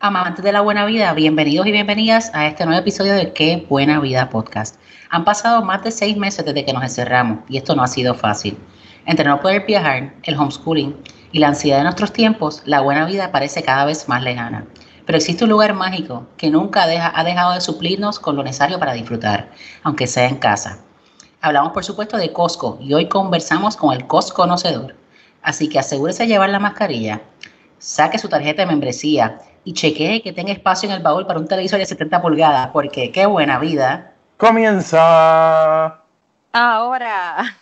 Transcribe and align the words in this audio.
Amantes 0.00 0.44
de 0.44 0.52
la 0.52 0.60
buena 0.60 0.86
vida, 0.86 1.12
bienvenidos 1.12 1.66
y 1.66 1.72
bienvenidas 1.72 2.30
a 2.32 2.46
este 2.46 2.64
nuevo 2.64 2.80
episodio 2.80 3.14
de 3.14 3.32
Qué 3.32 3.66
Buena 3.68 3.98
Vida 3.98 4.30
Podcast. 4.30 4.76
Han 5.10 5.24
pasado 5.24 5.60
más 5.64 5.82
de 5.82 5.90
seis 5.90 6.16
meses 6.16 6.44
desde 6.44 6.64
que 6.64 6.72
nos 6.72 6.84
encerramos 6.84 7.40
y 7.48 7.56
esto 7.56 7.74
no 7.74 7.82
ha 7.82 7.88
sido 7.88 8.14
fácil. 8.14 8.56
Entre 9.06 9.24
no 9.24 9.40
poder 9.40 9.66
viajar, 9.66 10.14
el 10.22 10.36
homeschooling 10.36 10.94
y 11.32 11.40
la 11.40 11.48
ansiedad 11.48 11.78
de 11.78 11.82
nuestros 11.82 12.12
tiempos, 12.12 12.62
la 12.64 12.80
buena 12.80 13.06
vida 13.06 13.32
parece 13.32 13.64
cada 13.64 13.86
vez 13.86 14.08
más 14.08 14.22
lejana. 14.22 14.66
Pero 15.04 15.18
existe 15.18 15.42
un 15.42 15.50
lugar 15.50 15.74
mágico 15.74 16.28
que 16.36 16.48
nunca 16.48 16.84
ha 16.84 17.24
dejado 17.24 17.54
de 17.54 17.60
suplirnos 17.60 18.20
con 18.20 18.36
lo 18.36 18.44
necesario 18.44 18.78
para 18.78 18.92
disfrutar, 18.92 19.50
aunque 19.82 20.06
sea 20.06 20.28
en 20.28 20.36
casa. 20.36 20.78
Hablamos 21.40 21.72
por 21.72 21.84
supuesto 21.84 22.18
de 22.18 22.32
Costco 22.32 22.78
y 22.80 22.94
hoy 22.94 23.08
conversamos 23.08 23.76
con 23.76 23.92
el 23.92 24.06
Costco 24.06 24.42
conocedor. 24.42 24.94
Así 25.42 25.68
que 25.68 25.80
asegúrese 25.80 26.22
de 26.22 26.28
llevar 26.28 26.50
la 26.50 26.60
mascarilla, 26.60 27.20
saque 27.78 28.18
su 28.18 28.28
tarjeta 28.28 28.62
de 28.62 28.66
membresía 28.66 29.38
y 29.64 29.72
chequee 29.72 30.22
que 30.22 30.32
tenga 30.32 30.52
espacio 30.52 30.88
en 30.88 30.94
el 30.94 31.02
baúl 31.02 31.26
para 31.26 31.38
un 31.38 31.46
televisor 31.46 31.78
de 31.78 31.86
70 31.86 32.22
pulgadas, 32.22 32.68
porque 32.72 33.10
qué 33.12 33.26
buena 33.26 33.58
vida. 33.58 34.12
Comienza. 34.36 36.02
Ahora. 36.52 37.56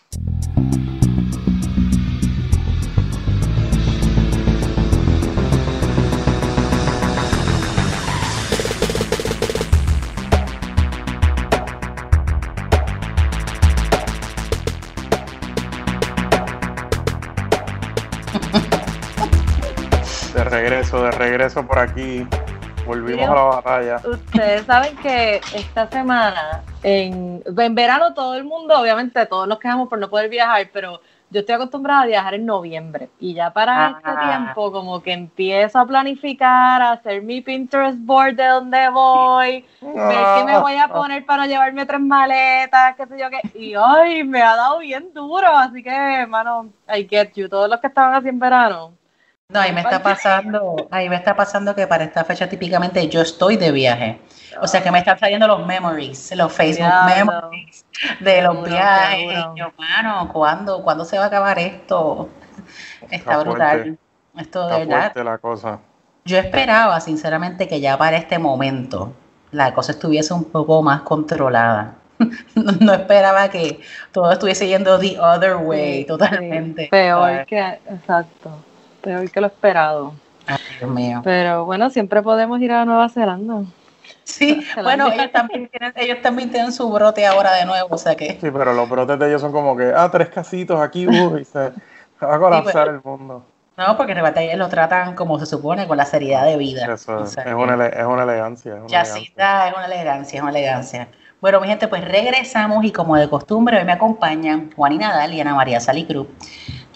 Regreso, 20.61 21.03
de 21.03 21.11
regreso 21.11 21.67
por 21.67 21.79
aquí. 21.79 22.27
Volvimos 22.87 23.29
a 23.29 23.35
la 23.35 23.43
batalla. 23.43 23.97
Ustedes 24.09 24.65
saben 24.65 24.97
que 24.99 25.41
esta 25.55 25.89
semana, 25.89 26.63
en, 26.85 27.43
en 27.45 27.75
verano 27.75 28.15
todo 28.15 28.35
el 28.37 28.45
mundo, 28.45 28.79
obviamente 28.81 29.27
todos 29.27 29.49
nos 29.49 29.59
quejamos 29.59 29.89
por 29.89 29.99
no 29.99 30.09
poder 30.09 30.31
viajar, 30.31 30.69
pero 30.73 31.01
yo 31.31 31.41
estoy 31.41 31.57
acostumbrada 31.57 32.03
a 32.03 32.07
viajar 32.07 32.35
en 32.35 32.47
noviembre 32.47 33.11
y 33.19 33.35
ya 33.35 33.53
para 33.53 33.89
este 33.89 34.03
Ah. 34.09 34.29
tiempo 34.31 34.71
como 34.71 35.03
que 35.03 35.13
empiezo 35.13 35.81
a 35.81 35.85
planificar, 35.87 36.81
a 36.81 36.93
hacer 36.93 37.23
mi 37.23 37.41
Pinterest 37.41 37.99
board 37.99 38.37
de 38.37 38.47
dónde 38.47 38.89
voy, 38.91 39.65
ver 39.81 40.25
qué 40.37 40.45
me 40.47 40.57
voy 40.61 40.77
a 40.77 40.87
poner 40.87 41.27
para 41.27 41.47
llevarme 41.49 41.85
tres 41.87 42.01
maletas, 42.01 42.95
qué 42.97 43.07
sé 43.09 43.19
yo 43.19 43.27
qué, 43.31 43.59
y 43.59 43.75
hoy 43.75 44.23
me 44.23 44.41
ha 44.43 44.55
dado 44.55 44.79
bien 44.79 45.13
duro, 45.13 45.49
así 45.49 45.83
que, 45.83 45.91
hermano, 45.91 46.69
I 46.89 47.05
get 47.11 47.33
you, 47.35 47.49
todos 47.49 47.69
los 47.69 47.81
que 47.81 47.89
estaban 47.89 48.15
así 48.15 48.29
en 48.29 48.39
verano. 48.39 48.93
No, 49.49 49.61
ahí 49.61 49.73
me 49.73 49.81
está 49.81 50.03
pasando, 50.03 50.89
ahí 50.91 51.09
me 51.09 51.15
está 51.15 51.37
pasando 51.37 51.73
que 51.77 51.87
para 51.87 52.03
esta 52.03 52.25
fecha 52.25 52.49
típicamente 52.49 53.07
yo 53.09 53.21
estoy 53.21 53.57
de 53.57 53.71
viaje. 53.71 54.19
O 54.61 54.67
sea 54.67 54.83
que 54.83 54.91
me 54.91 54.99
están 54.99 55.19
saliendo 55.21 55.47
los 55.47 55.65
memories, 55.65 56.35
los 56.35 56.53
Facebook 56.53 56.91
memories 57.07 57.85
de 58.21 58.43
los 58.43 58.55
Seguro, 58.55 58.71
viajes. 58.73 59.19
seguro. 59.29 59.55
Yo, 59.55 59.73
mano, 59.79 60.31
¿cuándo, 60.33 60.83
¿cuándo 60.83 61.05
se 61.05 61.17
va 61.19 61.25
a 61.25 61.27
acabar 61.29 61.61
esto? 61.61 62.29
Está, 63.03 63.15
Está 63.17 63.39
brutal. 63.39 63.71
fuerte. 63.83 63.99
Esto 64.37 64.67
de 64.69 64.83
Está 64.83 64.97
verdad. 65.13 65.25
la 65.25 65.39
cosa. 65.39 65.79
Yo 66.25 66.39
esperaba, 66.39 66.99
sinceramente, 67.01 67.69
que 67.69 67.81
ya 67.81 67.97
para 67.97 68.17
este 68.17 68.41
momento 68.41 69.13
la 69.53 69.73
cosa 69.75 69.93
estuviese 69.93 70.35
un 70.35 70.45
poco 70.45 70.83
más 70.83 71.03
controlada. 71.03 71.95
No, 72.57 72.73
no 72.81 72.95
esperaba 72.95 73.49
que 73.51 73.79
todo 74.11 74.33
estuviese 74.33 74.67
yendo 74.67 74.99
the 74.99 75.21
other 75.21 75.57
way, 75.57 76.05
totalmente. 76.07 76.89
peor 76.91 77.45
que, 77.47 77.61
exacto, 77.89 78.51
peor 79.07 79.31
que 79.31 79.41
lo 79.41 79.47
esperado. 79.47 80.15
ay, 80.47 80.57
Dios 80.79 80.91
mío. 80.91 81.23
Pero 81.25 81.65
bueno, 81.65 81.91
siempre 81.91 82.23
podemos 82.23 82.61
ir 82.61 82.73
a 82.73 82.85
Nueva 82.85 83.09
Zelanda. 83.09 83.63
Sí, 84.25 84.67
bueno, 84.83 85.11
ellos 85.13 85.33
también, 85.33 85.69
tienen, 85.69 85.93
ellos 85.97 86.19
también 86.23 86.51
tienen 86.51 86.73
su 86.73 86.91
brote 86.91 87.27
ahora 87.27 87.53
de 87.55 87.65
nuevo, 87.65 87.89
o 87.95 87.99
sea 87.99 88.15
que 88.17 88.39
Sí, 88.41 88.51
pero 88.51 88.73
los 88.75 88.89
brotes 88.89 89.19
de 89.19 89.29
ellos 89.29 89.41
son 89.41 89.53
como 89.53 89.77
que, 89.77 89.93
ah, 89.95 90.11
tres 90.11 90.29
casitos 90.29 90.81
aquí, 90.81 91.07
uy, 91.09 91.45
se 91.45 91.73
se 92.19 92.25
va 92.27 92.35
a 92.37 92.39
colapsar 92.39 92.89
el 92.89 93.03
mundo. 93.03 93.45
no, 93.77 93.97
porque 93.97 94.13
ellos 94.13 94.59
lo 94.59 94.69
tratan 94.69 95.15
como 95.15 95.39
se 95.39 95.47
supone, 95.47 95.87
con 95.87 95.97
la 95.97 96.07
seriedad 96.07 96.45
de 96.47 96.57
vida. 96.57 96.87
Eso 96.95 97.23
O 97.23 97.27
sea 97.27 97.45
es, 97.45 97.55
una, 97.55 97.75
ele- 97.75 98.01
es 98.01 98.07
una 98.07 98.23
elegancia. 98.25 98.77
Es 98.77 98.83
una 98.83 98.89
Ya 98.89 99.01
elegancia. 99.01 99.29
sí, 99.29 99.33
da, 99.37 99.69
es 99.69 99.75
una 99.75 99.87
elegancia, 99.87 100.37
es 100.37 100.43
una 100.43 100.51
elegancia. 100.51 101.09
Bueno, 101.41 101.61
mi 101.61 101.69
gente, 101.69 101.89
pues 101.89 102.05
regresamos 102.05 102.85
y 102.85 102.93
como 102.93 103.17
de 103.17 103.29
costumbre 103.29 103.77
hoy 103.79 103.85
me 103.85 103.93
acompañan 103.93 104.71
Juan 104.75 104.93
y 104.93 104.99
Nadal 104.99 105.35
y 105.35 105.41
Ana 105.41 105.55
María 105.55 105.81
Salicruz. 105.81 106.29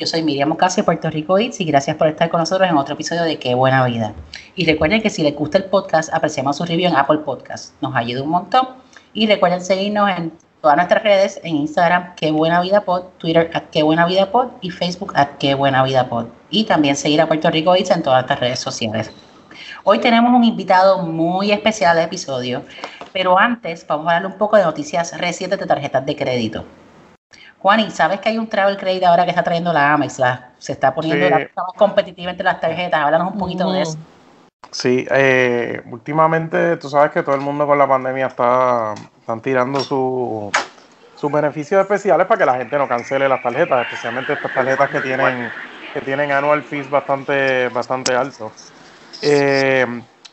Yo 0.00 0.06
soy 0.06 0.22
Miriam 0.22 0.50
Ocasio 0.50 0.82
de 0.82 0.86
Puerto 0.86 1.10
Rico 1.10 1.38
Eats 1.38 1.60
y 1.60 1.66
gracias 1.66 1.94
por 1.94 2.08
estar 2.08 2.30
con 2.30 2.40
nosotros 2.40 2.66
en 2.66 2.74
otro 2.78 2.94
episodio 2.94 3.22
de 3.22 3.38
Qué 3.38 3.54
Buena 3.54 3.84
Vida. 3.84 4.14
Y 4.56 4.64
recuerden 4.64 5.02
que 5.02 5.10
si 5.10 5.22
les 5.22 5.36
gusta 5.36 5.58
el 5.58 5.64
podcast, 5.64 6.08
apreciamos 6.14 6.56
su 6.56 6.64
review 6.64 6.88
en 6.88 6.96
Apple 6.96 7.18
Podcast. 7.18 7.74
Nos 7.82 7.94
ayuda 7.94 8.22
un 8.22 8.30
montón. 8.30 8.66
Y 9.12 9.26
recuerden 9.26 9.62
seguirnos 9.62 10.08
en 10.08 10.32
todas 10.62 10.78
nuestras 10.78 11.02
redes, 11.02 11.38
en 11.44 11.56
Instagram, 11.56 12.14
Qué 12.14 12.30
Buena 12.30 12.62
Vida 12.62 12.82
Pod, 12.82 13.08
Twitter, 13.18 13.50
at 13.52 13.64
Qué 13.64 13.82
Buena 13.82 14.06
Vida 14.06 14.32
Pod 14.32 14.46
y 14.62 14.70
Facebook, 14.70 15.12
at 15.16 15.32
Qué 15.38 15.52
Buena 15.52 15.82
Vida 15.84 16.08
Pod. 16.08 16.28
Y 16.48 16.64
también 16.64 16.96
seguir 16.96 17.20
a 17.20 17.28
Puerto 17.28 17.50
Rico 17.50 17.76
Eats 17.76 17.90
en 17.90 18.02
todas 18.02 18.20
nuestras 18.20 18.40
redes 18.40 18.58
sociales. 18.58 19.12
Hoy 19.84 19.98
tenemos 19.98 20.32
un 20.32 20.44
invitado 20.44 21.02
muy 21.02 21.52
especial 21.52 21.98
al 21.98 22.04
episodio, 22.06 22.62
pero 23.12 23.38
antes 23.38 23.86
vamos 23.86 24.06
a 24.06 24.16
hablar 24.16 24.32
un 24.32 24.38
poco 24.38 24.56
de 24.56 24.62
noticias 24.62 25.14
recientes 25.18 25.58
de 25.58 25.66
tarjetas 25.66 26.06
de 26.06 26.16
crédito. 26.16 26.64
Juan, 27.60 27.80
¿y 27.80 27.90
sabes 27.90 28.20
que 28.20 28.30
hay 28.30 28.38
un 28.38 28.48
travel 28.48 28.76
credit 28.78 29.04
ahora 29.04 29.24
que 29.24 29.30
está 29.30 29.42
trayendo 29.42 29.72
la 29.72 29.92
Amex? 29.92 30.18
La- 30.18 30.50
se 30.58 30.72
está 30.72 30.94
poniendo 30.94 31.26
Sí. 31.26 31.30
la 31.30 31.38
más 31.38 31.74
competitiva 31.76 32.30
entre 32.30 32.44
las 32.44 32.58
tarjetas. 32.60 33.00
Háblanos 33.00 33.32
un 33.32 33.38
poquito 33.38 33.70
de 33.70 33.82
eso. 33.82 33.98
Sí, 34.72 35.06
eh, 35.10 35.82
últimamente 35.90 36.76
tú 36.76 36.88
sabes 36.88 37.10
que 37.10 37.22
todo 37.22 37.34
el 37.34 37.40
mundo 37.40 37.66
con 37.66 37.76
la 37.76 37.88
pandemia 37.88 38.26
está 38.28 38.94
están 39.20 39.40
tirando 39.42 39.80
su- 39.80 40.50
sus 41.14 41.30
beneficios 41.30 41.80
especiales 41.82 42.26
para 42.26 42.38
que 42.38 42.46
la 42.46 42.54
gente 42.54 42.78
no 42.78 42.88
cancele 42.88 43.28
las 43.28 43.42
tarjetas, 43.42 43.80
especialmente 43.82 44.32
estas 44.32 44.52
tarjetas 44.52 44.88
que 44.88 45.00
tienen 45.00 45.52
que 45.92 46.00
tienen 46.00 46.30
annual 46.30 46.62
fees 46.62 46.88
bastante 46.88 47.68
bastante 47.68 48.14
altos. 48.14 48.72
Eh, 49.22 49.86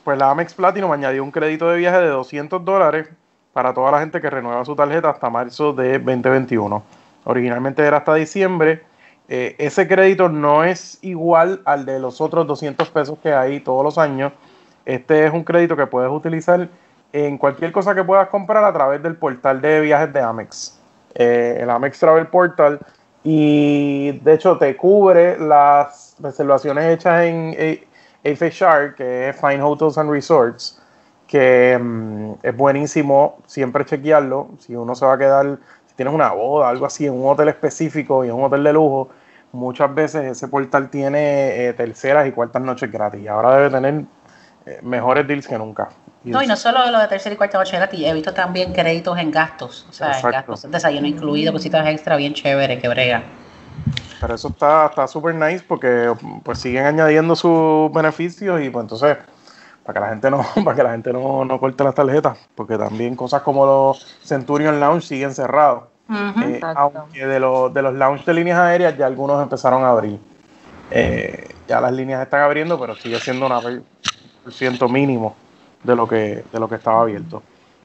pues 0.04 0.18
la 0.18 0.30
Amex 0.30 0.54
Platinum 0.54 0.92
añadió 0.92 1.24
un 1.24 1.32
crédito 1.32 1.68
de 1.70 1.78
viaje 1.78 1.98
de 2.00 2.08
200 2.10 2.64
dólares 2.64 3.10
para 3.54 3.74
toda 3.74 3.92
la 3.92 4.00
gente 4.00 4.22
que 4.22 4.30
renueva 4.30 4.64
su 4.64 4.76
tarjeta 4.76 5.10
hasta 5.10 5.30
marzo 5.30 5.74
de 5.74 5.98
2021. 6.00 6.84
Originalmente 7.30 7.84
era 7.84 7.98
hasta 7.98 8.14
diciembre. 8.16 8.84
Eh, 9.28 9.56
ese 9.58 9.88
crédito 9.88 10.30
no 10.30 10.64
es 10.64 10.98
igual 11.02 11.62
al 11.66 11.86
de 11.86 12.00
los 12.00 12.22
otros 12.22 12.48
200 12.48 12.90
pesos 12.90 13.20
que 13.22 13.34
hay 13.34 13.60
todos 13.60 13.84
los 13.84 13.98
años. 13.98 14.32
Este 14.86 15.26
es 15.26 15.34
un 15.34 15.44
crédito 15.44 15.76
que 15.76 15.86
puedes 15.88 16.10
utilizar 16.10 16.70
en 17.12 17.38
cualquier 17.38 17.72
cosa 17.74 17.94
que 17.94 18.04
puedas 18.04 18.30
comprar 18.30 18.64
a 18.64 18.72
través 18.72 19.04
del 19.04 19.16
portal 19.18 19.60
de 19.60 19.82
viajes 19.82 20.14
de 20.14 20.22
Amex. 20.22 20.80
Eh, 21.16 21.58
el 21.60 21.70
Amex 21.70 22.00
Travel 22.00 22.28
Portal. 22.28 22.80
Y 23.24 24.14
de 24.20 24.34
hecho 24.36 24.58
te 24.58 24.78
cubre 24.78 25.38
las 25.38 26.16
reservaciones 26.20 26.86
hechas 26.86 27.26
en 27.26 27.54
A- 27.60 28.30
AFHR, 28.30 28.96
que 28.96 29.30
es 29.30 29.36
Fine 29.42 29.62
Hotels 29.62 29.98
and 29.98 30.10
Resorts, 30.10 30.82
que 31.28 31.78
mm, 31.78 32.32
es 32.44 32.56
buenísimo 32.56 33.40
siempre 33.46 33.84
chequearlo. 33.84 34.48
Si 34.60 34.74
uno 34.76 34.96
se 34.96 35.06
va 35.06 35.14
a 35.14 35.18
quedar, 35.18 35.58
tienes 35.97 36.13
una 36.13 36.31
boda, 36.31 36.69
algo 36.69 36.85
así, 36.85 37.06
en 37.08 37.13
un 37.13 37.28
hotel 37.28 37.50
específico 37.50 38.24
y 38.24 38.30
en 38.30 38.35
un 38.35 38.44
hotel 38.44 38.63
de 38.63 38.72
lujo, 38.72 39.09
muchas 39.52 39.94
veces 39.94 40.24
ese 40.25 40.47
portal 40.47 40.90
tiene 40.90 41.68
eh, 41.68 41.74
terceras 41.74 42.28
y 42.28 42.31
cuartas 42.31 42.62
noches 42.62 42.90
gratis. 42.90 43.19
Y 43.22 43.28
ahora 43.28 43.58
debe 43.58 43.69
tener 43.72 44.06
eh, 44.68 44.80
mejores 44.84 45.28
deals 45.28 45.47
que 45.47 45.57
nunca. 45.57 45.90
Y 46.24 46.30
No, 46.30 46.41
y 46.44 46.47
no 46.47 46.56
solo 46.56 46.90
lo 46.91 47.00
de 47.00 47.07
tercera 47.07 47.34
y 47.34 47.38
cuarta 47.38 47.57
noche 47.57 47.75
gratis, 47.75 48.06
he 48.06 48.13
visto 48.13 48.34
también 48.34 48.72
créditos 48.74 49.18
en 49.18 49.31
gastos, 49.31 49.88
o 49.90 49.94
sea, 49.94 50.19
en 50.19 50.31
gastos, 50.31 50.69
desayuno 50.69 51.07
incluido, 51.07 51.52
cositas 51.52 51.88
extra 51.88 52.16
bien 52.16 52.34
chévere 52.34 52.80
que 52.80 52.88
brega. 52.88 53.24
Pero 54.22 54.36
eso 54.36 54.47
está 54.50 54.88
está 54.88 55.07
súper 55.07 55.36
nice 55.36 55.63
porque 55.68 56.12
pues 56.44 56.59
siguen 56.59 56.86
añadiendo 56.86 57.36
sus 57.36 57.91
beneficios 57.91 58.62
y 58.62 58.69
pues 58.69 58.84
entonces 58.84 59.18
para 59.88 59.94
que 59.94 60.06
la 60.06 60.09
gente 60.09 60.30
no 60.30 60.45
para 60.66 60.75
que 60.75 60.84
la 60.84 60.92
gente 60.92 61.13
no, 61.13 61.45
no 61.45 61.60
corte 61.60 61.84
las 61.84 61.95
tarjetas 61.95 62.38
porque 62.56 62.78
también 62.78 63.16
cosas 63.16 63.42
como 63.42 63.66
los 63.66 64.06
Centurion 64.24 64.80
Lounge 64.80 65.07
siguen 65.07 65.34
cerrados. 65.34 65.86
Eh, 66.10 66.62
aunque 66.75 67.25
de 67.25 67.39
los 67.39 67.74
de 67.74 67.81
los 67.81 67.94
lounge 67.94 68.24
de 68.25 68.34
líneas 68.34 68.60
aéreas 68.60 68.98
ya 68.98 69.06
algunos 69.06 69.42
empezaron 69.42 69.84
a 69.84 69.89
abrir. 69.89 70.19
Eh, 70.92 71.50
ya 71.68 71.81
las 71.81 71.92
líneas 71.92 72.22
están 72.22 72.42
abriendo, 72.42 72.80
pero 72.80 72.95
sigue 72.95 73.19
siendo 73.19 73.50
por 73.50 74.54
ciento 74.54 74.88
mínimo 74.88 75.36
de 75.84 75.95
lo 75.95 76.07
que 76.07 76.44
de 76.51 76.60
lo 76.60 76.69
que 76.69 76.75
estaba 76.75 77.01
abierto. 77.01 77.44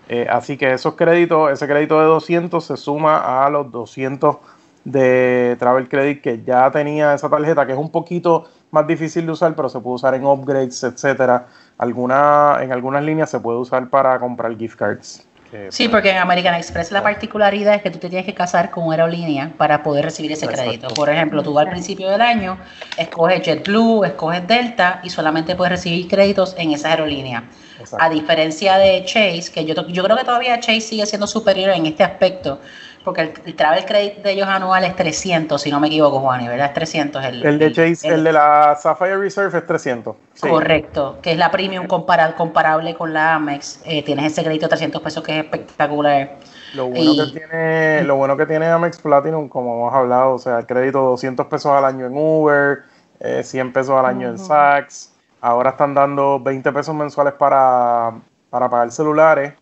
Eh, 0.08 0.26
así 0.28 0.56
que 0.56 0.72
esos 0.72 0.94
créditos, 0.94 1.50
ese 1.50 1.66
crédito 1.66 1.98
de 2.00 2.06
200 2.06 2.64
se 2.64 2.76
suma 2.76 3.44
a 3.44 3.50
los 3.50 3.70
200 3.70 4.36
de 4.84 5.56
Travel 5.58 5.88
Credit 5.88 6.20
que 6.20 6.42
ya 6.42 6.70
tenía 6.70 7.14
esa 7.14 7.28
tarjeta, 7.28 7.66
que 7.66 7.72
es 7.72 7.78
un 7.78 7.90
poquito 7.90 8.48
más 8.72 8.86
difícil 8.86 9.26
de 9.26 9.32
usar, 9.32 9.54
pero 9.54 9.68
se 9.68 9.78
puede 9.80 9.96
usar 9.96 10.14
en 10.14 10.24
upgrades, 10.24 10.82
etcétera. 10.82 11.46
Alguna, 11.78 12.58
en 12.60 12.72
algunas 12.72 13.02
líneas 13.02 13.30
se 13.30 13.40
puede 13.40 13.58
usar 13.58 13.88
para 13.88 14.18
comprar 14.18 14.56
gift 14.56 14.76
cards. 14.76 15.26
Eh, 15.52 15.68
Sí, 15.70 15.88
porque 15.88 16.10
en 16.10 16.16
American 16.16 16.54
Express 16.54 16.90
la 16.92 17.02
particularidad 17.02 17.74
es 17.74 17.82
que 17.82 17.90
tú 17.90 17.98
te 17.98 18.08
tienes 18.08 18.24
que 18.24 18.32
casar 18.32 18.70
con 18.70 18.84
una 18.84 18.94
aerolínea 18.96 19.52
para 19.58 19.82
poder 19.82 20.06
recibir 20.06 20.32
ese 20.32 20.46
Exacto. 20.46 20.64
crédito. 20.64 20.94
Por 20.94 21.10
ejemplo, 21.10 21.42
tú 21.42 21.58
al 21.58 21.68
principio 21.68 22.08
del 22.08 22.22
año 22.22 22.56
escoges 22.96 23.42
JetBlue, 23.42 24.04
escoges 24.04 24.46
Delta 24.46 25.00
y 25.02 25.10
solamente 25.10 25.54
puedes 25.54 25.72
recibir 25.72 26.08
créditos 26.08 26.54
en 26.56 26.72
esa 26.72 26.88
aerolínea. 26.90 27.44
exacto. 27.78 28.02
A 28.02 28.08
diferencia 28.08 28.78
de 28.78 29.04
Chase, 29.04 29.50
que 29.52 29.66
yo, 29.66 29.74
yo 29.88 30.02
creo 30.04 30.16
que 30.16 30.24
todavía 30.24 30.58
Chase 30.58 30.80
sigue 30.80 31.04
siendo 31.04 31.26
superior 31.26 31.70
en 31.70 31.84
este 31.84 32.02
aspecto, 32.02 32.58
porque 33.04 33.20
el, 33.22 33.32
el 33.44 33.54
travel 33.56 33.84
credit 33.84 34.16
de 34.22 34.32
ellos 34.32 34.46
anual 34.48 34.84
es 34.84 34.94
300, 34.96 35.60
si 35.60 35.70
no 35.70 35.80
me 35.80 35.88
equivoco, 35.88 36.20
Juan, 36.20 36.44
¿verdad? 36.46 36.66
Es 36.66 36.74
300 36.74 37.24
el, 37.24 37.44
El 37.44 37.58
de 37.58 37.72
Chase, 37.72 38.08
el, 38.08 38.22
de 38.24 38.32
la 38.32 38.76
Sapphire 38.80 39.16
Reserve 39.18 39.56
es 39.58 39.66
300. 39.66 40.16
Sí. 40.34 40.48
Correcto, 40.48 41.18
que 41.22 41.32
es 41.32 41.38
la 41.38 41.50
premium 41.50 41.86
compara- 41.86 42.34
comparable 42.34 42.94
con 42.94 43.12
la 43.12 43.34
Amex. 43.34 43.80
Eh, 43.84 44.02
tienes 44.02 44.32
ese 44.32 44.42
crédito 44.44 44.66
de 44.66 44.70
300 44.70 45.02
pesos 45.02 45.22
que 45.22 45.38
es 45.38 45.44
espectacular. 45.44 46.36
Lo 46.74 46.86
bueno, 46.86 47.12
Y- 47.12 47.32
que 47.32 47.38
tiene, 47.40 48.02
lo 48.04 48.16
bueno 48.16 48.36
que 48.36 48.46
tiene 48.46 48.66
Amex 48.66 48.98
Platinum, 48.98 49.48
como 49.48 49.74
hemos 49.74 49.94
hablado, 49.94 50.34
o 50.34 50.38
sea, 50.38 50.58
el 50.60 50.66
crédito 50.66 51.00
200 51.02 51.46
pesos 51.46 51.72
al 51.72 51.84
año 51.84 52.06
en 52.06 52.12
Uber, 52.16 52.78
eh, 53.20 53.42
100 53.44 53.72
pesos 53.72 53.98
al 53.98 54.06
año 54.06 54.28
en. 54.28 54.38
Saks. 54.38 55.12
Ahora 55.40 55.70
están 55.70 55.92
dando 55.92 56.38
20 56.38 56.70
pesos 56.72 56.94
mensuales 56.94 57.34
para, 57.34 58.12
para 58.48 58.70
pagar 58.70 58.90
celulares 58.92 59.54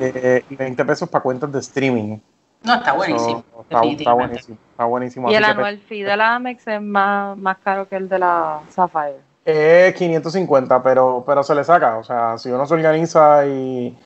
eh, 0.00 0.44
y 0.50 0.54
20 0.56 0.84
pesos 0.84 1.08
para 1.08 1.22
cuentas 1.22 1.50
de 1.50 1.58
streaming. 1.60 2.18
No, 2.66 2.74
está 2.74 2.92
buenísimo. 2.92 3.44
So, 3.52 3.62
está, 3.62 3.82
está 3.84 4.12
buenísimo. 4.12 4.58
Está 4.72 4.84
buenísimo. 4.84 5.30
Y 5.30 5.34
el 5.34 5.44
que 5.44 5.50
anual 5.50 5.78
fee 5.78 6.02
de 6.02 6.16
la 6.16 6.34
Amex 6.34 6.66
es 6.66 6.82
más, 6.82 7.36
más 7.38 7.56
caro 7.58 7.88
que 7.88 7.96
el 7.96 8.08
de 8.08 8.18
la 8.18 8.60
Sapphire. 8.70 9.20
Es 9.44 9.94
550, 9.94 10.82
pero, 10.82 11.22
pero 11.26 11.42
se 11.42 11.54
le 11.54 11.62
saca. 11.64 11.96
O 11.98 12.04
sea, 12.04 12.36
si 12.36 12.50
uno 12.50 12.66
se 12.66 12.74
organiza 12.74 13.46
y, 13.46 13.96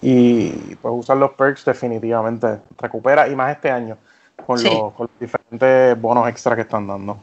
y 0.00 0.50
pues 0.80 0.94
usar 0.96 1.18
los 1.18 1.32
perks, 1.32 1.64
definitivamente 1.64 2.60
recupera. 2.78 3.28
Y 3.28 3.36
más 3.36 3.52
este 3.52 3.70
año, 3.70 3.98
con, 4.46 4.58
Sí. 4.58 4.70
los, 4.70 4.94
con 4.94 5.08
los 5.08 5.20
diferentes 5.20 6.00
bonos 6.00 6.26
extra 6.28 6.54
que 6.56 6.62
están 6.62 6.86
dando. 6.86 7.18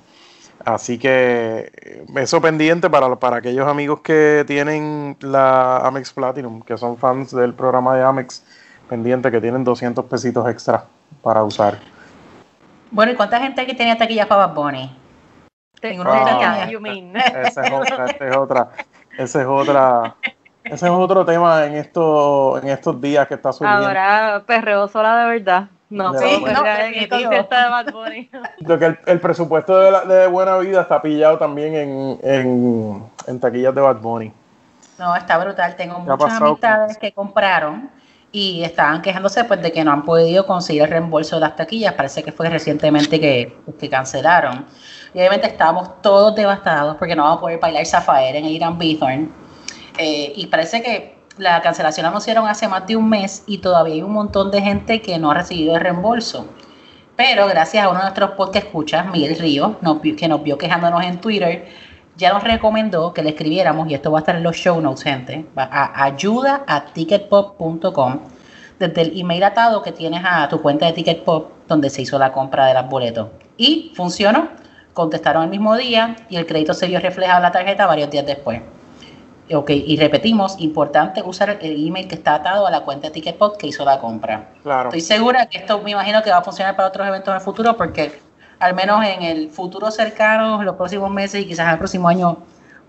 Así 0.65 0.97
que 0.97 2.03
eso 2.15 2.39
pendiente 2.39 2.89
para, 2.89 3.13
para 3.17 3.37
aquellos 3.37 3.67
amigos 3.67 3.99
que 4.01 4.45
tienen 4.47 5.17
la 5.19 5.77
Amex 5.79 6.13
Platinum, 6.13 6.61
que 6.61 6.77
son 6.77 6.95
fans 6.97 7.31
del 7.35 7.53
programa 7.53 7.95
de 7.95 8.03
Amex, 8.03 8.45
pendiente 8.93 9.31
que 9.31 9.41
tienen 9.41 9.63
200 9.63 10.05
pesitos 10.05 10.47
extra 10.47 10.83
para 11.23 11.43
usar. 11.43 11.79
Bueno, 12.91 13.11
¿y 13.11 13.15
cuánta 13.15 13.39
gente 13.39 13.65
que 13.65 13.73
tenía 13.73 13.97
taquillas 13.97 14.27
para 14.27 14.45
Bad 14.45 14.53
Bunny? 14.55 14.95
Ninguno 15.81 16.11
Ah. 16.13 16.67
Esa 17.43 17.63
es 17.65 17.71
otra, 17.73 18.05
esa 18.05 18.27
es 18.29 18.37
otra, 18.37 18.69
esa 19.17 19.41
es 19.41 19.47
otra, 19.47 20.15
ese 20.63 20.85
es 20.85 20.91
otro 20.91 21.25
tema 21.25 21.65
en 21.65 21.73
estos, 21.75 22.61
en 22.63 22.69
estos 22.69 23.01
días 23.01 23.27
que 23.27 23.33
está 23.33 23.51
surgiendo. 23.51 23.87
Ahora 23.87 24.43
perreo 24.45 24.87
sola 24.87 25.17
de 25.25 25.39
verdad. 25.39 25.67
No, 25.89 26.13
Sí, 26.17 26.39
no, 26.41 26.65
en 26.65 26.81
el 26.93 26.93
definitivo. 26.93 27.21
concierto 27.31 27.55
de 27.55 27.69
Bad 27.69 27.91
Bunny. 27.91 28.29
Lo 28.59 28.77
que 28.79 28.85
el, 28.85 28.99
el 29.07 29.19
presupuesto 29.19 29.77
de, 29.79 29.91
la- 29.91 30.05
de 30.05 30.27
Buena 30.27 30.57
Vida 30.59 30.81
está 30.81 31.01
pillado 31.01 31.37
también 31.39 31.73
en, 31.75 32.19
en, 32.23 33.03
en 33.27 33.39
taquillas 33.39 33.73
de 33.73 33.81
Bad 33.81 33.97
Bunny. 33.97 34.31
No, 34.99 35.15
está 35.15 35.37
brutal. 35.39 35.75
Tengo 35.75 35.95
ha 35.95 35.99
muchas 35.99 36.33
amistades 36.41 36.97
que 36.99 37.11
compraron 37.11 37.89
y 38.35 38.63
estaban 38.63 39.03
quejándose 39.03 39.43
pues 39.43 39.61
de 39.61 39.71
que 39.71 39.83
no 39.83 39.91
han 39.91 40.03
podido 40.03 40.47
conseguir 40.47 40.81
el 40.81 40.89
reembolso 40.89 41.35
de 41.35 41.41
las 41.41 41.55
taquillas. 41.55 41.93
Parece 41.93 42.23
que 42.23 42.31
fue 42.31 42.49
recientemente 42.49 43.19
que, 43.19 43.55
que 43.79 43.89
cancelaron. 43.89 44.65
Y 45.13 45.19
obviamente 45.19 45.45
estábamos 45.45 46.01
todos 46.01 46.35
devastados 46.35 46.97
porque 46.97 47.15
no 47.15 47.23
vamos 47.23 47.37
a 47.37 47.41
poder 47.41 47.59
bailar 47.59 47.85
Zafaer 47.85 48.35
en 48.35 48.45
el 48.45 48.51
Irán 48.51 48.79
Bithorn. 48.79 49.31
Eh, 49.99 50.33
y 50.35 50.47
parece 50.47 50.81
que 50.81 51.15
la 51.37 51.61
cancelación 51.61 52.05
la 52.05 52.09
anunciaron 52.09 52.47
hace 52.47 52.67
más 52.67 52.87
de 52.87 52.95
un 52.95 53.07
mes 53.07 53.43
y 53.45 53.59
todavía 53.59 53.93
hay 53.93 54.01
un 54.01 54.13
montón 54.13 54.49
de 54.49 54.63
gente 54.63 54.99
que 55.03 55.19
no 55.19 55.29
ha 55.29 55.35
recibido 55.35 55.75
el 55.75 55.81
reembolso. 55.81 56.47
Pero 57.15 57.45
gracias 57.47 57.85
a 57.85 57.89
uno 57.89 57.99
de 57.99 58.05
nuestros 58.05 58.31
podcast 58.31 58.65
escuchas, 58.65 59.05
Miguel 59.11 59.37
Ríos, 59.37 59.73
que 60.17 60.27
nos 60.27 60.41
vio 60.41 60.57
quejándonos 60.57 61.03
en 61.03 61.21
Twitter, 61.21 61.67
ya 62.15 62.31
nos 62.33 62.43
recomendó 62.43 63.13
que 63.13 63.23
le 63.23 63.29
escribiéramos, 63.29 63.89
y 63.89 63.93
esto 63.93 64.11
va 64.11 64.19
a 64.19 64.21
estar 64.21 64.35
en 64.35 64.43
los 64.43 64.55
show 64.55 64.79
notes, 64.79 65.03
gente, 65.03 65.45
va 65.57 65.63
a 65.71 66.03
ayuda 66.03 66.63
a 66.67 66.85
ticketpop.com, 66.85 68.19
desde 68.79 69.01
el 69.01 69.19
email 69.19 69.43
atado 69.43 69.81
que 69.81 69.91
tienes 69.91 70.21
a 70.25 70.47
tu 70.49 70.61
cuenta 70.61 70.85
de 70.85 70.93
Ticketpop, 70.93 71.67
donde 71.67 71.89
se 71.89 72.01
hizo 72.01 72.19
la 72.19 72.31
compra 72.31 72.65
de 72.65 72.73
las 72.73 72.89
boletos. 72.89 73.29
Y 73.57 73.93
funcionó, 73.95 74.49
contestaron 74.93 75.43
el 75.43 75.49
mismo 75.49 75.75
día 75.75 76.15
y 76.29 76.37
el 76.37 76.45
crédito 76.45 76.73
se 76.73 76.87
vio 76.87 76.99
reflejado 76.99 77.37
en 77.37 77.43
la 77.43 77.51
tarjeta 77.51 77.85
varios 77.85 78.09
días 78.09 78.25
después. 78.25 78.61
Ok, 79.53 79.71
y 79.71 79.97
repetimos, 79.97 80.55
importante 80.59 81.21
usar 81.21 81.57
el 81.61 81.87
email 81.87 82.07
que 82.07 82.15
está 82.15 82.35
atado 82.35 82.65
a 82.65 82.71
la 82.71 82.81
cuenta 82.81 83.07
de 83.07 83.13
Ticketpop 83.13 83.57
que 83.57 83.67
hizo 83.67 83.83
la 83.83 83.99
compra. 83.99 84.49
Claro. 84.63 84.89
Estoy 84.89 85.01
segura 85.01 85.45
que 85.47 85.57
esto 85.57 85.81
me 85.81 85.91
imagino 85.91 86.23
que 86.23 86.31
va 86.31 86.37
a 86.37 86.43
funcionar 86.43 86.75
para 86.75 86.87
otros 86.87 87.05
eventos 87.07 87.29
en 87.29 87.35
el 87.35 87.41
futuro 87.41 87.75
porque 87.75 88.19
al 88.63 88.75
menos 88.75 89.03
en 89.03 89.23
el 89.23 89.49
futuro 89.49 89.91
cercano, 89.91 90.63
los 90.63 90.77
próximos 90.77 91.11
meses 91.11 91.41
y 91.41 91.45
quizás 91.45 91.69
el 91.73 91.77
próximo 91.77 92.07
año, 92.07 92.37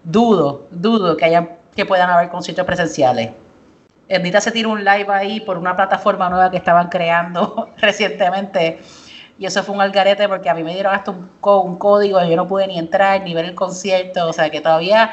dudo, 0.04 0.68
dudo 0.70 1.16
que 1.16 1.48
que 1.74 1.84
puedan 1.84 2.08
haber 2.08 2.28
conciertos 2.28 2.64
presenciales. 2.64 3.32
Ernita 4.06 4.40
se 4.40 4.52
tiró 4.52 4.70
un 4.70 4.84
live 4.84 5.08
ahí 5.08 5.40
por 5.40 5.58
una 5.58 5.74
plataforma 5.74 6.30
nueva 6.30 6.48
que 6.52 6.58
estaban 6.58 6.88
creando 6.88 7.70
recientemente 7.78 8.78
y 9.36 9.46
eso 9.46 9.64
fue 9.64 9.74
un 9.74 9.80
algarete 9.80 10.28
porque 10.28 10.48
a 10.48 10.54
mí 10.54 10.62
me 10.62 10.74
dieron 10.74 10.94
hasta 10.94 11.10
un, 11.10 11.28
un 11.42 11.76
código 11.76 12.22
y 12.22 12.30
yo 12.30 12.36
no 12.36 12.46
pude 12.46 12.68
ni 12.68 12.78
entrar 12.78 13.22
ni 13.22 13.34
ver 13.34 13.46
el 13.46 13.56
concierto, 13.56 14.28
o 14.28 14.32
sea 14.32 14.50
que 14.50 14.60
todavía 14.60 15.10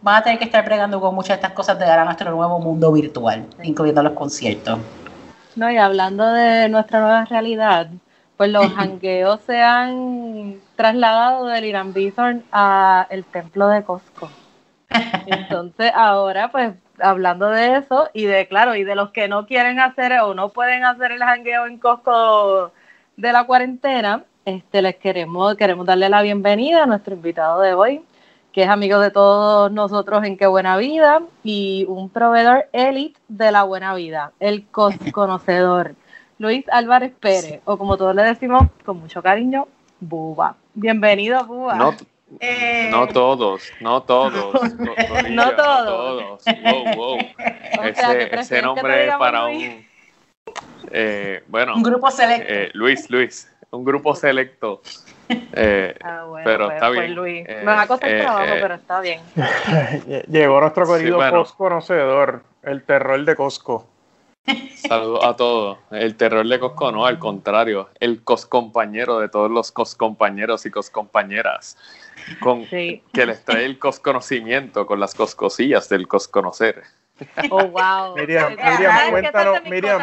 van 0.00 0.16
a 0.16 0.22
tener 0.22 0.38
que 0.38 0.46
estar 0.46 0.64
bregando 0.64 0.98
con 0.98 1.14
muchas 1.14 1.36
de 1.36 1.42
estas 1.42 1.52
cosas 1.52 1.78
de 1.78 1.84
dar 1.84 1.98
a 1.98 2.06
nuestro 2.06 2.30
nuevo 2.30 2.58
mundo 2.58 2.90
virtual, 2.90 3.44
incluyendo 3.62 4.02
los 4.02 4.14
conciertos. 4.14 4.78
No, 5.56 5.70
y 5.70 5.76
hablando 5.76 6.32
de 6.32 6.70
nuestra 6.70 7.00
nueva 7.00 7.26
realidad, 7.26 7.88
pues 8.40 8.52
los 8.52 8.72
hangueos 8.74 9.38
se 9.42 9.60
han 9.60 10.62
trasladado 10.74 11.44
del 11.44 11.66
Irán 11.66 11.92
Bithorn 11.92 12.42
a 12.50 13.06
el 13.10 13.26
templo 13.26 13.68
de 13.68 13.84
Costco. 13.84 14.30
Entonces, 15.26 15.92
ahora, 15.94 16.50
pues, 16.50 16.72
hablando 17.00 17.50
de 17.50 17.76
eso, 17.76 18.08
y 18.14 18.24
de, 18.24 18.48
claro, 18.48 18.74
y 18.76 18.84
de 18.84 18.94
los 18.94 19.10
que 19.10 19.28
no 19.28 19.44
quieren 19.44 19.78
hacer 19.78 20.18
o 20.20 20.32
no 20.32 20.48
pueden 20.48 20.84
hacer 20.84 21.12
el 21.12 21.20
hangueo 21.22 21.66
en 21.66 21.76
Costco 21.76 22.72
de 23.18 23.30
la 23.30 23.44
cuarentena, 23.44 24.24
este, 24.46 24.80
les 24.80 24.96
queremos, 24.96 25.54
queremos 25.56 25.84
darle 25.84 26.08
la 26.08 26.22
bienvenida 26.22 26.84
a 26.84 26.86
nuestro 26.86 27.12
invitado 27.16 27.60
de 27.60 27.74
hoy, 27.74 28.00
que 28.52 28.62
es 28.62 28.70
amigo 28.70 29.00
de 29.00 29.10
todos 29.10 29.70
nosotros 29.70 30.24
en 30.24 30.38
Qué 30.38 30.46
Buena 30.46 30.78
Vida 30.78 31.20
y 31.42 31.84
un 31.90 32.08
proveedor 32.08 32.70
elite 32.72 33.20
de 33.28 33.52
la 33.52 33.64
buena 33.64 33.92
vida, 33.94 34.32
el 34.40 34.66
cos- 34.72 35.12
conocedor, 35.12 35.94
Luis 36.40 36.64
Álvarez 36.72 37.12
Pérez, 37.20 37.60
o 37.66 37.76
como 37.76 37.98
todos 37.98 38.14
le 38.14 38.22
decimos 38.22 38.62
con 38.86 38.98
mucho 38.98 39.22
cariño, 39.22 39.68
Buba. 40.00 40.56
Bienvenido, 40.72 41.44
Buba. 41.44 41.74
No, 41.74 41.94
Eh, 42.40 42.88
no 42.90 43.06
todos, 43.08 43.70
no 43.80 44.02
todos. 44.04 44.54
No 45.30 45.50
todos. 45.54 46.40
todos. 46.42 46.44
Wow, 46.64 46.94
wow. 46.96 47.18
O 47.18 47.94
sea, 47.94 48.18
que 48.18 48.36
Ese, 48.40 48.62
nombre 48.62 49.02
digamos 49.02 49.18
para 49.20 49.44
Luis. 49.48 49.68
un... 49.68 49.84
eh, 50.92 51.44
bueno, 51.48 51.74
un 51.76 51.82
grupo 51.82 52.10
selecto. 52.10 52.46
eh, 52.48 52.70
Luis, 52.72 53.10
Luis, 53.10 53.52
un 53.70 53.84
grupo 53.84 54.14
selecto. 54.14 54.80
Eh, 55.28 55.94
Ah, 56.02 56.24
bueno, 56.26 56.44
Pero 56.46 56.64
pues, 56.66 56.74
está 56.76 56.86
pues, 56.88 57.00
bien. 57.00 57.14
Luis. 57.14 57.44
Eh, 57.48 57.56
Me 57.58 57.64
va 57.66 57.82
a 57.82 57.86
costar 57.86 58.10
eh, 58.10 58.20
trabajo, 58.22 58.54
eh. 58.54 58.58
pero 58.62 58.74
está 58.76 59.00
bien. 59.02 59.20
Llegó 60.30 60.58
nuestro 60.60 60.86
Sí, 60.86 60.92
querido 60.94 61.16
bueno. 61.16 61.36
Costco 61.38 61.58
conocedor, 61.58 62.42
el 62.62 62.82
terror 62.84 63.22
de 63.26 63.36
Costco. 63.36 63.86
Saludos 64.76 65.24
a 65.24 65.36
todos. 65.36 65.78
El 65.90 66.16
terror 66.16 66.46
de 66.46 66.58
Cosco 66.58 66.90
no, 66.90 67.06
al 67.06 67.18
contrario, 67.18 67.90
el 68.00 68.22
coscompañero 68.24 69.18
de 69.20 69.28
todos 69.28 69.50
los 69.50 69.70
coscompañeros 69.70 70.66
y 70.66 70.70
coscompañeras. 70.70 71.76
Con, 72.40 72.64
Sí. 72.66 73.02
que 73.12 73.26
les 73.26 73.44
trae 73.44 73.64
el 73.64 73.78
cosconocimiento 73.78 74.86
con 74.86 75.00
las 75.00 75.14
coscosillas 75.14 75.88
del 75.88 76.06
cosconocer. 76.08 76.82
Oh, 77.50 77.64
wow. 77.66 78.14
Miriam, 78.16 78.50
Miriam, 78.56 78.56
¿sabes 78.56 78.80
que 78.80 78.88
esa 78.88 79.04
es 79.04 79.10
cuéntanos, 79.10 79.62
Miriam. 79.64 80.00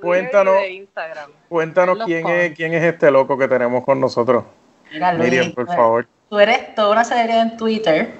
Cuéntanos. 0.00 0.56
y 0.56 0.62
de 0.62 0.70
Instagram. 0.72 1.30
Cuéntanos 1.48 1.98
quién 2.06 2.28
es, 2.28 2.56
quién 2.56 2.74
es 2.74 2.82
este 2.82 3.10
loco 3.10 3.36
que 3.38 3.48
tenemos 3.48 3.84
con 3.84 4.00
nosotros. 4.00 4.44
Mira, 4.90 5.12
Luis, 5.12 5.30
Miriam, 5.30 5.52
por 5.52 5.66
favor. 5.66 6.08
Tú 6.28 6.38
eres 6.38 6.74
toda 6.74 6.92
una 6.92 7.04
celebridad 7.04 7.42
en 7.42 7.56
Twitter 7.56 8.10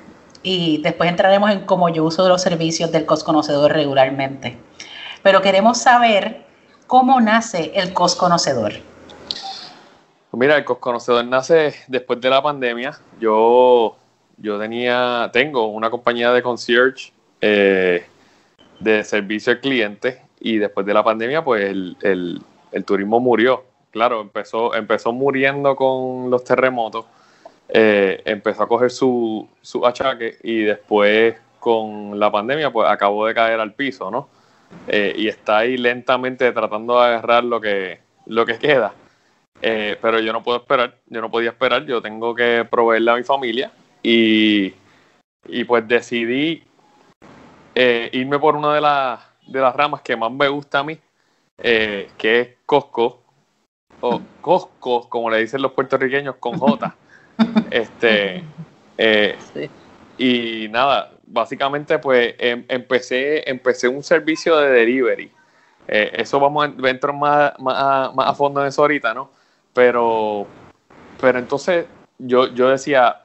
y 0.42 0.78
después 0.82 1.10
entraremos 1.10 1.50
en 1.50 1.60
cómo 1.66 1.88
yo 1.88 2.04
uso 2.04 2.28
los 2.28 2.42
servicios 2.42 2.90
del 2.92 3.04
COS 3.06 3.24
Conocedor 3.24 3.72
regularmente. 3.72 4.56
Pero 5.22 5.42
queremos 5.42 5.78
saber 5.78 6.42
cómo 6.86 7.20
nace 7.20 7.72
el 7.74 7.92
COS 7.92 8.16
Conocedor. 8.16 8.72
Pues 10.30 10.40
Mira, 10.40 10.56
el 10.56 10.64
Cosconocedor 10.64 11.24
nace 11.24 11.74
después 11.88 12.20
de 12.20 12.30
la 12.30 12.40
pandemia. 12.40 12.96
Yo, 13.20 13.96
yo 14.38 14.58
tenía, 14.60 15.28
tengo 15.32 15.66
una 15.66 15.90
compañía 15.90 16.32
de 16.32 16.40
concierge 16.40 17.12
eh, 17.40 18.06
de 18.78 19.02
servicio 19.04 19.52
al 19.52 19.60
cliente 19.60 20.22
y 20.38 20.58
después 20.58 20.86
de 20.86 20.94
la 20.94 21.02
pandemia, 21.02 21.42
pues 21.44 21.64
el, 21.68 21.96
el- 22.02 22.40
el 22.72 22.84
turismo 22.84 23.18
murió. 23.18 23.64
Claro, 23.90 24.20
empezó, 24.20 24.72
empezó 24.76 25.12
muriendo 25.12 25.74
con 25.74 26.30
los 26.30 26.44
terremotos, 26.44 27.06
eh, 27.72 28.20
empezó 28.24 28.64
a 28.64 28.68
coger 28.68 28.90
su, 28.90 29.48
su 29.62 29.86
achaque 29.86 30.38
y 30.42 30.62
después 30.62 31.36
con 31.60 32.18
la 32.18 32.30
pandemia, 32.30 32.72
pues 32.72 32.88
acabó 32.88 33.26
de 33.26 33.34
caer 33.34 33.60
al 33.60 33.74
piso, 33.74 34.10
¿no? 34.10 34.28
eh, 34.88 35.14
y 35.16 35.28
está 35.28 35.58
ahí 35.58 35.76
lentamente 35.76 36.50
tratando 36.52 36.98
de 37.00 37.06
agarrar 37.06 37.44
lo 37.44 37.60
que, 37.60 38.00
lo 38.26 38.44
que 38.46 38.58
queda. 38.58 38.92
Eh, 39.62 39.96
pero 40.00 40.18
yo 40.20 40.32
no 40.32 40.42
puedo 40.42 40.58
esperar, 40.58 40.96
yo 41.06 41.20
no 41.20 41.30
podía 41.30 41.50
esperar, 41.50 41.84
yo 41.84 42.00
tengo 42.00 42.34
que 42.34 42.66
proveerle 42.68 43.10
a 43.10 43.16
mi 43.16 43.24
familia 43.24 43.70
y, 44.02 44.74
y 45.46 45.64
pues 45.64 45.86
decidí 45.86 46.64
irme 48.12 48.38
por 48.38 48.56
una 48.56 48.74
de, 48.74 48.80
las 48.80 49.20
de 49.46 49.60
las 49.60 49.74
ramas 49.74 50.02
que 50.02 50.16
más 50.16 50.30
me 50.32 50.48
gusta 50.48 50.80
a 50.80 50.84
mí, 50.84 50.98
que 51.56 52.40
es 52.40 52.48
Costco, 52.66 53.22
o 54.00 54.20
Costco, 54.40 55.08
como 55.08 55.30
le 55.30 55.38
dicen 55.38 55.62
los 55.62 55.72
puertorriqueños, 55.72 56.36
con 56.36 56.58
J. 56.58 56.94
este, 57.70 58.42
sí. 59.54 59.70
Y 60.18 60.68
nada, 60.68 61.12
básicamente 61.26 61.98
pues 61.98 62.34
em, 62.38 62.64
empecé, 62.68 63.48
empecé 63.48 63.88
un 63.88 64.02
servicio 64.02 64.56
de 64.58 64.70
delivery. 64.70 65.32
Eh, 65.88 66.10
eso 66.14 66.38
vamos 66.38 66.68
a 66.68 66.88
entrar 66.90 67.14
más, 67.14 67.52
más, 67.58 68.14
más, 68.14 68.28
a 68.28 68.34
fondo 68.34 68.60
en 68.60 68.68
eso 68.68 68.82
ahorita, 68.82 69.14
¿no? 69.14 69.30
Pero, 69.72 70.46
pero 71.20 71.38
entonces 71.38 71.86
yo, 72.18 72.48
yo 72.48 72.68
decía, 72.68 73.22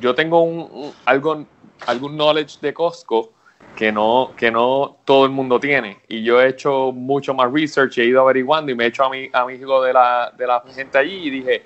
yo 0.00 0.14
tengo 0.14 0.42
un, 0.42 0.92
algo, 1.04 1.46
algún 1.86 2.16
knowledge 2.16 2.58
de 2.60 2.74
Costco 2.74 3.32
que 3.76 3.92
no, 3.92 4.32
que 4.36 4.50
no 4.50 4.96
todo 5.04 5.26
el 5.26 5.30
mundo 5.30 5.60
tiene. 5.60 5.98
Y 6.08 6.22
yo 6.22 6.40
he 6.40 6.48
hecho 6.48 6.92
mucho 6.92 7.34
más 7.34 7.52
research, 7.52 7.98
he 7.98 8.06
ido 8.06 8.20
averiguando 8.20 8.72
y 8.72 8.74
me 8.74 8.84
he 8.84 8.88
hecho 8.88 9.04
a 9.04 9.10
mi 9.10 9.30
amigo 9.32 9.82
de 9.82 9.92
la, 9.92 10.32
de 10.36 10.46
la 10.46 10.62
gente 10.74 10.98
allí 10.98 11.28
y 11.28 11.30
dije, 11.30 11.62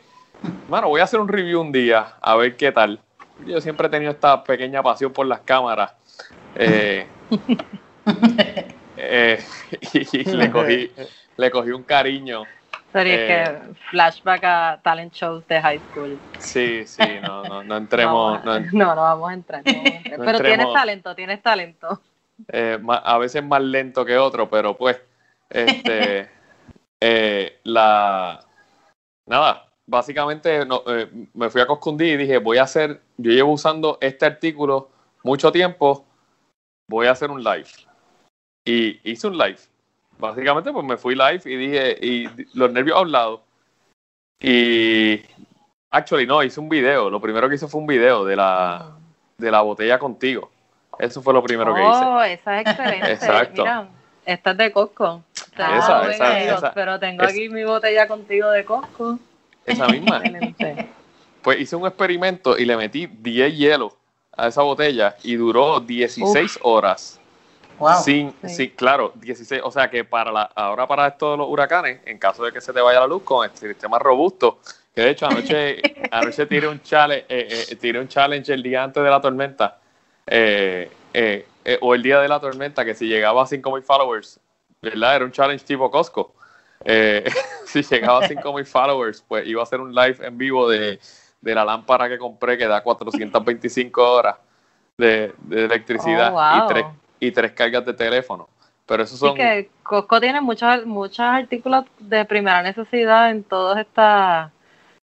bueno, 0.68 0.88
voy 0.88 1.00
a 1.00 1.04
hacer 1.04 1.20
un 1.20 1.28
review 1.28 1.60
un 1.60 1.72
día 1.72 2.14
a 2.20 2.36
ver 2.36 2.56
qué 2.56 2.72
tal. 2.72 3.00
Yo 3.46 3.60
siempre 3.60 3.86
he 3.86 3.90
tenido 3.90 4.12
esta 4.12 4.42
pequeña 4.44 4.82
pasión 4.82 5.12
por 5.12 5.26
las 5.26 5.40
cámaras. 5.40 5.92
Eh, 6.54 7.06
eh, 8.96 9.42
y, 9.92 10.24
le 10.24 10.50
cogí, 10.50 10.90
le 11.36 11.50
cogí 11.50 11.70
un 11.70 11.82
cariño. 11.82 12.44
Sorry, 12.92 13.10
es 13.10 13.18
que 13.18 13.42
eh, 13.42 13.58
flashback 13.90 14.44
a 14.44 14.80
talent 14.82 15.12
shows 15.12 15.46
de 15.46 15.60
high 15.60 15.80
school. 15.90 16.18
Sí, 16.38 16.84
sí, 16.86 17.02
no, 17.22 17.44
no, 17.44 17.62
no 17.62 17.76
entremos. 17.76 18.44
No, 18.44 18.58
no, 18.60 18.94
no, 18.94 19.02
vamos 19.02 19.30
a 19.30 19.34
entrar. 19.34 19.62
pero 19.64 20.40
tienes 20.40 20.72
talento, 20.72 21.14
tienes 21.14 21.42
talento. 21.42 22.00
a 22.88 23.18
veces 23.18 23.44
más 23.44 23.62
lento 23.62 24.04
que 24.04 24.18
otro, 24.18 24.50
pero 24.50 24.76
pues, 24.76 25.00
este, 25.48 26.28
la, 27.64 28.44
nada, 29.26 29.69
básicamente 29.90 30.60
me 31.34 31.50
fui 31.50 31.60
a 31.60 31.66
Coscundí 31.66 32.12
y 32.12 32.16
dije, 32.16 32.38
voy 32.38 32.58
a 32.58 32.62
hacer, 32.62 33.00
yo 33.16 33.32
llevo 33.32 33.52
usando 33.52 33.98
este 34.00 34.24
artículo 34.24 34.88
mucho 35.24 35.50
tiempo, 35.50 36.06
voy 36.88 37.08
a 37.08 37.10
hacer 37.10 37.30
un 37.30 37.42
live. 37.42 37.66
Y 38.64 39.00
hice 39.10 39.26
un 39.26 39.36
live. 39.36 39.58
Básicamente, 40.16 40.72
pues 40.72 40.86
me 40.86 40.96
fui 40.96 41.14
live 41.16 41.40
y 41.44 41.56
dije, 41.56 41.98
y 42.00 42.28
los 42.54 42.70
nervios 42.72 42.96
a 42.96 43.00
un 43.00 43.12
lado. 43.12 43.42
Y, 44.38 45.20
actually, 45.90 46.26
no, 46.26 46.42
hice 46.42 46.60
un 46.60 46.68
video. 46.68 47.10
Lo 47.10 47.20
primero 47.20 47.48
que 47.48 47.56
hice 47.56 47.66
fue 47.66 47.80
un 47.80 47.86
video 47.86 48.24
de 48.24 48.36
la, 48.36 48.96
de 49.38 49.50
la 49.50 49.60
botella 49.62 49.98
contigo. 49.98 50.50
Eso 51.00 51.20
fue 51.20 51.34
lo 51.34 51.42
primero 51.42 51.74
que 51.74 51.80
hice. 51.80 52.04
Oh, 52.04 52.22
esa 52.22 52.60
es 52.60 52.66
excelente. 52.68 53.12
Exacto. 53.12 53.62
Mira, 53.62 53.88
esta 54.24 54.50
es 54.52 54.56
de 54.56 54.70
Costco. 54.70 55.24
Esa, 55.52 56.10
esa, 56.12 56.72
pero 56.72 56.98
tengo 57.00 57.24
aquí 57.24 57.48
mi 57.48 57.64
botella 57.64 58.06
contigo 58.06 58.50
de 58.50 58.64
Costco. 58.64 59.18
Esa 59.70 59.88
misma. 59.88 60.22
pues 61.42 61.60
hice 61.60 61.76
un 61.76 61.86
experimento 61.86 62.58
y 62.58 62.64
le 62.64 62.76
metí 62.76 63.06
10 63.06 63.56
hielos 63.56 63.92
a 64.36 64.48
esa 64.48 64.62
botella 64.62 65.16
y 65.22 65.36
duró 65.36 65.80
16 65.80 66.58
horas. 66.62 67.20
Wow. 67.78 68.02
Sin, 68.02 68.34
sí. 68.46 68.68
claro, 68.70 69.12
16, 69.14 69.62
o 69.64 69.70
sea 69.70 69.88
que 69.88 70.04
para 70.04 70.30
la, 70.30 70.42
ahora 70.42 70.86
para 70.86 71.06
esto 71.08 71.30
de 71.30 71.38
los 71.38 71.48
huracanes, 71.48 72.00
en 72.04 72.18
caso 72.18 72.44
de 72.44 72.52
que 72.52 72.60
se 72.60 72.74
te 72.74 72.80
vaya 72.80 73.00
la 73.00 73.06
luz 73.06 73.22
con 73.22 73.46
este 73.46 73.68
sistema 73.68 73.98
robusto, 73.98 74.58
que 74.94 75.00
de 75.00 75.10
hecho 75.10 75.26
anoche, 75.26 75.80
anoche 76.10 76.44
tiré 76.44 76.68
un 76.68 76.82
challenge, 76.82 77.24
eh, 77.28 77.66
eh, 77.70 77.76
tiré 77.76 77.98
un 77.98 78.08
challenge 78.08 78.52
el 78.52 78.62
día 78.62 78.84
antes 78.84 79.02
de 79.02 79.08
la 79.08 79.18
tormenta, 79.18 79.78
eh, 80.26 80.90
o 81.80 81.94
el 81.94 82.02
día 82.02 82.20
de 82.20 82.28
la 82.28 82.38
tormenta, 82.38 82.84
que 82.84 82.94
si 82.94 83.06
llegaba 83.06 83.42
a 83.42 83.46
5.000 83.46 83.82
followers, 83.82 84.38
¿verdad? 84.82 85.16
Era 85.16 85.24
un 85.24 85.32
challenge 85.32 85.64
tipo 85.64 85.90
Costco. 85.90 86.34
si 87.66 87.82
llegaba 87.82 88.24
a 88.24 88.28
5.000 88.28 88.64
followers, 88.66 89.24
pues 89.26 89.46
iba 89.46 89.60
a 89.60 89.64
hacer 89.64 89.80
un 89.80 89.94
live 89.94 90.16
en 90.26 90.38
vivo 90.38 90.68
de, 90.68 90.98
de 91.40 91.54
la 91.54 91.64
lámpara 91.64 92.08
que 92.08 92.18
compré 92.18 92.58
que 92.58 92.66
da 92.66 92.82
425 92.82 94.12
horas 94.12 94.36
de, 94.96 95.32
electricidad 95.50 96.32
oh, 96.34 96.64
y, 96.64 96.68
tres, 96.68 96.84
y 97.18 97.30
tres 97.30 97.52
cargas 97.52 97.84
de 97.84 97.94
teléfono. 97.94 98.48
Pero 98.86 99.04
eso 99.04 99.16
son... 99.16 99.34
que 99.34 99.70
Costco 99.82 100.20
tiene 100.20 100.40
muchos, 100.40 100.84
muchos 100.84 101.20
artículos 101.20 101.84
de 101.98 102.24
primera 102.24 102.62
necesidad 102.62 103.30
en 103.30 103.44
todas 103.44 103.78
estas 103.78 104.50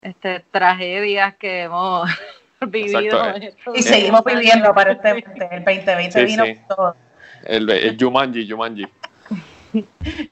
este, 0.02 0.42
tragedias 0.52 1.36
que 1.36 1.64
hemos 1.64 2.10
vivido. 2.68 3.36
Eh. 3.36 3.54
Y 3.76 3.82
seguimos 3.82 4.24
viviendo 4.24 4.74
para 4.74 4.92
este, 4.92 5.10
el 5.10 5.64
2020 5.66 6.26
vino 6.26 6.44
todo. 6.68 6.96
El, 7.44 7.70
el 7.70 7.98
Jumanji, 7.98 8.50
Jumanji. 8.50 8.86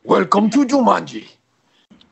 Welcome 0.03 0.49
to 0.51 0.65
Jumanji. 0.67 1.27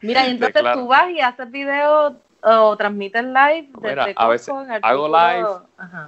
Mira, 0.01 0.27
y 0.27 0.31
entonces 0.31 0.63
tú 0.73 0.87
vas 0.87 1.09
y 1.09 1.19
haces 1.19 1.49
videos 1.51 2.13
o 2.43 2.77
transmites 2.77 3.23
live 3.23 3.69
desde 3.81 4.13
a 4.15 4.27
veces 4.27 4.53
hago 4.83 5.07
live, 5.07 5.47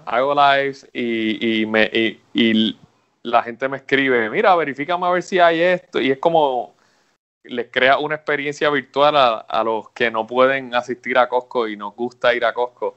hago 0.05 0.35
lives 0.35 0.87
y, 0.93 1.61
y, 1.61 1.65
me, 1.65 1.89
y, 2.33 2.77
la 3.23 3.43
gente 3.43 3.67
me 3.67 3.77
escribe, 3.77 4.29
mira, 4.29 4.55
verifícame 4.55 5.05
a 5.05 5.09
ver 5.09 5.23
si 5.23 5.39
hay 5.39 5.59
esto, 5.59 5.99
y 5.99 6.11
es 6.11 6.19
como 6.19 6.75
les 7.43 7.69
crea 7.71 7.97
una 7.97 8.15
experiencia 8.15 8.69
virtual 8.69 9.15
a, 9.17 9.63
los 9.63 9.89
que 9.89 10.11
no 10.11 10.27
pueden 10.27 10.75
asistir 10.75 11.17
a 11.17 11.27
Costco 11.27 11.67
y 11.67 11.75
nos 11.75 11.95
gusta 11.95 12.33
ir 12.33 12.45
a 12.45 12.53
Costco, 12.53 12.95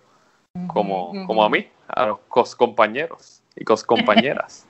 como, 0.68 1.12
como 1.26 1.42
a 1.42 1.48
mí, 1.48 1.66
a 1.88 2.06
los 2.06 2.18
cos 2.28 2.54
compañeros 2.54 3.42
y 3.56 3.64
cos 3.64 3.84
compañeras. 3.84 4.66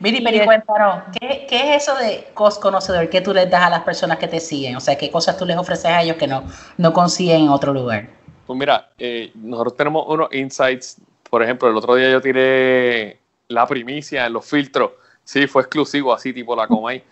Miri, 0.00 0.20
Miri, 0.20 0.44
cuéntanos, 0.44 1.04
¿qué, 1.18 1.46
¿qué, 1.48 1.74
es 1.74 1.82
eso 1.82 1.96
de 1.96 2.28
COS 2.34 2.58
conocedor? 2.58 3.08
¿Qué 3.08 3.20
tú 3.20 3.34
les 3.34 3.50
das 3.50 3.64
a 3.64 3.70
las 3.70 3.82
personas 3.82 4.18
que 4.18 4.28
te 4.28 4.38
siguen? 4.38 4.76
O 4.76 4.80
sea, 4.80 4.96
¿qué 4.96 5.10
cosas 5.10 5.36
tú 5.36 5.44
les 5.44 5.56
ofreces 5.56 5.86
a 5.86 6.02
ellos 6.02 6.16
que 6.16 6.26
no, 6.26 6.44
no 6.76 6.92
consiguen 6.92 7.42
en 7.42 7.48
otro 7.48 7.72
lugar? 7.72 8.08
Pues 8.46 8.58
mira, 8.58 8.90
eh, 8.98 9.32
nosotros 9.34 9.76
tenemos 9.76 10.04
unos 10.06 10.32
insights. 10.32 10.98
Por 11.28 11.42
ejemplo, 11.42 11.68
el 11.68 11.76
otro 11.76 11.96
día 11.96 12.10
yo 12.10 12.20
tiré 12.20 13.18
la 13.48 13.66
primicia 13.66 14.26
en 14.26 14.32
los 14.32 14.46
filtros. 14.46 14.92
Sí, 15.24 15.46
fue 15.46 15.62
exclusivo, 15.62 16.14
así 16.14 16.32
tipo 16.32 16.54
la 16.54 16.66
Comay. 16.66 17.02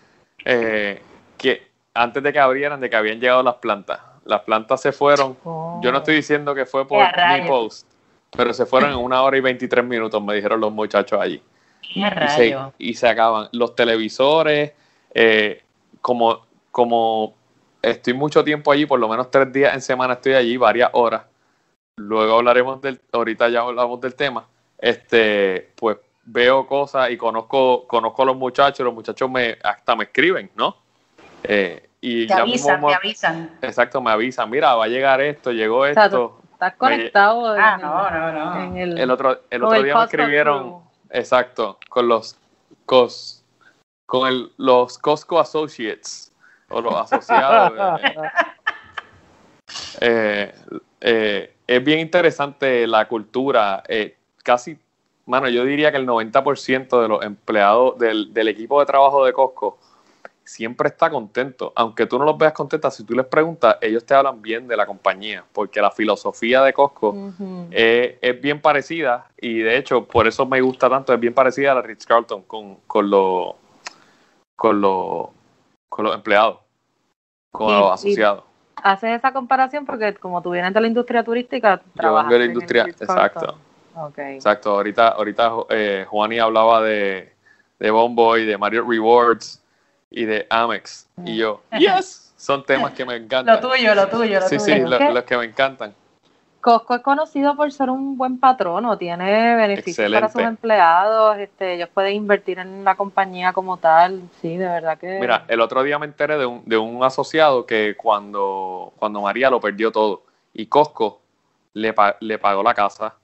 Eh, 0.45 1.03
que 1.37 1.69
antes 1.93 2.23
de 2.23 2.33
que 2.33 2.39
abrieran, 2.39 2.81
de 2.81 2.89
que 2.89 2.97
habían 2.97 3.21
llegado 3.21 3.43
las 3.43 3.57
plantas. 3.57 4.01
Las 4.25 4.43
plantas 4.43 4.81
se 4.81 4.93
fueron. 4.93 5.37
Yo 5.45 5.93
no 5.93 5.99
estoy 5.99 6.17
diciendo 6.17 6.55
que 6.55 6.67
fue 6.67 6.87
por 6.87 7.05
mi 7.33 7.47
post, 7.47 7.87
pero 8.37 8.53
se 8.53 8.65
fueron 8.65 8.93
en 8.93 8.99
una 8.99 9.23
hora 9.23 9.37
y 9.37 9.41
23 9.41 9.85
minutos, 9.85 10.23
me 10.23 10.35
dijeron 10.35 10.61
los 10.61 10.73
muchachos 10.73 11.21
allí. 11.21 11.43
Y 12.79 12.95
se, 12.95 13.09
acaban. 13.09 13.49
Los 13.53 13.75
televisores, 13.75 14.73
eh, 15.15 15.63
como, 16.01 16.47
como 16.71 17.35
estoy 17.83 18.15
mucho 18.15 18.45
tiempo 18.45 18.73
allí, 18.73 18.87
por 18.87 18.99
lo 18.99 19.09
menos 19.09 19.31
tres 19.31 19.53
días 19.53 19.75
en 19.75 19.81
semana 19.81 20.15
estoy 20.15 20.35
allí, 20.35 20.57
varias 20.57 20.91
horas. 20.93 21.23
Luego 21.97 22.37
hablaremos 22.37 22.81
del, 22.83 23.01
ahorita 23.13 23.49
ya 23.49 23.61
hablamos 23.61 24.01
del 24.01 24.15
tema. 24.15 24.47
Este, 24.79 25.71
pues 25.77 25.97
veo 26.25 26.67
cosas 26.67 27.11
y 27.11 27.17
conozco, 27.17 27.87
conozco 27.87 28.23
a 28.23 28.27
los 28.27 28.37
muchachos, 28.37 28.85
los 28.85 28.95
muchachos 28.95 29.31
me 29.31 29.57
hasta 29.63 29.97
me 29.97 30.05
escriben, 30.05 30.51
¿no? 30.57 30.77
Eh, 31.43 31.89
y 32.01 32.27
te 32.27 32.35
avisan, 32.35 32.85
me 32.85 32.95
avisan. 32.95 33.59
Exacto, 33.63 34.01
me 34.03 34.11
avisan, 34.11 34.51
mira, 34.51 34.75
va 34.75 34.85
a 34.85 34.89
llegar 34.89 35.21
esto, 35.21 35.53
llegó 35.53 35.87
esto. 35.87 36.41
estás 36.53 36.75
conectado. 36.75 37.55
ah, 37.59 37.79
no, 37.81 38.11
no, 38.11 38.33
no. 38.33 38.77
el, 38.77 39.11
otro, 39.11 39.43
el 39.49 39.63
otro 39.63 39.83
día 39.83 39.97
me 39.97 40.05
escribieron, 40.05 40.81
Exacto, 41.11 41.79
con 41.89 42.09
los 42.09 42.37
cos, 42.85 43.45
con 44.07 44.29
el, 44.29 44.53
los 44.57 44.99
Costco 44.99 45.39
Associates 45.39 46.33
o 46.69 46.81
los 46.81 46.95
asociados. 46.95 48.01
Eh, 50.01 50.55
eh, 51.01 51.55
es 51.67 51.85
bien 51.85 51.99
interesante 51.99 52.87
la 52.87 53.09
cultura. 53.09 53.83
Eh, 53.89 54.17
casi, 54.43 54.79
mano, 55.27 55.49
yo 55.49 55.65
diría 55.65 55.91
que 55.91 55.99
el 55.99 56.07
90% 56.07 57.03
de 57.03 57.09
los 57.09 57.25
empleados 57.25 57.99
del, 57.99 58.33
del, 58.33 58.49
equipo 58.49 58.79
de 58.81 58.87
trabajo 58.87 59.25
de 59.25 59.33
Costco 59.33 59.79
siempre 60.47 60.89
está 60.89 61.11
contento. 61.11 61.73
Aunque 61.75 62.07
tú 62.07 62.19
no 62.19 62.25
los 62.25 62.39
veas 62.39 62.53
contentos, 62.53 62.95
si 62.95 63.05
tú 63.05 63.15
les 63.15 63.27
preguntas, 63.27 63.77
ellos 63.81 64.05
te 64.05 64.15
hablan 64.15 64.41
bien 64.41 64.67
de 64.67 64.77
la 64.77 64.87
compañía, 64.87 65.45
porque 65.53 65.81
la 65.81 65.91
filosofía 65.91 66.63
de 66.63 66.73
Costco 66.73 67.33
es, 67.71 68.41
bien 68.41 68.61
parecida 68.61 69.27
y 69.39 69.59
de 69.59 69.77
hecho 69.77 70.05
por 70.05 70.27
eso 70.27 70.47
me 70.47 70.61
gusta 70.61 70.89
tanto, 70.89 71.13
es 71.13 71.21
bien 71.21 71.35
parecida 71.35 71.73
a 71.73 71.75
la 71.75 71.83
Ritz 71.83 72.07
Carlton 72.07 72.43
con, 72.43 72.77
con, 72.87 73.11
los 73.11 73.55
con, 74.55 74.81
con 75.89 76.05
los 76.05 76.15
empleados, 76.15 76.59
con 77.51 77.73
los 77.73 77.93
asociados. 77.93 78.45
Haces 78.77 79.19
esa 79.19 79.33
comparación 79.33 79.85
porque 79.85 80.15
como 80.15 80.43
tú 80.43 80.51
vienes 80.51 80.73
de 80.73 80.81
la 80.81 80.87
industria 80.87 81.25
turística, 81.25 81.83
yo 81.95 82.15
vengo 82.15 82.31
de 82.31 82.39
la 82.39 82.45
industria, 82.45 82.85
exacto. 82.85 83.59
Exacto, 84.19 84.73
ahorita, 84.73 85.09
ahorita 85.09 85.53
eh, 85.71 86.05
Juani 86.07 86.39
hablaba 86.39 86.83
de 86.83 87.35
de 87.79 87.91
Bomboy, 87.91 88.45
de 88.45 88.57
Mario 88.57 88.87
Rewards 88.89 89.63
y 90.17 90.25
de 90.25 90.47
Amex. 90.49 91.07
Y 91.27 91.37
yo, 91.37 91.61
yes, 91.79 92.33
son 92.39 92.65
temas 92.65 92.95
que 92.95 93.05
me 93.05 93.17
encantan. 93.17 93.55
Lo 93.55 93.69
tuyo, 93.69 93.95
lo 93.95 94.09
tuyo, 94.09 94.41
lo 94.41 94.49
sí, 94.49 94.57
tuyo. 94.57 94.75
sí, 94.89 94.99
¿Qué? 94.99 95.11
los 95.13 95.25
que 95.25 95.37
me 95.37 95.45
encantan. 95.45 95.95
Costco 96.63 96.97
es 96.97 97.03
conocido 97.03 97.55
por 97.55 97.71
ser 97.71 97.91
un 97.91 98.17
buen 98.17 98.41
patrono, 98.41 98.97
tiene 98.99 99.55
beneficios 99.55 100.11
para 100.11 100.29
sus 100.29 100.41
empleados, 100.41 101.37
este, 101.39 101.75
ellos 101.75 101.89
pueden 101.95 102.15
invertir 102.17 102.59
en 102.59 102.83
la 102.83 102.97
compañía 102.97 103.53
como 103.53 103.77
tal, 103.77 104.23
sí, 104.41 104.57
de 104.57 104.67
verdad 104.67 104.99
que... 104.99 105.19
Mira, 105.21 105.45
el 105.47 105.61
otro 105.61 105.85
día 105.85 105.97
me 106.01 106.07
enteré 106.07 106.37
de 106.39 106.47
un, 106.47 106.63
de 106.65 106.77
un 106.77 107.05
asociado 107.05 107.67
que 107.67 107.95
cuando, 107.97 108.93
cuando 108.99 109.21
María 109.21 109.49
lo 109.49 109.61
perdió 109.61 109.93
todo 109.93 110.23
y 110.55 110.67
Costco 110.67 111.21
le, 111.75 111.95
le 112.21 112.39
pagó 112.39 112.65
la 112.65 112.75
casa, 112.75 113.15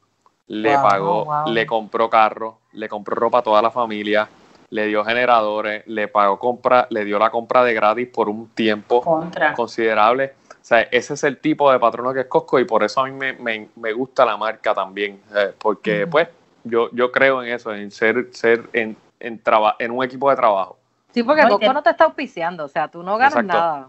le 0.46 0.74
Wow, 0.76 0.82
pagó, 0.82 1.24
wow. 1.24 1.52
le 1.52 1.66
compró 1.66 2.08
carro, 2.08 2.58
le 2.72 2.88
compró 2.88 3.16
ropa 3.16 3.38
a 3.38 3.42
toda 3.42 3.60
la 3.62 3.72
familia, 3.72 4.28
le 4.72 4.86
dio 4.86 5.04
generadores, 5.04 5.86
le 5.86 6.08
pagó 6.08 6.38
compra, 6.38 6.86
le 6.88 7.04
dio 7.04 7.18
la 7.18 7.28
compra 7.30 7.62
de 7.62 7.74
gratis 7.74 8.08
por 8.08 8.30
un 8.30 8.48
tiempo 8.48 9.02
Contra. 9.02 9.52
considerable. 9.52 10.32
O 10.50 10.64
sea, 10.64 10.80
ese 10.90 11.12
es 11.12 11.24
el 11.24 11.36
tipo 11.38 11.70
de 11.70 11.78
patrono 11.78 12.14
que 12.14 12.20
es 12.20 12.26
Costco 12.26 12.58
y 12.58 12.64
por 12.64 12.82
eso 12.82 13.02
a 13.02 13.04
mí 13.04 13.10
me, 13.10 13.34
me- 13.34 13.68
me 13.76 13.92
gusta 13.92 14.24
la 14.24 14.38
marca 14.38 14.72
también, 14.74 15.20
eh, 15.36 15.52
porque 15.58 16.06
pues 16.06 16.28
yo, 16.64 16.88
yo 16.92 17.12
creo 17.12 17.42
en 17.42 17.52
eso, 17.52 17.74
en 17.74 17.90
ser, 17.90 18.28
ser 18.32 18.62
en, 18.72 18.96
en, 19.20 19.38
traba- 19.42 19.76
en 19.78 19.90
un 19.90 20.02
equipo 20.04 20.30
de 20.30 20.36
trabajo. 20.36 20.78
Sí, 21.12 21.22
porque 21.22 21.42
No, 21.42 21.48
Costco 21.50 21.60
que- 21.68 21.74
no 21.74 21.82
te 21.82 21.90
está 21.90 22.04
auspiciando, 22.04 22.64
o 22.64 22.68
sea, 22.68 22.88
tú 22.88 23.02
no 23.02 23.18
ganas 23.18 23.44
Exacto. 23.44 23.52
nada. 23.58 23.88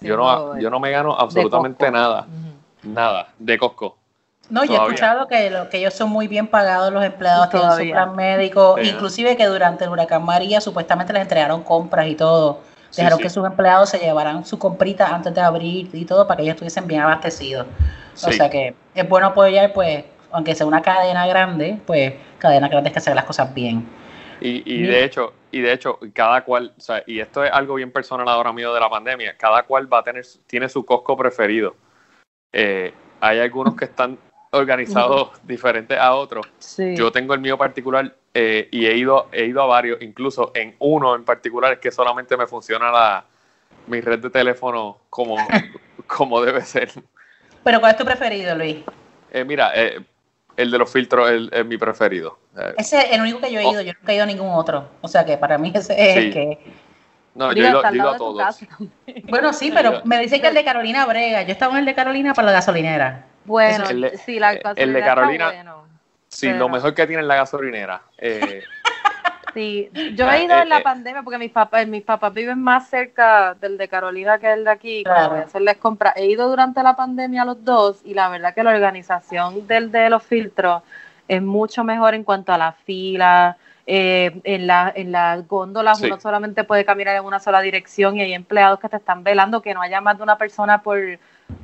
Yo 0.00 0.16
no, 0.16 0.58
yo 0.58 0.68
no 0.70 0.80
me 0.80 0.90
gano 0.90 1.14
absolutamente 1.16 1.88
nada, 1.92 2.26
nada 2.82 3.28
de 3.38 3.56
Costco. 3.58 3.96
No, 4.48 4.64
yo 4.64 4.72
he 4.74 4.76
escuchado 4.76 5.26
que, 5.26 5.50
lo- 5.50 5.68
que 5.68 5.78
ellos 5.78 5.94
son 5.94 6.10
muy 6.10 6.28
bien 6.28 6.46
pagados, 6.46 6.92
los 6.92 7.04
empleados 7.04 7.50
tienen 7.50 7.68
su 7.70 7.74
Todavía. 7.76 7.94
plan 7.94 8.14
médico, 8.16 8.76
Sí. 8.80 8.88
inclusive 8.90 9.36
que 9.36 9.46
durante 9.46 9.84
el 9.84 9.90
huracán 9.90 10.24
María 10.24 10.60
supuestamente 10.60 11.12
les 11.12 11.22
entregaron 11.22 11.62
compras 11.62 12.06
y 12.06 12.14
todo. 12.14 12.60
Dejaron 12.96 13.18
sí. 13.18 13.24
que 13.24 13.30
sus 13.30 13.44
empleados 13.44 13.90
se 13.90 13.98
llevaran 13.98 14.44
su 14.46 14.58
comprita 14.58 15.12
antes 15.14 15.34
de 15.34 15.40
abrir 15.40 15.90
y 15.92 16.04
todo 16.04 16.26
para 16.26 16.36
que 16.38 16.42
ellos 16.44 16.54
estuviesen 16.54 16.86
bien 16.86 17.02
abastecidos. 17.02 17.66
O 18.24 18.30
sea 18.32 18.48
que 18.48 18.74
es 18.94 19.08
bueno 19.08 19.26
apoyar, 19.28 19.72
pues, 19.72 20.04
aunque 20.30 20.54
sea 20.54 20.66
una 20.66 20.80
cadena 20.80 21.26
grande, 21.26 21.78
pues 21.84 22.14
cadenas 22.38 22.70
grandes 22.70 22.92
que 22.92 22.98
hacen 23.00 23.14
las 23.16 23.24
cosas 23.24 23.52
bien. 23.52 23.86
Y, 24.40 24.62
y 24.72 24.82
de 24.82 25.02
hecho, 25.04 25.32
y 25.50 25.60
de 25.60 25.72
hecho, 25.72 25.98
cada 26.14 26.44
cual, 26.44 26.72
o 26.76 26.80
sea, 26.80 27.02
y 27.06 27.20
esto 27.20 27.42
es 27.44 27.50
algo 27.50 27.74
bien 27.74 27.90
personal 27.90 28.28
ahora 28.28 28.52
mío 28.52 28.72
de 28.72 28.80
la 28.80 28.88
pandemia, 28.88 29.34
cada 29.36 29.62
cual 29.64 29.92
va 29.92 29.98
a 29.98 30.02
tener, 30.02 30.24
tiene 30.46 30.68
su 30.68 30.84
Costco 30.86 31.16
preferido. 31.16 31.74
Eh, 32.52 32.94
hay 33.20 33.40
algunos 33.40 33.74
que 33.74 33.86
están 33.86 34.18
organizados 34.56 35.30
diferentes 35.44 35.98
a 35.98 36.14
otros. 36.14 36.46
Sí. 36.58 36.94
Yo 36.96 37.10
tengo 37.12 37.34
el 37.34 37.40
mío 37.40 37.56
particular 37.58 38.14
eh, 38.34 38.68
y 38.70 38.86
he 38.86 38.96
ido, 38.96 39.28
he 39.32 39.44
ido 39.46 39.62
a 39.62 39.66
varios, 39.66 40.00
incluso 40.02 40.50
en 40.54 40.74
uno 40.78 41.14
en 41.14 41.24
particular 41.24 41.72
es 41.74 41.78
que 41.78 41.90
solamente 41.90 42.36
me 42.36 42.46
funciona 42.46 42.90
la, 42.90 43.24
mi 43.86 44.00
red 44.00 44.18
de 44.18 44.30
teléfono 44.30 44.98
como, 45.10 45.36
como 46.06 46.40
debe 46.42 46.62
ser. 46.62 46.90
Pero 47.64 47.80
¿cuál 47.80 47.92
es 47.92 47.98
tu 47.98 48.04
preferido, 48.04 48.54
Luis? 48.54 48.78
Eh, 49.32 49.44
mira, 49.44 49.72
eh, 49.74 50.00
el 50.56 50.70
de 50.70 50.78
los 50.78 50.90
filtros 50.90 51.30
es, 51.30 51.42
es 51.52 51.66
mi 51.66 51.76
preferido. 51.76 52.38
Eh, 52.56 52.74
Ese 52.78 52.98
es 52.98 53.12
el 53.12 53.20
único 53.20 53.40
que 53.40 53.52
yo 53.52 53.60
he 53.60 53.64
Oh. 53.66 53.72
ido, 53.72 53.82
yo 53.82 53.92
nunca 53.92 54.12
he 54.12 54.14
ido 54.16 54.24
a 54.24 54.26
ningún 54.26 54.50
otro. 54.50 54.88
O 55.00 55.08
sea 55.08 55.24
que 55.24 55.36
para 55.36 55.58
mí 55.58 55.72
ese 55.74 55.92
es 55.92 56.14
Sí. 56.14 56.18
el 56.20 56.32
que... 56.32 56.58
no, 57.34 57.48
yo 57.52 57.54
Digo, 57.54 57.66
he 57.66 57.70
ido, 57.70 57.78
está 57.78 57.88
al 57.88 57.94
yo 57.94 58.00
ido 58.02 58.10
a 58.10 58.16
todos. 58.16 58.58
Bueno, 59.28 59.52
sí, 59.52 59.70
pero 59.74 60.00
me 60.04 60.18
dice 60.20 60.40
que 60.40 60.46
el 60.48 60.54
de 60.54 60.64
Carolina 60.64 61.04
Brega. 61.06 61.42
Yo 61.42 61.52
estaba 61.52 61.72
en 61.74 61.80
el 61.80 61.84
de 61.86 61.94
Carolina 61.94 62.32
para 62.34 62.46
la 62.46 62.52
gasolinera. 62.52 63.26
Bueno, 63.46 63.84
El 63.88 64.00
de- 64.02 64.18
sí, 64.18 64.38
la 64.38 64.52
el 64.52 64.92
de 64.92 65.00
Carolina- 65.00 65.46
bueno. 65.52 65.84
Sí, 66.28 66.46
Pero- 66.48 66.58
lo 66.58 66.68
mejor 66.68 66.94
que 66.94 67.06
tiene 67.06 67.22
es 67.22 67.28
la 67.28 67.36
gasolinera. 67.36 68.02
Eh, 68.18 68.62
Sí, 69.54 69.88
yo 70.14 70.30
he 70.30 70.44
ido 70.44 70.54
eh, 70.54 70.62
en 70.62 70.68
la 70.68 70.80
eh. 70.80 70.82
pandemia 70.82 71.22
porque 71.22 71.38
mis 71.38 71.50
papás, 71.50 71.86
mis 71.86 72.02
papás 72.02 72.34
viven 72.34 72.60
más 72.62 72.90
cerca 72.90 73.54
del 73.54 73.78
de 73.78 73.88
Carolina 73.88 74.38
que 74.38 74.52
el 74.52 74.64
de 74.64 74.70
aquí. 74.70 75.02
Claro. 75.02 75.30
Voy 75.30 75.38
a 75.38 75.42
hacerles 75.44 75.78
compras. 75.78 76.12
He 76.16 76.26
ido 76.26 76.46
durante 76.50 76.82
la 76.82 76.94
pandemia 76.94 77.40
a 77.40 77.44
los 77.46 77.64
dos 77.64 78.02
y 78.04 78.12
la 78.12 78.28
verdad 78.28 78.52
que 78.54 78.62
la 78.62 78.72
organización 78.74 79.66
del 79.66 79.90
de 79.90 80.10
los 80.10 80.22
filtros 80.22 80.82
es 81.26 81.40
mucho 81.40 81.84
mejor 81.84 82.12
en 82.12 82.22
cuanto 82.22 82.52
a 82.52 82.58
la 82.58 82.72
fila. 82.72 83.56
eh, 83.86 84.40
en, 84.44 84.66
la, 84.66 84.92
en 84.94 85.12
las 85.12 85.46
góndolas 85.48 86.00
Sí. 86.00 86.06
uno 86.06 86.18
solamente 86.20 86.64
puede 86.64 86.84
caminar 86.84 87.14
en 87.16 87.24
una 87.24 87.38
sola 87.38 87.60
dirección 87.60 88.16
y 88.16 88.20
hay 88.22 88.34
empleados 88.34 88.78
que 88.80 88.88
te 88.88 88.96
están 88.96 89.22
velando 89.22 89.62
que 89.62 89.72
no 89.74 89.80
haya 89.80 90.00
más 90.00 90.16
de 90.18 90.24
una 90.24 90.36
persona 90.36 90.82
por, 90.82 90.98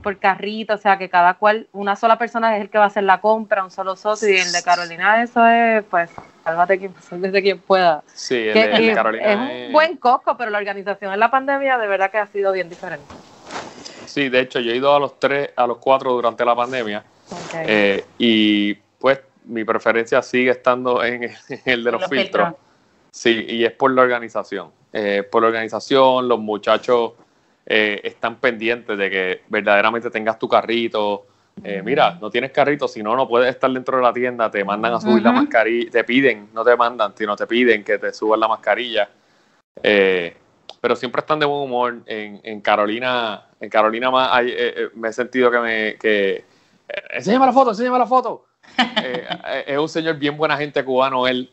por 0.03 0.19
carrito, 0.19 0.75
o 0.75 0.79
sea 0.79 0.99
que 0.99 1.09
cada 1.09 1.35
cual, 1.35 1.69
una 1.73 1.95
sola 1.97 2.19
persona 2.19 2.57
es 2.57 2.63
el 2.63 2.71
que 2.71 2.79
va 2.79 2.85
a 2.85 2.89
hacer 2.89 3.05
la 3.05 3.21
compra, 3.21 3.63
un 3.65 3.71
solo 3.71 3.95
socio 3.97 4.29
y 4.29 4.37
el 4.37 4.53
de 4.53 4.63
Carolina 4.63 5.23
eso 5.23 5.47
es 5.47 5.85
pues 5.85 6.11
sálvate 6.45 6.79
quien, 6.79 6.95
sálvese 7.03 7.41
quien 7.43 7.61
pueda. 7.61 8.03
sí, 8.15 8.35
el 8.37 8.53
Que- 8.53 8.67
de, 8.69 8.73
el 8.77 8.87
de 8.87 8.93
y 8.93 8.95
Carolina 8.95 9.25
es 9.33 9.37
un 9.37 9.49
es- 9.67 9.73
buen 9.73 9.97
Costco, 9.97 10.37
pero 10.37 10.51
la 10.51 10.59
organización 10.59 11.13
en 11.13 11.21
la 11.21 11.31
pandemia 11.31 11.79
de 11.79 11.87
verdad 11.87 12.11
que 12.11 12.19
ha 12.19 12.27
sido 12.27 12.53
bien 12.53 12.69
diferente. 12.69 13.07
Sí, 14.07 14.29
de 14.29 14.41
hecho, 14.41 14.61
yo 14.61 14.73
he 14.73 14.77
ido 14.77 14.95
a 14.95 14.99
los 15.01 15.19
tres, 15.19 15.51
a 15.57 15.67
los 15.67 15.79
cuatro 15.79 16.13
durante 16.13 16.45
la 16.45 16.55
pandemia. 16.55 17.05
Eh, 17.65 18.05
y 18.19 18.75
pues 18.75 19.21
mi 19.45 19.65
preferencia 19.65 20.21
sigue 20.23 20.51
estando 20.51 21.03
en, 21.03 21.23
en 21.49 21.61
el 21.65 21.85
de 21.85 21.93
los, 21.93 22.01
Los 22.03 22.11
filtros. 22.11 22.49
filtros. 22.49 22.61
Sí, 23.11 23.45
y 23.49 23.65
es 23.65 23.73
por 23.73 23.91
la 23.93 24.03
organización. 24.03 24.71
Eh, 24.93 25.23
por 25.31 25.43
la 25.43 25.49
organización, 25.49 26.29
los 26.29 26.39
muchachos 26.39 27.13
eh, 27.67 28.01
están 28.05 28.37
pendientes 28.37 28.99
de 28.99 29.11
que 29.11 29.43
verdaderamente 29.49 30.11
tengas 30.11 30.39
tu 30.39 30.49
carrito. 30.49 31.27
Eh, 31.63 31.83
mira, 31.85 32.19
no 32.21 32.31
tienes 32.31 32.51
carrito, 32.51 32.89
si 32.89 33.03
no, 33.03 33.15
no 33.15 33.29
puedes 33.29 33.51
estar 33.51 33.71
dentro 33.71 33.99
de 33.99 34.03
la 34.03 34.13
tienda, 34.13 34.51
te 34.51 34.65
mandan 34.65 34.95
a 34.95 35.01
subir 35.01 35.23
la 35.23 35.33
mascarilla, 35.33 35.91
te 35.91 36.05
piden, 36.05 36.49
no 36.55 36.65
te 36.65 36.77
mandan, 36.77 37.13
sino 37.17 37.37
te 37.37 37.47
piden 37.47 37.85
que 37.85 37.99
te 37.99 38.13
suban 38.13 38.41
la 38.41 38.49
mascarilla. 38.49 39.09
Eh, 39.83 40.35
pero 40.81 40.97
siempre 40.97 41.21
están 41.21 41.39
de 41.39 41.47
buen 41.47 41.63
humor. 41.63 41.99
En, 42.07 42.41
en 42.43 42.61
Carolina, 42.61 43.47
en 43.61 43.71
Carolina 43.71 44.11
más 44.11 44.31
hay, 44.33 44.53
eh, 44.57 44.89
me 44.95 45.09
he 45.09 45.13
sentido 45.13 45.51
que 45.51 45.59
me 45.59 45.97
que 45.97 46.45
enséñame 47.11 47.47
la 47.47 47.53
foto, 47.53 47.71
enséñame 47.71 47.99
la 47.99 48.07
foto. 48.07 48.47
Es 49.67 49.79
un 49.79 49.89
señor 49.89 50.17
bien 50.17 50.37
buena 50.37 50.57
gente 50.57 50.85
cubano, 50.85 51.27
él, 51.27 51.51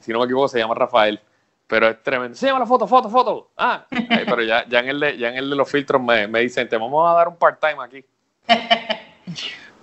si 0.00 0.12
no 0.12 0.18
me 0.18 0.24
equivoco, 0.24 0.48
se 0.48 0.58
llama 0.58 0.74
Rafael, 0.74 1.20
pero 1.66 1.88
es 1.88 2.02
tremendo. 2.02 2.32
Enséñame 2.34 2.60
la 2.60 2.66
foto, 2.66 2.86
foto, 2.86 3.08
foto. 3.08 3.50
Ah, 3.56 3.86
pero 4.08 4.42
ya, 4.42 4.66
ya, 4.68 4.80
en 4.80 4.88
el 4.88 5.00
de, 5.00 5.16
ya 5.16 5.28
en 5.28 5.36
el 5.36 5.50
de 5.50 5.56
los 5.56 5.70
filtros 5.70 6.02
me, 6.02 6.26
me 6.28 6.40
dicen, 6.40 6.68
te 6.68 6.76
vamos 6.76 7.08
a 7.08 7.14
dar 7.14 7.28
un 7.28 7.36
part-time 7.36 7.82
aquí. 7.82 8.04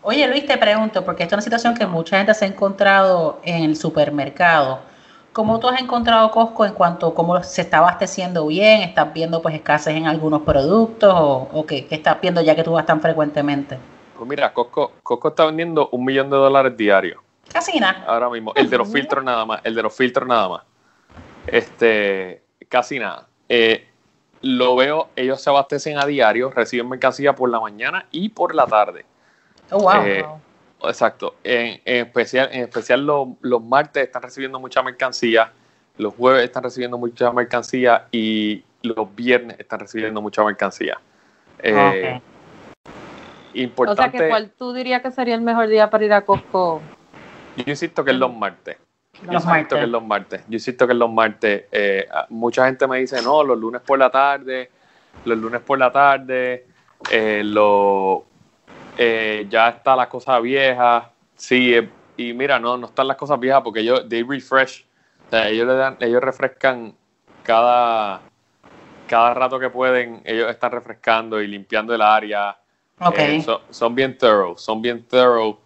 Oye, 0.04 0.28
Luis, 0.28 0.46
te 0.46 0.58
pregunto, 0.58 1.06
porque 1.06 1.24
esta 1.24 1.36
es 1.36 1.38
una 1.38 1.44
situación 1.44 1.76
que 1.76 1.86
mucha 1.86 2.18
gente 2.18 2.34
se 2.34 2.46
ha 2.46 2.48
encontrado 2.48 3.40
en 3.44 3.64
el 3.64 3.76
supermercado. 3.76 4.80
¿Cómo 5.34 5.60
tú 5.60 5.70
has 5.70 5.80
encontrado 5.80 6.30
Costco 6.32 6.66
en 6.66 6.74
cuanto 6.74 7.08
a 7.08 7.16
cómo 7.16 7.42
se 7.44 7.62
está 7.62 7.78
abasteciendo 7.78 8.48
bien? 8.48 8.82
¿Estás 8.82 9.14
viendo 9.14 9.42
pues 9.42 9.56
escasez 9.56 9.96
en 9.96 10.08
algunos 10.08 10.42
productos 10.42 11.14
o, 11.14 11.48
o 11.54 11.66
qué, 11.66 11.86
qué 11.88 11.96
estás 11.96 12.20
viendo 12.20 12.42
ya 12.42 12.56
que 12.56 12.64
tú 12.64 12.74
vas 12.74 12.86
tan 12.86 13.00
frecuentemente? 13.00 13.78
Pues 14.18 14.30
mira, 14.30 14.52
Costco, 14.54 14.94
Costco 15.02 15.30
está 15.30 15.46
vendiendo 15.46 15.88
un 15.94 16.04
millón 16.04 16.30
de 16.30 16.36
dólares 16.36 16.76
diarios. 16.76 17.20
Casi 17.52 17.80
nada. 17.80 18.04
ahora 18.08 18.30
mismo. 18.30 18.52
El 18.56 18.70
de 18.70 18.78
los 18.78 18.92
filtros 18.92 19.24
nada 19.24 19.46
más. 19.46 19.62
El 19.64 19.76
de 19.76 19.84
los 19.84 19.96
filtros 19.96 20.28
nada 20.28 20.50
más. 20.50 20.62
Este, 21.48 22.44
casi 22.70 23.00
nada. 23.00 23.28
Eh, 23.50 23.88
lo 24.42 24.76
veo, 24.76 25.10
ellos 25.16 25.42
se 25.42 25.50
abastecen 25.50 25.98
a 26.00 26.06
diario, 26.06 26.50
reciben 26.52 26.90
mercancía 26.90 27.36
por 27.36 27.50
la 27.50 27.60
mañana 27.60 28.06
y 28.12 28.30
por 28.30 28.56
la 28.56 28.66
tarde. 28.66 29.06
Oh, 29.70 29.80
wow. 29.82 30.04
Eh, 30.06 30.26
Exacto. 30.84 31.36
En, 31.44 31.80
en 31.86 32.08
especial, 32.08 32.50
en 32.52 32.62
especial 32.64 33.06
los, 33.06 33.28
los 33.42 33.62
martes 33.64 34.04
están 34.04 34.24
recibiendo 34.24 34.60
mucha 34.60 34.82
mercancía, 34.82 35.52
los 35.98 36.16
jueves 36.16 36.44
están 36.44 36.64
recibiendo 36.64 36.98
mucha 36.98 37.32
mercancía 37.32 38.08
y 38.12 38.64
los 38.82 39.14
viernes 39.16 39.60
están 39.60 39.80
recibiendo 39.80 40.22
mucha 40.22 40.44
mercancía. 40.44 41.00
Eh, 41.60 42.20
Ok. 42.20 42.24
o 43.54 43.58
Importante. 43.58 44.18
sea 44.18 44.26
que 44.26 44.30
cuál 44.30 44.50
tú 44.58 44.74
dirías 44.74 45.02
que 45.04 45.12
sería 45.12 45.36
el 45.36 45.42
mejor 45.42 45.68
día 45.68 45.90
para 45.90 46.04
ir 46.06 46.14
a 46.14 46.22
Costco. 46.26 46.82
Yo 47.58 47.64
insisto 47.68 48.04
que 48.04 48.10
es 48.12 48.18
los 48.18 48.34
martes. 48.34 48.78
Yo 49.24 49.34
Los 49.34 49.46
martes. 49.46 49.78
que 49.78 49.84
es 49.84 49.90
los 49.90 50.04
martes. 50.04 50.42
Yo 50.48 50.54
insisto 50.54 50.88
que 50.88 50.94
es 50.94 51.00
los 51.00 51.12
martes. 51.12 51.66
Eh, 51.72 52.08
mucha 52.30 52.66
gente 52.66 52.88
me 52.88 53.00
dice, 53.00 53.22
no, 53.22 53.44
los 53.44 53.58
lunes 53.58 53.82
por 53.82 54.00
la 54.00 54.10
tarde, 54.10 54.72
los 55.26 55.38
lunes 55.38 55.62
por 55.62 55.78
la 55.78 55.92
tarde, 55.92 56.66
eh, 57.10 57.42
lo, 57.44 58.26
eh, 58.98 59.48
ya 59.50 59.70
está 59.70 59.96
la 59.96 60.10
cosa 60.10 60.40
vieja. 60.40 61.12
Sí, 61.36 61.74
eh, 61.74 61.90
y 62.18 62.34
mira, 62.34 62.60
no, 62.60 62.78
no 62.78 62.88
están 62.88 63.08
las 63.08 63.18
cosas 63.18 63.40
viejas 63.40 63.62
porque 63.64 63.82
ellos, 63.82 64.08
they 64.10 64.24
refresh. 64.24 64.86
O 65.28 65.30
sea, 65.30 65.48
ellos 65.50 65.68
le 65.68 65.74
dan, 65.76 65.98
ellos 66.00 66.22
refrescan 66.22 66.94
cada, 67.44 68.22
cada 69.08 69.34
rato 69.34 69.60
que 69.60 69.70
pueden, 69.70 70.22
ellos 70.26 70.50
están 70.50 70.72
refrescando 70.72 71.42
y 71.42 71.48
limpiando 71.48 71.96
el 71.96 72.02
área. 72.02 72.58
Ok. 73.00 73.20
Eh, 73.20 73.42
son, 73.42 73.62
son 73.70 73.96
bien 73.96 74.18
thorough, 74.18 74.58
son 74.58 74.82
bien 74.82 75.04
thorough. 75.06 75.58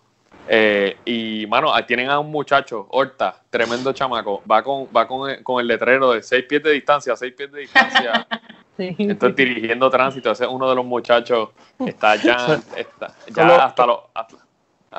Eh, 0.47 0.97
y, 1.05 1.47
mano, 1.47 1.73
ahí 1.73 1.84
tienen 1.84 2.10
a 2.10 2.19
un 2.19 2.29
muchacho, 2.31 2.88
Horta, 2.89 3.41
tremendo 3.49 3.93
chamaco. 3.93 4.43
Va 4.49 4.62
con, 4.63 4.88
va 4.95 5.08
con, 5.08 5.29
el, 5.29 5.43
con 5.43 5.60
el 5.60 5.67
letrero 5.67 6.12
de 6.12 6.21
seis 6.21 6.45
pies 6.47 6.62
de 6.63 6.71
distancia, 6.71 7.15
seis 7.15 7.34
pies 7.34 7.51
de 7.51 7.62
distancia. 7.62 8.27
Sí. 8.77 8.93
Entonces, 8.99 9.38
dirigiendo 9.38 9.89
tránsito. 9.89 10.29
Ese 10.29 10.43
es 10.43 10.49
uno 10.49 10.69
de 10.69 10.75
los 10.75 10.84
muchachos. 10.84 11.47
Está 11.79 12.17
ya, 12.17 12.60
está, 12.75 13.15
ya 13.34 13.63
hasta 13.63 13.86
los. 13.86 13.99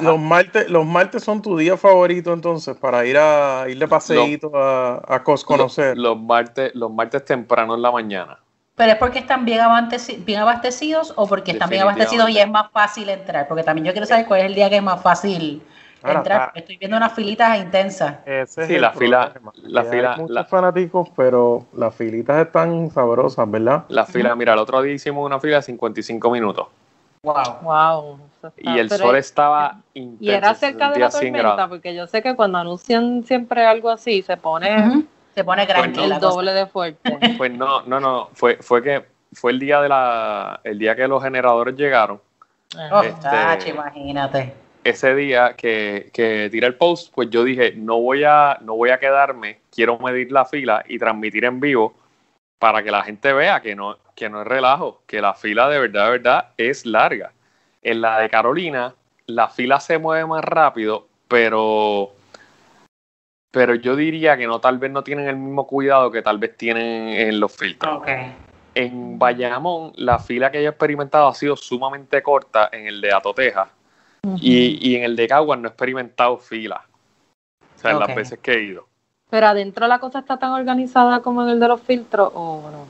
los 0.01 0.19
martes, 0.19 0.71
los 0.71 0.87
martes 0.87 1.23
son 1.23 1.43
tu 1.43 1.59
día 1.59 1.77
favorito 1.77 2.33
entonces 2.33 2.75
para 2.75 3.05
ir 3.05 3.19
a 3.19 3.67
ir 3.69 3.79
de 3.79 3.87
paseíto 3.87 4.51
a, 4.55 5.03
a 5.07 5.23
Cos 5.23 5.45
conocer. 5.45 5.95
Los, 5.95 6.17
los 6.17 6.25
martes, 6.25 6.75
los 6.75 6.91
martes 6.91 7.23
temprano 7.27 7.75
en 7.75 7.83
la 7.83 7.91
mañana. 7.91 8.39
Pero 8.77 8.93
es 8.93 8.99
porque 8.99 9.19
están 9.21 9.47
bien, 9.47 9.61
abasteci- 9.61 10.23
bien 10.23 10.41
abastecidos 10.41 11.15
o 11.17 11.27
porque 11.27 11.53
están 11.53 11.71
bien 11.71 11.83
abastecidos 11.83 12.29
y 12.29 12.39
es 12.39 12.49
más 12.49 12.71
fácil 12.71 13.09
entrar. 13.09 13.49
Porque 13.49 13.63
también 13.63 13.87
yo 13.87 13.93
quiero 13.93 14.07
saber 14.07 14.27
cuál 14.27 14.41
es 14.41 14.47
el 14.47 14.55
día 14.55 14.69
que 14.69 14.77
es 14.77 14.83
más 14.83 15.03
fácil 15.03 15.63
Ahora 16.03 16.19
entrar. 16.19 16.37
está- 16.37 16.47
porque 16.49 16.59
Estoy 16.61 16.77
viendo 16.77 16.97
unas 16.99 17.13
filitas 17.15 17.59
intensas. 17.59 18.17
Ese 18.27 18.67
Sí, 18.67 18.79
la 18.79 18.93
fila- 18.93 19.33
la 19.63 19.83
fila- 19.85 20.13
Hay 20.13 20.21
muchos 20.21 20.35
la- 20.35 20.45
fanáticos, 20.45 21.09
pero 21.17 21.65
las 21.73 21.95
filitas 21.95 22.47
están 22.47 22.91
sabrosas, 22.91 23.51
¿verdad? 23.51 23.85
La 23.89 24.05
fila, 24.05 24.35
mira, 24.37 24.53
el 24.53 24.59
otro 24.59 24.83
día 24.83 24.93
hicimos 24.93 25.25
una 25.25 25.41
fila 25.41 25.57
de 25.57 25.63
55 25.63 26.31
minutos 26.31 26.67
Wow. 27.23 27.35
Wow. 27.63 28.21
y 28.59 28.79
el 28.79 28.89
pero 28.91 29.05
sol 29.07 29.17
es- 29.17 29.25
estaba 29.27 29.79
intenso. 29.95 30.23
Y 30.23 30.31
era 30.31 30.55
cerca 30.55 30.91
de 30.91 30.99
la 31.01 31.11
sentía 31.11 31.31
100 31.31 31.33
tormenta, 31.43 31.69
porque 31.69 31.95
yo 31.95 32.07
sé 32.07 32.21
que 32.23 32.37
cuando 32.37 32.59
anuncian 32.59 33.25
siempre 33.25 33.65
algo 33.67 33.89
así, 33.89 34.21
se 34.23 34.37
pone. 34.37 35.07
Se 35.37 35.45
pone 35.45 35.67
grande 35.67 35.89
Pues 35.91 35.97
no, 35.99 36.07
la 36.09 36.15
el 36.15 36.21
cosa. 36.23 36.35
doble 36.35 36.53
de 36.55 36.67
fuerte. 36.67 37.19
Pues 37.37 37.53
no, 37.53 37.83
no, 37.83 38.01
no, 38.01 38.31
fue, 38.33 38.57
fue 38.57 38.83
que 38.83 39.05
fue 39.35 39.53
el 39.53 39.59
día 39.59 39.83
de 39.83 39.89
la, 39.91 40.61
el 40.65 40.79
día 40.79 40.97
que 40.97 41.07
los 41.07 41.23
generadores 41.23 41.77
llegaron. 41.77 42.19
Oh, 42.91 43.03
Este- 43.03 43.21
tacho, 43.21 43.69
imagínate. 43.69 44.55
Ese 44.83 45.15
día 45.15 45.53
que, 45.55 46.09
que 46.15 46.49
tiré 46.51 46.67
el 46.67 46.77
post, 46.77 47.13
pues 47.15 47.29
yo 47.29 47.45
dije, 47.45 47.75
no 47.77 48.01
voy 48.01 48.25
a, 48.25 48.57
no 48.63 48.77
voy 48.77 48.89
a 48.89 48.99
quedarme, 48.99 49.59
quiero 49.71 49.99
medir 49.99 50.33
la 50.33 50.47
fila 50.47 50.83
y 50.89 50.99
transmitir 50.99 51.45
en 51.45 51.61
vivo 51.61 51.93
para 52.59 52.83
que 52.83 52.91
la 52.91 53.03
gente 53.03 53.33
vea 53.35 53.61
que 53.61 53.75
no, 53.77 53.99
que 54.15 54.31
no 54.31 54.41
es 54.41 54.47
relajo, 54.47 55.03
que 55.07 55.21
la 55.21 55.35
fila 55.35 55.69
de 55.69 55.81
verdad, 55.81 56.05
de 56.07 56.11
verdad 56.13 56.49
es 56.57 56.87
larga. 56.87 57.33
En 57.83 58.01
la 58.01 58.21
de 58.21 58.31
Carolina, 58.31 58.95
la 59.27 59.49
fila 59.49 59.81
se 59.81 59.99
mueve 59.99 60.25
más 60.25 60.43
rápido, 60.43 61.09
pero 61.29 62.13
pero 63.57 63.75
yo 63.75 63.97
diría 63.97 64.37
que 64.37 64.47
no, 64.47 64.61
tal 64.61 64.77
vez 64.77 64.91
no 64.91 65.03
tienen 65.03 65.29
el 65.29 65.37
mismo 65.37 65.67
cuidado 65.67 66.11
que 66.11 66.21
tal 66.21 66.37
vez 66.37 66.55
tienen 66.59 67.09
en 67.09 67.41
los 67.41 67.51
filtros. 67.57 68.03
En 68.75 69.19
Bayamón, 69.19 69.93
la 69.97 70.19
fila 70.19 70.51
que 70.51 70.63
yo 70.63 70.69
he 70.69 70.73
experimentado 70.73 71.27
ha 71.27 71.35
sido 71.35 71.57
sumamente 71.57 72.23
corta 72.23 72.69
en 72.71 72.87
el 72.87 73.01
de 73.01 73.15
Atoteja 73.15 73.71
y, 74.39 74.91
y 74.91 74.97
en 74.97 75.05
el 75.05 75.17
de 75.17 75.27
Caguas 75.27 75.59
no 75.59 75.69
he 75.69 75.71
experimentado 75.71 76.37
fila. 76.37 76.85
O 77.75 77.79
sea, 77.81 77.93
en 77.93 77.99
las 78.01 78.15
veces 78.15 78.39
que 78.41 78.53
he 78.53 78.63
ido. 78.63 78.87
Pero 79.31 79.47
adentro 79.47 79.87
la 79.87 80.01
cosa 80.01 80.19
está 80.19 80.39
tan 80.39 80.51
organizada 80.51 81.23
como 81.23 81.43
en 81.43 81.49
el 81.49 81.59
de 81.59 81.69
los 81.69 81.81
filtros, 81.81 82.31
o 82.35 82.61
no. 82.71 82.87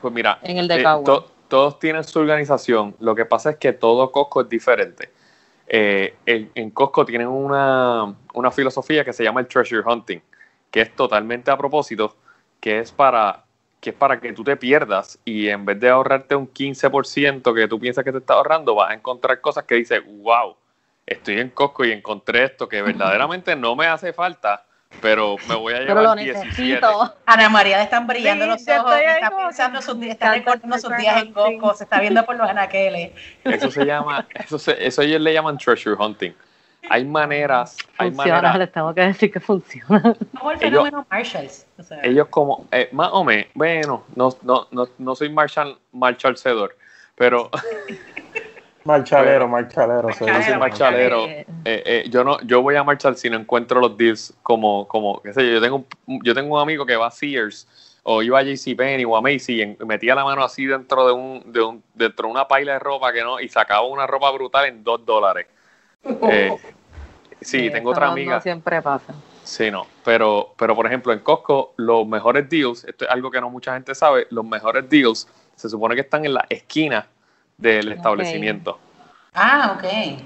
Pues 0.00 0.14
mira, 0.14 0.38
En 0.40 0.56
el 0.56 0.66
de 0.66 0.76
eh, 0.76 0.82
Cagua. 0.82 1.04
to- 1.04 1.30
todos 1.48 1.78
tienen 1.78 2.02
su 2.04 2.20
organización. 2.20 2.96
Lo 3.00 3.14
que 3.14 3.26
pasa 3.26 3.50
es 3.50 3.56
que 3.56 3.74
todo 3.74 4.10
Costco 4.10 4.40
es 4.40 4.48
diferente. 4.48 5.10
Eh, 5.68 6.14
en, 6.26 6.50
en 6.54 6.70
Costco 6.70 7.04
tienen 7.04 7.28
una, 7.28 8.14
una 8.34 8.50
filosofía 8.50 9.04
que 9.04 9.12
se 9.12 9.24
llama 9.24 9.40
el 9.40 9.48
treasure 9.48 9.82
hunting, 9.84 10.20
que 10.70 10.80
es 10.80 10.94
totalmente 10.94 11.50
a 11.50 11.56
propósito, 11.56 12.16
que 12.60 12.78
es 12.78 12.92
para 12.92 13.42
que 13.80 13.90
es 13.90 13.96
para 13.96 14.18
que 14.18 14.32
tú 14.32 14.42
te 14.42 14.56
pierdas 14.56 15.18
y 15.24 15.48
en 15.48 15.64
vez 15.64 15.78
de 15.78 15.88
ahorrarte 15.88 16.34
un 16.34 16.52
15% 16.52 17.54
que 17.54 17.68
tú 17.68 17.78
piensas 17.78 18.04
que 18.04 18.10
te 18.10 18.18
estás 18.18 18.36
ahorrando, 18.36 18.74
vas 18.74 18.90
a 18.90 18.94
encontrar 18.94 19.40
cosas 19.40 19.64
que 19.64 19.76
dices, 19.76 20.02
wow, 20.04 20.56
estoy 21.06 21.38
en 21.38 21.50
Costco 21.50 21.84
y 21.84 21.92
encontré 21.92 22.44
esto 22.44 22.68
que 22.68 22.82
verdaderamente 22.82 23.54
no 23.54 23.76
me 23.76 23.86
hace 23.86 24.12
falta, 24.12 24.65
pero 25.00 25.36
me 25.48 25.54
voy 25.54 25.74
a 25.74 25.78
Pero 25.78 25.94
lo 25.94 26.00
llevar 26.14 26.18
17. 26.18 26.44
necesito. 26.48 27.14
Ana 27.26 27.48
María 27.48 27.76
le 27.78 27.82
están 27.84 28.06
brillando 28.06 28.44
Sí, 28.44 28.50
los 28.50 28.78
ojos, 28.78 28.94
está 28.96 29.36
pensando 29.36 29.82
sus 29.82 30.02
está 30.02 30.32
recordando 30.34 30.76
sus 30.78 30.84
treasure 30.88 31.02
días 31.02 31.22
en. 31.22 31.32
Coco, 31.32 31.74
se 31.74 31.84
está 31.84 32.00
viendo 32.00 32.24
por 32.24 32.36
los 32.36 32.48
anaqueles. 32.48 33.12
Eso 33.44 33.70
se 33.70 33.84
llama, 33.84 34.26
eso, 34.34 34.58
se- 34.58 34.86
eso 34.86 35.02
ellos 35.02 35.20
le 35.20 35.32
llaman 35.32 35.58
treasure 35.58 35.96
hunting. 35.98 36.32
Hay 36.88 37.04
maneras, 37.04 37.76
hay 37.98 38.10
Funciona, 38.12 38.42
maneras, 38.42 38.58
les 38.58 38.72
tengo 38.72 38.94
que 38.94 39.00
decir 39.00 39.32
que 39.32 39.40
funciona. 39.40 40.00
Como 40.38 40.52
el 40.52 40.56
Ellos- 40.58 40.70
fenómeno 40.84 41.06
Marshalls. 41.10 41.66
O 41.78 41.82
sea, 41.82 41.98
ellos 42.04 42.28
como, 42.28 42.66
eh, 42.70 42.88
más 42.92 43.08
o 43.12 43.24
menos, 43.24 43.46
bueno, 43.54 44.04
no, 44.14 44.28
no, 44.42 44.68
no, 44.70 44.88
no 44.96 45.14
soy 45.16 45.28
marchal, 45.30 45.76
marchalcedor, 45.92 46.76
pero 47.16 47.50
Marchalero, 48.86 49.48
marchalero. 49.48 50.12
se 50.12 50.24
yo 50.24 50.32
Marchalero, 50.32 50.38
dice. 50.38 50.50
soy 50.50 50.58
marchalero. 50.58 51.24
Eh, 51.26 51.46
Eh, 51.68 51.82
eh, 51.84 52.04
yo 52.08 52.22
no, 52.22 52.40
yo 52.42 52.62
voy 52.62 52.76
a 52.76 52.84
marchar 52.84 53.16
si 53.16 53.28
no 53.28 53.36
encuentro 53.36 53.80
los 53.80 53.96
deals 53.96 54.32
como, 54.44 54.86
como, 54.86 55.20
qué 55.20 55.32
sé 55.32 55.44
yo, 55.44 55.54
yo 55.54 55.60
tengo 55.60 55.84
un, 56.06 56.22
yo 56.22 56.32
tengo 56.32 56.54
un 56.54 56.62
amigo 56.62 56.86
que 56.86 56.94
va 56.94 57.08
a 57.08 57.10
Sears 57.10 57.66
o 58.04 58.22
iba 58.22 58.38
a 58.38 58.42
JCPenney 58.44 59.04
o 59.04 59.16
a 59.16 59.20
Macy 59.20 59.62
y 59.62 59.84
metía 59.84 60.14
la 60.14 60.24
mano 60.24 60.44
así 60.44 60.64
dentro 60.64 61.04
de 61.08 61.12
un, 61.12 61.42
de 61.52 61.60
un, 61.60 61.82
dentro 61.92 62.28
de 62.28 62.32
una 62.32 62.46
paila 62.46 62.74
de 62.74 62.78
ropa 62.78 63.12
que 63.12 63.20
no, 63.22 63.40
y 63.40 63.48
sacaba 63.48 63.84
una 63.84 64.06
ropa 64.06 64.30
brutal 64.30 64.66
en 64.66 64.84
dos 64.84 65.04
dólares. 65.04 65.48
Eh, 66.30 66.56
sí, 67.40 67.68
tengo 67.68 67.90
eso 67.90 67.98
otra 67.98 68.12
amiga. 68.12 68.36
No 68.36 68.40
siempre 68.40 68.80
pasa. 68.80 69.12
Sí, 69.42 69.68
no. 69.72 69.88
Pero, 70.04 70.54
pero 70.56 70.76
por 70.76 70.86
ejemplo, 70.86 71.12
en 71.12 71.18
Costco, 71.18 71.74
los 71.78 72.06
mejores 72.06 72.48
deals, 72.48 72.84
esto 72.84 73.06
es 73.06 73.10
algo 73.10 73.28
que 73.32 73.40
no 73.40 73.50
mucha 73.50 73.74
gente 73.74 73.92
sabe, 73.96 74.28
los 74.30 74.44
mejores 74.44 74.88
deals 74.88 75.26
se 75.56 75.68
supone 75.68 75.96
que 75.96 76.02
están 76.02 76.24
en 76.24 76.34
la 76.34 76.46
esquina 76.48 77.08
del 77.56 77.92
establecimiento. 77.92 78.78
Ah, 79.34 79.76
ok. 79.76 80.20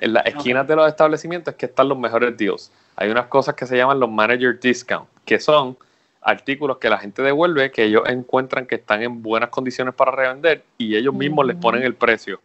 En 0.00 0.12
las 0.14 0.26
esquinas 0.26 0.66
de 0.66 0.76
los 0.76 0.88
establecimientos 0.88 1.52
es 1.52 1.58
que 1.58 1.66
están 1.66 1.88
los 1.88 1.98
mejores 1.98 2.36
deals. 2.36 2.72
Hay 2.96 3.10
unas 3.10 3.26
cosas 3.26 3.54
que 3.54 3.66
se 3.66 3.76
llaman 3.76 4.00
los 4.00 4.10
manager 4.10 4.58
discount, 4.58 5.08
que 5.24 5.38
son 5.38 5.76
artículos 6.22 6.78
que 6.78 6.88
la 6.90 6.98
gente 6.98 7.22
devuelve, 7.22 7.70
que 7.70 7.84
ellos 7.84 8.02
encuentran 8.06 8.66
que 8.66 8.76
están 8.76 9.02
en 9.02 9.22
buenas 9.22 9.50
condiciones 9.50 9.94
para 9.94 10.10
revender 10.10 10.64
y 10.78 10.96
ellos 10.96 11.14
mismos 11.14 11.46
les 11.46 11.56
ponen 11.56 11.82
el 11.82 11.94
precio. 11.94 12.40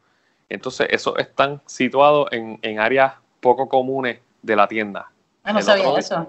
Entonces, 0.50 0.88
esos 0.92 1.18
están 1.18 1.62
situados 1.66 2.30
en, 2.32 2.60
en 2.62 2.80
áreas 2.80 3.14
poco 3.40 3.68
comunes 3.68 4.20
de 4.42 4.56
la 4.56 4.68
tienda. 4.68 5.10
Ah, 5.44 5.54
no 5.54 5.60
El 5.60 5.66
sabía. 5.66 6.26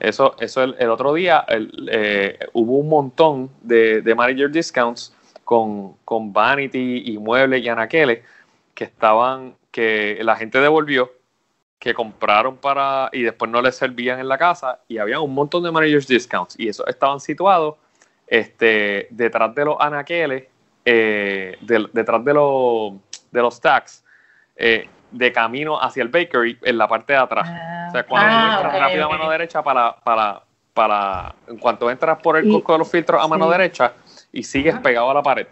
Eso, 0.00 0.34
eso 0.40 0.62
el, 0.64 0.74
el 0.80 0.90
otro 0.90 1.14
día 1.14 1.44
el, 1.46 1.88
eh, 1.92 2.38
hubo 2.54 2.78
un 2.78 2.88
montón 2.88 3.50
de, 3.60 4.02
de 4.02 4.14
manager 4.16 4.50
discounts 4.50 5.14
con, 5.44 5.94
con 6.04 6.32
Vanity 6.32 7.02
y 7.06 7.18
Muebles 7.18 7.62
y 7.62 7.68
Anaqueles 7.68 8.20
que 8.74 8.84
estaban, 8.84 9.54
que 9.70 10.18
la 10.22 10.36
gente 10.36 10.58
devolvió, 10.60 11.12
que 11.78 11.94
compraron 11.94 12.56
para 12.56 13.08
y 13.12 13.22
después 13.22 13.50
no 13.50 13.60
les 13.60 13.74
servían 13.76 14.20
en 14.20 14.28
la 14.28 14.38
casa 14.38 14.80
y 14.88 14.98
había 14.98 15.20
un 15.20 15.34
montón 15.34 15.62
de 15.64 15.70
managers 15.72 16.06
discounts 16.06 16.58
y 16.58 16.68
esos 16.68 16.86
estaban 16.86 17.18
situados 17.20 17.74
este, 18.26 19.08
detrás 19.10 19.54
de 19.54 19.64
los 19.64 19.76
anaqueles, 19.78 20.44
eh, 20.84 21.56
detrás 21.60 22.24
de 22.24 22.34
los, 22.34 22.92
de 23.30 23.40
los 23.42 23.54
stacks, 23.56 24.04
eh, 24.56 24.88
de 25.10 25.32
camino 25.32 25.78
hacia 25.80 26.02
el 26.02 26.08
bakery 26.08 26.58
en 26.62 26.78
la 26.78 26.88
parte 26.88 27.12
de 27.12 27.18
atrás. 27.18 27.48
O 27.88 27.90
sea, 27.92 28.04
cuando 28.06 28.28
Ah, 28.28 28.46
entras 28.56 28.80
rápido 28.80 29.04
a 29.04 29.08
mano 29.08 29.30
derecha 29.30 29.62
para, 29.62 29.94
para, 29.96 30.42
para, 30.72 31.34
en 31.46 31.58
cuanto 31.58 31.90
entras 31.90 32.18
por 32.22 32.38
el 32.38 32.46
Y- 32.46 32.62
de 32.66 32.78
los 32.78 32.90
filtros 32.90 33.22
a 33.22 33.28
mano 33.28 33.46
sí. 33.46 33.52
derecha 33.52 33.92
y 34.32 34.42
sigues 34.42 34.74
pegado 34.80 35.10
a 35.10 35.14
la 35.14 35.22
pared. 35.22 35.46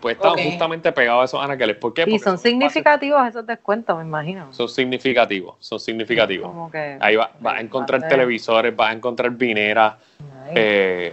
Pues 0.00 0.16
estaban 0.16 0.38
Ok. 0.38 0.44
justamente 0.44 0.90
pegados 0.92 1.22
a 1.22 1.24
esos 1.26 1.44
anaqueles. 1.44 1.76
¿Por 1.76 1.92
qué? 1.92 2.02
Y 2.02 2.04
Porque 2.12 2.18
son 2.24 2.38
significativos 2.38 3.28
esos 3.28 3.46
descuentos, 3.46 3.96
me 3.98 4.04
imagino. 4.04 4.52
Son 4.52 4.68
significativos, 4.68 5.56
son 5.60 5.78
significativos. 5.78 6.48
Como 6.48 6.70
que, 6.70 6.96
Ahí 7.00 7.16
va- 7.16 7.30
vas 7.40 7.58
a 7.58 7.60
encontrar 7.60 8.08
televisores, 8.08 8.74
vas 8.74 8.90
a 8.90 8.92
encontrar 8.94 9.30
vineras, 9.32 9.94
eh, 10.54 11.12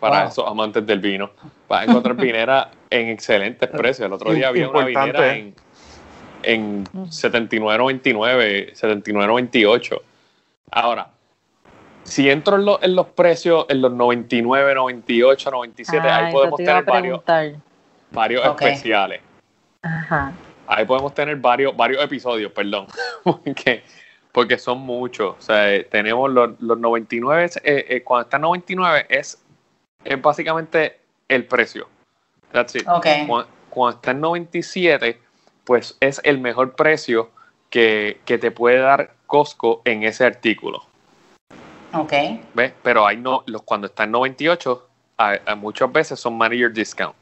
para 0.00 0.22
Wow. 0.22 0.28
esos 0.30 0.46
amantes 0.48 0.86
del 0.86 1.00
vino. 1.00 1.30
Vas 1.68 1.82
a 1.82 1.84
encontrar 1.84 2.16
vineras 2.16 2.68
en 2.90 3.08
excelentes 3.08 3.68
precios. 3.70 4.06
El 4.06 4.12
otro 4.12 4.32
día 4.32 4.48
había 4.48 4.68
una 4.68 4.84
vinera 4.84 5.34
en, 5.36 5.54
en 6.42 6.84
Mm. 6.92 7.04
79.99, 7.10 8.72
79.98. 8.74 10.00
Ahora, 10.70 11.08
si 12.06 12.30
entro 12.30 12.56
en, 12.56 12.64
lo- 12.64 12.82
en 12.82 12.94
los 12.94 13.06
precios, 13.08 13.66
en 13.68 13.82
los 13.82 13.92
99, 13.92 14.74
98, 14.74 15.50
97, 15.50 16.08
Ah, 16.08 16.16
ahí 16.16 16.32
podemos 16.32 16.56
tener 16.58 16.84
varios, 16.84 17.20
varios 18.10 18.42
especiales. 18.70 19.20
Ajá. 19.82 20.32
Ahí 20.68 20.84
podemos 20.84 21.14
tener 21.14 21.36
varios, 21.36 21.76
varios 21.76 22.02
episodios, 22.02 22.50
perdón, 22.52 22.86
porque, 23.24 23.84
porque 24.32 24.58
son 24.58 24.78
muchos. 24.80 25.36
O 25.38 25.40
sea, 25.42 25.72
eh, 25.74 25.84
tenemos 25.84 26.30
los, 26.30 26.60
los 26.60 26.78
99, 26.78 27.50
eh, 27.62 27.86
eh, 27.88 28.02
cuando 28.02 28.22
está 28.24 28.36
en 28.36 28.42
99 28.42 29.06
es, 29.08 29.42
es 30.04 30.22
básicamente 30.22 30.98
el 31.28 31.44
precio. 31.44 31.88
That's 32.52 32.74
it. 32.76 32.88
Ok. 32.88 33.06
Cuando, 33.26 33.48
cuando 33.70 33.96
está 33.96 34.10
en 34.12 34.20
97, 34.20 35.20
pues 35.64 35.96
es 36.00 36.20
el 36.24 36.38
mejor 36.38 36.74
precio 36.74 37.30
que, 37.70 38.20
que 38.24 38.38
te 38.38 38.50
puede 38.50 38.78
dar 38.78 39.12
Costco 39.26 39.82
en 39.84 40.04
ese 40.04 40.24
artículo. 40.24 40.85
Ok. 41.92 42.12
¿Ves? 42.54 42.72
Pero 42.82 43.06
hay 43.06 43.16
no, 43.16 43.42
los, 43.46 43.62
cuando 43.62 43.86
está 43.86 44.04
en 44.04 44.10
98, 44.12 44.88
a- 45.18 45.38
a 45.46 45.54
muchas 45.54 45.90
veces 45.92 46.18
son 46.20 46.36
manager 46.36 46.72
discount. 46.72 47.14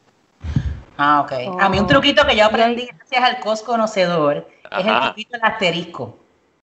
Ah, 0.96 1.20
ok. 1.22 1.32
A 1.60 1.68
mí 1.68 1.78
un 1.78 1.84
Oh. 1.84 1.88
truquito 1.88 2.24
que 2.26 2.36
yo 2.36 2.44
aprendí 2.44 2.86
gracias 2.86 3.22
al 3.22 3.40
cos 3.40 3.62
conocedor 3.62 4.48
es 4.70 4.84
el 4.86 4.90
Ajá. 4.90 5.06
truquito 5.06 5.32
del 5.32 5.42
asterisco. 5.44 6.18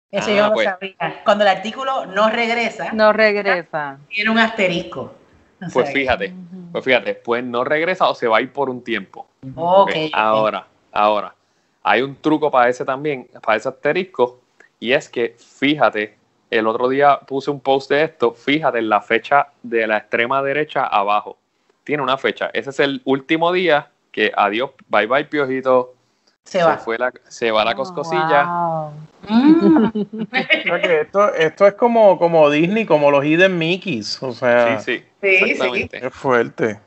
Eso 0.09 0.29
Ah, 0.29 0.33
yo 0.33 0.47
no 0.47 0.53
pues. 0.53 0.69
sabía. 0.69 1.21
Cuando 1.23 1.43
el 1.43 1.49
artículo 1.49 2.05
no 2.05 2.29
regresa, 2.29 2.91
No 2.93 3.13
regresa. 3.13 3.97
tiene 4.09 4.29
un 4.29 4.39
asterisco. 4.39 5.13
O 5.61 5.69
Pues 5.71 5.87
sea, 5.87 5.93
fíjate, 5.93 6.33
pues 6.71 6.83
fíjate, 6.83 7.13
pues 7.15 7.43
no 7.43 7.63
regresa 7.63 8.09
o 8.09 8.15
se 8.15 8.27
va 8.27 8.37
a 8.37 8.41
ir 8.41 8.51
por 8.51 8.69
un 8.69 8.83
tiempo. 8.83 9.27
Ok. 9.55 9.89
Ok, 9.89 9.95
Ahora, 10.13 10.65
ahora, 10.91 11.35
Hay 11.83 12.03
un 12.03 12.15
truco 12.15 12.51
para 12.51 12.69
ese 12.69 12.85
también, 12.85 13.27
para 13.41 13.57
ese 13.57 13.67
asterisco, 13.67 14.39
y 14.79 14.91
es 14.93 15.09
que 15.09 15.35
fíjate, 15.39 16.15
el 16.51 16.67
otro 16.67 16.87
día 16.89 17.19
puse 17.25 17.49
un 17.49 17.59
post 17.61 17.89
de 17.89 18.03
esto, 18.03 18.33
fíjate 18.33 18.77
en 18.79 18.89
la 18.89 19.01
fecha 19.01 19.47
de 19.63 19.87
la 19.87 19.97
extrema 19.97 20.43
derecha 20.43 20.85
abajo. 20.85 21.37
Tiene 21.83 22.03
una 22.03 22.17
fecha. 22.17 22.49
Ese 22.53 22.69
es 22.69 22.79
el 22.79 23.01
último 23.05 23.51
día 23.51 23.87
que 24.11 24.31
adiós, 24.35 24.71
bye 24.89 25.07
bye, 25.07 25.25
piojito. 25.25 25.95
Se 26.43 26.61
va. 26.63 26.77
fue 26.77 26.97
la, 26.97 27.11
se 27.29 27.51
va 27.51 27.63
la 27.63 27.75
coscosilla. 27.75 28.43
Wow. 28.45 28.91
Mm. 29.29 29.91
O 30.21 30.25
sea 30.31 30.81
que 30.81 31.01
esto, 31.01 31.33
esto 31.35 31.67
es 31.67 31.73
como, 31.75 32.17
como 32.17 32.49
Disney, 32.49 32.85
como 32.85 33.11
los 33.11 33.23
Hidden 33.23 33.57
Mickeys. 33.57 34.21
O 34.23 34.31
sea, 34.33 34.79
Sí, 34.79 34.97
sí, 34.99 35.05
Sí, 35.21 35.51
exactamente. 35.51 36.05
es 36.05 36.13
fuerte. 36.13 36.79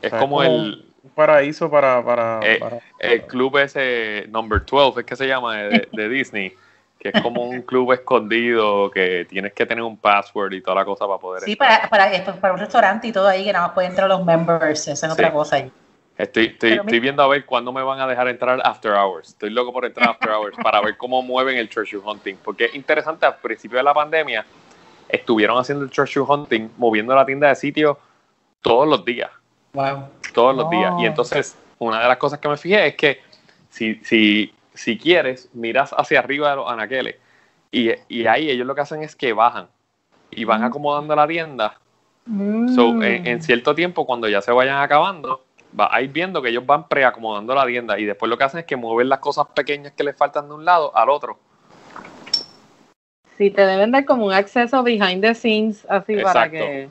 Es 0.00 0.10
sea, 0.10 0.18
como 0.18 0.36
como- 0.38 0.42
el, 0.42 0.86
Un 1.04 1.10
paraíso 1.10 1.70
para. 1.70 2.02
para, 2.04 2.40
Eh, 2.42 2.58
para- 2.58 2.78
el 2.98 3.22
club 3.26 3.58
ese, 3.58 4.24
Number 4.30 4.64
12, 4.64 5.00
es 5.00 5.06
que 5.06 5.14
se 5.16 5.26
llama, 5.26 5.56
de, 5.58 5.88
de 5.92 6.08
Disney, 6.08 6.54
que 7.02 7.10
es 7.12 7.20
como 7.20 7.42
un 7.42 7.62
club 7.62 7.92
escondido 7.92 8.88
que 8.88 9.26
tienes 9.28 9.52
que 9.52 9.66
tener 9.66 9.82
un 9.82 9.96
password 9.96 10.52
y 10.52 10.60
toda 10.60 10.76
la 10.76 10.84
cosa 10.84 11.04
para 11.04 11.18
poder 11.18 11.42
Sí, 11.42 11.52
entrar. 11.52 11.90
para, 11.90 12.08
para, 12.40 12.52
un 12.52 12.60
restaurante 12.60 13.08
y 13.08 13.12
todo 13.12 13.26
ahí 13.26 13.44
que 13.44 13.52
nada 13.52 13.66
más 13.66 13.74
pueden 13.74 13.90
entrar 13.90 14.08
los 14.08 14.24
members, 14.24 14.86
esa 14.86 15.06
es 15.08 15.12
otra 15.12 15.32
cosa 15.32 15.56
ahí. 15.56 15.72
Estoy, 16.16 16.56
estoy, 16.60 17.00
viendo 17.00 17.20
a 17.20 17.26
ver 17.26 17.44
cuándo 17.44 17.72
me 17.72 17.82
van 17.82 17.98
a 17.98 18.06
dejar 18.06 18.28
entrar 18.28 18.60
after 18.64 18.92
hours. 18.92 19.30
Estoy 19.30 19.50
loco 19.50 19.72
por 19.72 19.84
entrar 19.84 20.10
after 20.10 20.30
hours 20.30 20.56
para 20.62 20.80
ver 20.80 20.96
cómo 20.96 21.22
mueven 21.22 21.56
el 21.56 21.68
treasure 21.68 22.02
hunting. 22.04 22.36
Porque 22.44 22.66
es 22.66 22.74
interesante, 22.76 23.26
al 23.26 23.38
principio 23.38 23.78
de 23.78 23.82
la 23.82 23.94
pandemia 23.94 24.46
estuvieron 25.08 25.58
haciendo 25.58 25.84
el 25.84 25.90
treasure 25.90 26.24
hunting, 26.28 26.68
moviendo 26.76 27.16
la 27.16 27.26
tienda 27.26 27.48
de 27.48 27.56
sitio 27.56 27.98
todos 28.60 28.86
los 28.86 29.04
días. 29.04 29.30
Wow. 29.72 30.04
Todos 30.32 30.54
los 30.54 30.70
días. 30.70 30.92
Y 31.00 31.06
entonces, 31.06 31.56
una 31.78 32.00
de 32.00 32.06
las 32.06 32.18
cosas 32.18 32.38
que 32.38 32.48
me 32.48 32.56
fijé 32.56 32.86
es 32.86 32.94
que 32.94 33.20
si, 33.70 33.96
si, 34.04 34.54
si 34.74 34.98
quieres, 34.98 35.50
miras 35.52 35.92
hacia 35.96 36.20
arriba 36.20 36.50
de 36.50 36.56
los 36.56 36.70
anaqueles. 36.70 37.16
Y, 37.70 37.90
y 38.08 38.26
ahí 38.26 38.50
ellos 38.50 38.66
lo 38.66 38.74
que 38.74 38.82
hacen 38.82 39.02
es 39.02 39.16
que 39.16 39.32
bajan 39.32 39.68
y 40.30 40.44
van 40.44 40.62
acomodando 40.62 41.14
la 41.14 41.26
tienda 41.26 41.78
So, 42.68 42.94
Mm. 42.94 43.02
en, 43.02 43.26
en 43.26 43.42
cierto 43.42 43.74
tiempo, 43.74 44.06
cuando 44.06 44.28
ya 44.28 44.40
se 44.40 44.52
vayan 44.52 44.80
acabando, 44.80 45.44
va 45.78 45.88
a 45.92 46.00
ir 46.02 46.10
viendo 46.10 46.40
que 46.40 46.50
ellos 46.50 46.64
van 46.64 46.86
preacomodando 46.88 47.54
la 47.54 47.66
tienda 47.66 47.98
y 47.98 48.04
después 48.04 48.30
lo 48.30 48.38
que 48.38 48.44
hacen 48.44 48.60
es 48.60 48.66
que 48.66 48.76
mueven 48.76 49.08
las 49.08 49.18
cosas 49.18 49.46
pequeñas 49.48 49.92
que 49.92 50.04
les 50.04 50.16
faltan 50.16 50.48
de 50.48 50.54
un 50.54 50.64
lado 50.64 50.96
al 50.96 51.10
otro. 51.10 51.38
Sí, 53.36 53.50
te 53.50 53.66
deben 53.66 53.90
dar 53.90 54.04
como 54.04 54.26
un 54.26 54.32
acceso 54.32 54.82
behind 54.82 55.22
the 55.22 55.34
scenes, 55.34 55.84
así 55.88 56.16
para 56.18 56.48
que 56.50 56.88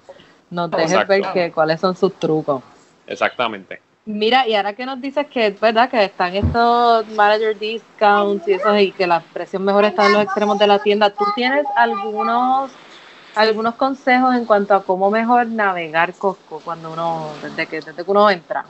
nos 0.49 0.69
dejes 0.71 1.07
ver 1.07 1.21
que, 1.31 1.51
cuáles 1.51 1.79
son 1.79 1.95
sus 1.95 2.13
trucos. 2.19 2.61
Exactamente. 3.07 3.81
Mira, 4.11 4.47
y 4.47 4.55
ahora 4.55 4.73
que 4.73 4.85
nos 4.85 4.99
dices 4.99 5.27
que 5.27 5.47
es 5.47 5.59
verdad 5.59 5.89
que 5.89 6.03
están 6.03 6.35
estos 6.35 7.07
manager 7.09 7.57
discounts 7.57 8.47
y 8.47 8.53
eso, 8.53 8.77
y 8.77 8.91
que 8.91 9.07
la 9.07 9.23
presión 9.23 9.63
mejor 9.63 9.85
está 9.85 10.05
en 10.05 10.13
los 10.13 10.23
extremos 10.23 10.59
de 10.59 10.67
la 10.67 10.79
tienda, 10.79 11.09
¿tú 11.13 11.23
tienes 11.35 11.65
algunos 11.75 12.73
algunos 13.33 13.75
consejos 13.75 14.35
en 14.35 14.45
cuanto 14.45 14.73
a 14.73 14.83
cómo 14.83 15.09
mejor 15.09 15.47
navegar 15.47 16.13
Costco 16.17 16.59
cuando 16.59 16.91
uno, 16.91 17.37
desde 17.41 17.65
que, 17.67 17.77
desde 17.77 17.95
que 18.03 18.11
uno 18.11 18.29
entra? 18.29 18.65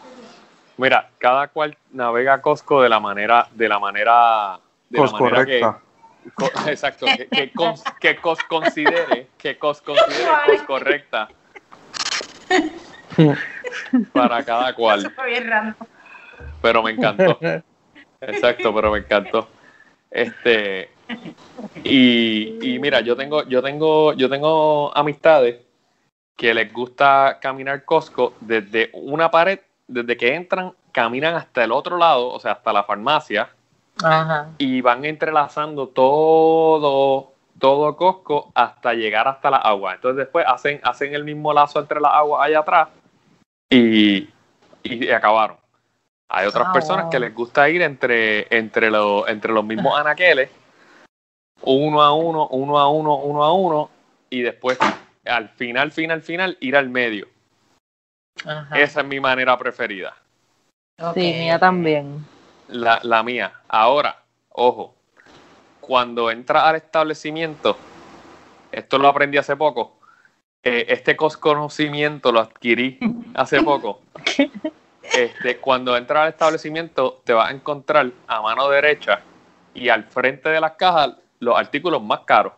Mira, 0.77 1.09
cada 1.17 1.47
cual 1.47 1.75
navega 1.91 2.39
Costco 2.41 2.81
de 2.81 2.89
la 2.89 2.99
manera, 2.99 3.47
de 3.51 3.67
la 3.67 3.79
manera, 3.79 4.59
de 4.89 4.99
la 4.99 5.11
manera 5.11 5.45
que, 5.45 5.61
co- 6.35 6.51
exacto, 6.67 7.07
que, 7.07 7.27
que, 7.27 7.51
cons- 7.53 7.83
que 7.99 8.15
cos 8.17 8.39
considere, 8.43 9.29
que 9.39 9.57
cos 9.57 9.81
considere 9.81 10.29
cos 10.45 10.61
correcta 10.67 11.29
para 14.13 14.43
cada 14.43 14.73
cual. 14.73 15.11
Fue 15.15 15.29
bien 15.29 15.47
random. 15.47 15.87
pero 16.61 16.83
me 16.83 16.91
encantó. 16.91 17.37
Exacto, 18.21 18.73
pero 18.73 18.91
me 18.91 18.99
encantó. 18.99 19.47
Este 20.09 20.89
y, 21.83 22.73
y 22.73 22.79
mira, 22.79 23.01
yo 23.01 23.15
tengo, 23.15 23.43
yo 23.47 23.61
tengo, 23.61 24.13
yo 24.13 24.29
tengo 24.29 24.95
amistades 24.95 25.59
que 26.35 26.53
les 26.53 26.71
gusta 26.71 27.39
caminar 27.41 27.85
Costco 27.85 28.33
desde 28.39 28.89
una 28.93 29.29
pared, 29.29 29.59
desde 29.87 30.17
que 30.17 30.33
entran, 30.33 30.73
caminan 30.91 31.35
hasta 31.35 31.63
el 31.63 31.71
otro 31.71 31.97
lado, 31.97 32.29
o 32.29 32.39
sea, 32.39 32.53
hasta 32.53 32.73
la 32.73 32.83
farmacia, 32.83 33.49
Ajá. 34.03 34.49
y 34.57 34.81
van 34.81 35.05
entrelazando 35.05 35.87
todo, 35.87 37.33
todo 37.59 37.95
Costco 37.95 38.51
hasta 38.55 38.93
llegar 38.93 39.27
hasta 39.27 39.51
la 39.51 39.57
agua. 39.57 39.95
Entonces 39.95 40.17
después 40.17 40.45
hacen, 40.47 40.79
hacen 40.83 41.13
el 41.13 41.23
mismo 41.23 41.53
lazo 41.53 41.79
entre 41.79 41.99
las 41.99 42.13
aguas 42.13 42.45
allá 42.45 42.59
atrás 42.59 42.87
y, 43.71 44.29
y 44.83 45.09
acabaron. 45.09 45.57
Hay 46.29 46.45
otras 46.45 46.67
Ah, 46.69 46.73
personas 46.73 47.03
wow. 47.05 47.11
que 47.11 47.19
les 47.19 47.33
gusta 47.33 47.67
ir 47.69 47.81
entre, 47.81 48.47
entre, 48.55 48.91
los, 48.91 49.27
entre 49.27 49.51
los 49.51 49.65
mismos 49.65 49.99
anaqueles, 49.99 50.49
uno 51.63 52.01
a 52.01 52.13
uno, 52.13 52.47
uno 52.49 52.77
a 52.79 52.87
uno, 52.89 53.15
uno 53.15 53.43
a 53.43 53.53
uno, 53.53 53.89
y 54.29 54.41
después 54.41 54.77
al 55.25 55.49
final, 55.49 55.91
final, 55.91 56.21
final, 56.21 56.57
ir 56.61 56.75
al 56.75 56.89
medio. 56.89 57.27
Ajá. 58.45 58.79
Esa 58.79 59.01
es 59.01 59.07
mi 59.07 59.19
manera 59.19 59.57
preferida. 59.57 60.15
Sí, 61.13 61.33
mía 61.33 61.59
también. 61.59 62.25
La, 62.69 62.99
la 63.03 63.23
mía. 63.23 63.53
Ahora, 63.67 64.23
ojo, 64.49 64.95
cuando 65.81 66.31
entras 66.31 66.63
al 66.63 66.77
establecimiento, 66.77 67.77
esto 68.71 68.97
lo 68.97 69.07
aprendí 69.09 69.37
hace 69.37 69.55
poco, 69.55 69.99
eh, 70.63 70.85
este 70.89 71.15
conocimiento 71.15 72.31
lo 72.31 72.39
adquirí 72.39 72.99
hace 73.33 73.61
poco. 73.63 74.01
Este, 75.01 75.57
cuando 75.57 75.97
entras 75.97 76.23
al 76.23 76.29
establecimiento, 76.29 77.21
te 77.23 77.33
vas 77.33 77.49
a 77.49 77.53
encontrar 77.53 78.11
a 78.27 78.41
mano 78.41 78.69
derecha 78.69 79.21
y 79.73 79.89
al 79.89 80.03
frente 80.05 80.49
de 80.49 80.61
las 80.61 80.73
cajas 80.73 81.11
los 81.39 81.57
artículos 81.57 82.01
más 82.03 82.19
caros, 82.21 82.53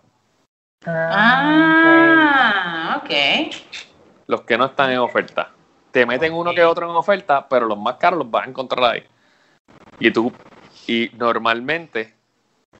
Ah, 1.65 3.01
ok. 3.03 3.09
los 4.27 4.41
que 4.41 4.57
no 4.57 4.65
están 4.65 4.91
en 4.91 4.99
oferta. 4.99 5.49
Te 5.91 6.05
meten 6.05 6.33
uno 6.33 6.53
que 6.53 6.63
otro 6.63 6.89
en 6.89 6.95
oferta, 6.95 7.47
pero 7.47 7.65
los 7.67 7.77
más 7.77 7.95
caros 7.95 8.19
los 8.19 8.29
vas 8.29 8.45
a 8.45 8.49
encontrar 8.49 8.83
ahí. 8.83 9.03
Y 9.99 10.11
tú, 10.11 10.33
y 10.87 11.09
normalmente, 11.17 12.13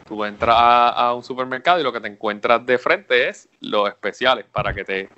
tú 0.06 0.24
entras 0.26 0.56
a, 0.58 0.90
a 0.90 1.14
un 1.14 1.24
supermercado 1.24 1.80
y 1.80 1.84
lo 1.84 1.94
que 1.94 2.00
te 2.00 2.08
encuentras 2.08 2.66
de 2.66 2.78
frente 2.78 3.30
es 3.30 3.50
los 3.60 3.88
especiales 3.88 4.46
para 4.52 4.74
que 4.74 4.84
te, 4.84 5.10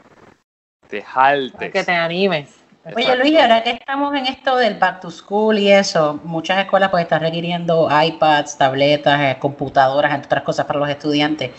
te 0.88 1.02
jaltes. 1.02 1.72
Que 1.72 1.84
te 1.84 1.92
animes. 1.92 2.66
Oye. 2.96 3.16
Luis, 3.16 3.40
ahora 3.40 3.64
que 3.64 3.72
estamos 3.72 4.14
en 4.14 4.28
esto 4.28 4.58
del 4.58 4.76
back 4.76 5.02
to 5.02 5.10
school 5.10 5.58
y 5.58 5.72
eso, 5.72 6.20
muchas 6.24 6.60
escuelas 6.60 6.92
pues 6.92 7.04
están 7.04 7.22
requiriendo 7.22 7.90
iPads, 7.90 8.60
tabletas, 8.60 9.20
eh, 9.22 9.38
computadoras, 9.40 10.14
entre 10.14 10.28
otras 10.28 10.44
cosas 10.44 10.66
para 10.66 10.80
los 10.80 10.90
estudiantes. 10.90 11.50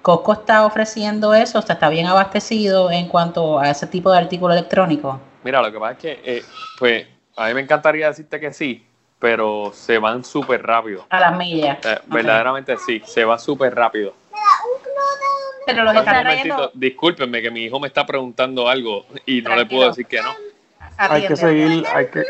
¿Costco 0.00 0.34
está 0.34 0.64
ofreciendo 0.64 1.34
eso? 1.34 1.58
¿Está, 1.58 1.72
está 1.72 1.88
bien 1.88 2.06
abastecido 2.06 2.92
en 2.92 3.08
cuanto 3.08 3.58
a 3.58 3.70
ese 3.70 3.88
tipo 3.88 4.12
de 4.12 4.18
artículo 4.18 4.52
electrónico? 4.54 5.20
Mira, 5.42 5.60
lo 5.60 5.72
que 5.72 5.78
pasa 5.80 5.92
es 5.92 5.98
que, 5.98 6.20
eh, 6.24 6.42
pues, 6.78 7.06
a 7.36 7.48
mí 7.48 7.54
me 7.54 7.62
encantaría 7.62 8.06
decirte 8.06 8.38
que 8.38 8.52
sí, 8.52 8.85
pero 9.18 9.72
se 9.74 9.98
van 9.98 10.24
súper 10.24 10.62
rápido. 10.62 11.06
A 11.10 11.20
las 11.20 11.36
millas. 11.36 11.78
Eh. 11.84 11.98
Verdaderamente 12.06 12.76
sí, 12.78 13.02
se 13.04 13.24
va 13.24 13.38
súper 13.38 13.74
rápido. 13.74 14.14
Pero 15.64 15.82
los 15.82 15.92
Un 15.94 15.98
están 15.98 16.22
trayendo. 16.22 16.70
discúlpenme 16.74 17.42
que 17.42 17.50
mi 17.50 17.64
hijo 17.64 17.80
me 17.80 17.88
está 17.88 18.06
preguntando 18.06 18.68
algo 18.68 19.04
y 19.24 19.42
no 19.42 19.56
le 19.56 19.66
puedo 19.66 19.88
decir 19.88 20.06
que 20.06 20.20
no. 20.22 20.32
Hay 20.98 21.26
que 21.26 21.36
seguir, 21.36 21.84
hay 21.92 22.06
que, 22.08 22.24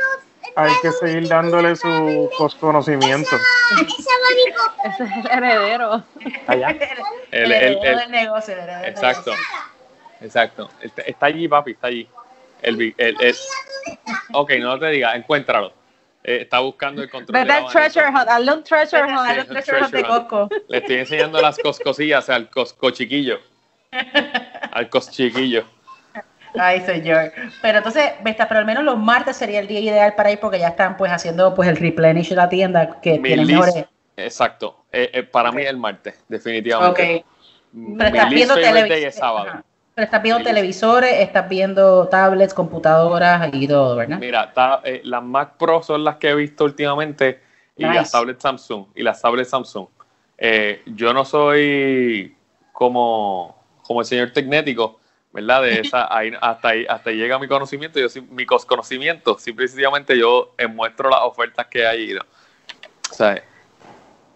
hay 0.57 0.73
que 0.81 0.91
seguir 0.93 1.29
dándole 1.29 1.77
su 1.77 2.31
cos- 2.39 2.57
conocimiento. 2.59 3.37
Ese 4.85 5.05
es 5.05 5.11
el 5.11 5.27
heredero. 5.31 6.03
Allá. 6.47 6.69
El, 7.33 7.53
El- 7.53 7.63
el- 7.75 7.81
del 7.99 8.11
negocio, 8.11 8.55
el 8.55 8.61
heredero 8.61 8.81
del 8.83 8.91
exacto, 8.91 9.33
exacto. 10.23 10.71
Está, 11.05 11.27
allí, 11.27 11.49
papi, 11.49 11.73
está 11.73 11.89
allí. 11.89 12.09
El, 12.63 12.95
el- 12.97 13.37
ok, 14.33 14.53
no 14.61 14.79
te 14.79 14.87
diga, 14.87 15.15
encuéntralo. 15.17 15.73
Eh, 16.29 16.43
está 16.43 16.59
buscando 16.59 17.03
el 17.03 17.09
control. 17.09 17.39
Vete 17.41 17.53
al 17.53 17.69
treasure 17.69 18.09
hunt, 18.09 18.29
hazle 18.29 18.53
un 18.53 18.65
treasure 18.65 19.03
hunt. 19.05 19.19
a 19.31 19.35
los 19.35 19.47
treasure 19.47 19.81
hunt 19.81 19.95
de 19.95 20.05
Costco. 20.05 20.49
Le 20.69 20.79
estoy 20.79 20.97
enseñando 20.97 21.41
las 21.41 21.57
coscosillas 21.57 22.29
al 22.29 22.51
cosco 22.51 22.91
chiquillo. 22.91 23.39
Al 24.73 24.91
cos 24.91 25.11
chiquillo. 25.11 25.65
Ay, 26.59 26.81
señor. 26.81 27.33
Pero 27.63 27.79
entonces, 27.79 28.11
Vesta, 28.23 28.49
pero 28.49 28.61
al 28.61 28.67
menos 28.67 28.83
los 28.85 28.99
martes 28.99 29.37
sería 29.37 29.61
el 29.61 29.69
día 29.69 29.79
ideal 29.81 30.15
para 30.17 30.33
ir 30.33 30.41
porque 30.41 30.59
ya 30.59 30.69
están 30.69 30.97
pues 30.97 31.13
haciendo 31.13 31.55
pues 31.55 31.69
el 31.69 31.77
replenish 31.77 32.29
de 32.31 32.37
la 32.37 32.49
tienda 32.49 33.01
que 33.01 33.13
Mi 33.19 33.29
tiene 33.29 33.45
list- 33.45 33.51
mejores. 33.61 33.85
Exacto. 34.17 34.85
Eh, 34.93 35.11
eh, 35.13 35.23
para 35.23 35.53
mí 35.53 35.63
Ok. 35.63 35.69
el 35.69 35.77
martes, 35.77 36.15
Ok. 36.19 36.25
definitivamente. 36.29 37.25
Mi 37.73 37.97
Pero 37.97 38.09
estás 38.09 38.31
least 38.31 38.35
viendo 38.35 38.55
es 39.09 39.15
sábado. 39.15 39.63
Pero 39.97 40.05
estás 40.05 40.23
viendo 40.23 40.41
Sí. 40.41 40.45
televisores, 40.45 41.11
estás 41.21 41.49
viendo 41.49 42.07
tablets, 42.09 42.53
computadoras 42.53 43.49
y 43.55 43.67
todo, 43.67 43.97
¿verdad? 43.97 44.19
Mira, 44.19 44.53
eh, 44.85 45.01
las 45.05 45.23
Mac 45.23 45.55
Pro 45.57 45.83
son 45.83 46.05
las 46.05 46.17
que 46.17 46.29
he 46.29 46.35
visto 46.35 46.65
últimamente 46.65 47.41
y 47.79 47.85
Nice. 47.85 47.95
las 47.95 48.11
tablets 48.13 48.43
Samsung. 48.43 48.89
Y 48.95 49.03
las 49.03 49.23
tablets 49.23 49.49
Samsung. 49.49 49.87
Eh, 50.37 50.83
yo 50.85 51.15
no 51.15 51.25
soy 51.25 52.37
como, 52.73 53.57
como 53.85 54.01
el 54.03 54.07
señor 54.07 54.33
tecnético, 54.33 55.01
¿verdad? 55.33 55.63
De 55.63 55.81
esa, 55.81 56.07
ahí, 56.15 56.31
hasta 56.43 56.69
ahí, 56.69 56.85
hasta 56.87 57.09
ahí 57.09 57.17
llega 57.17 57.39
mi 57.39 57.49
conocimiento. 57.49 57.99
Yo, 57.99 58.11
sí- 58.11 58.21
mi 58.21 58.45
cos- 58.45 58.67
conocimiento, 58.67 59.39
simple 59.39 59.65
y 59.65 59.69
sencillamente 59.69 60.19
yo 60.19 60.55
muestro 60.75 61.09
las 61.09 61.21
ofertas 61.23 61.69
que 61.69 61.87
hay. 61.87 62.13
¿no? 62.13 62.21
O 63.11 63.15
sea, 63.15 63.43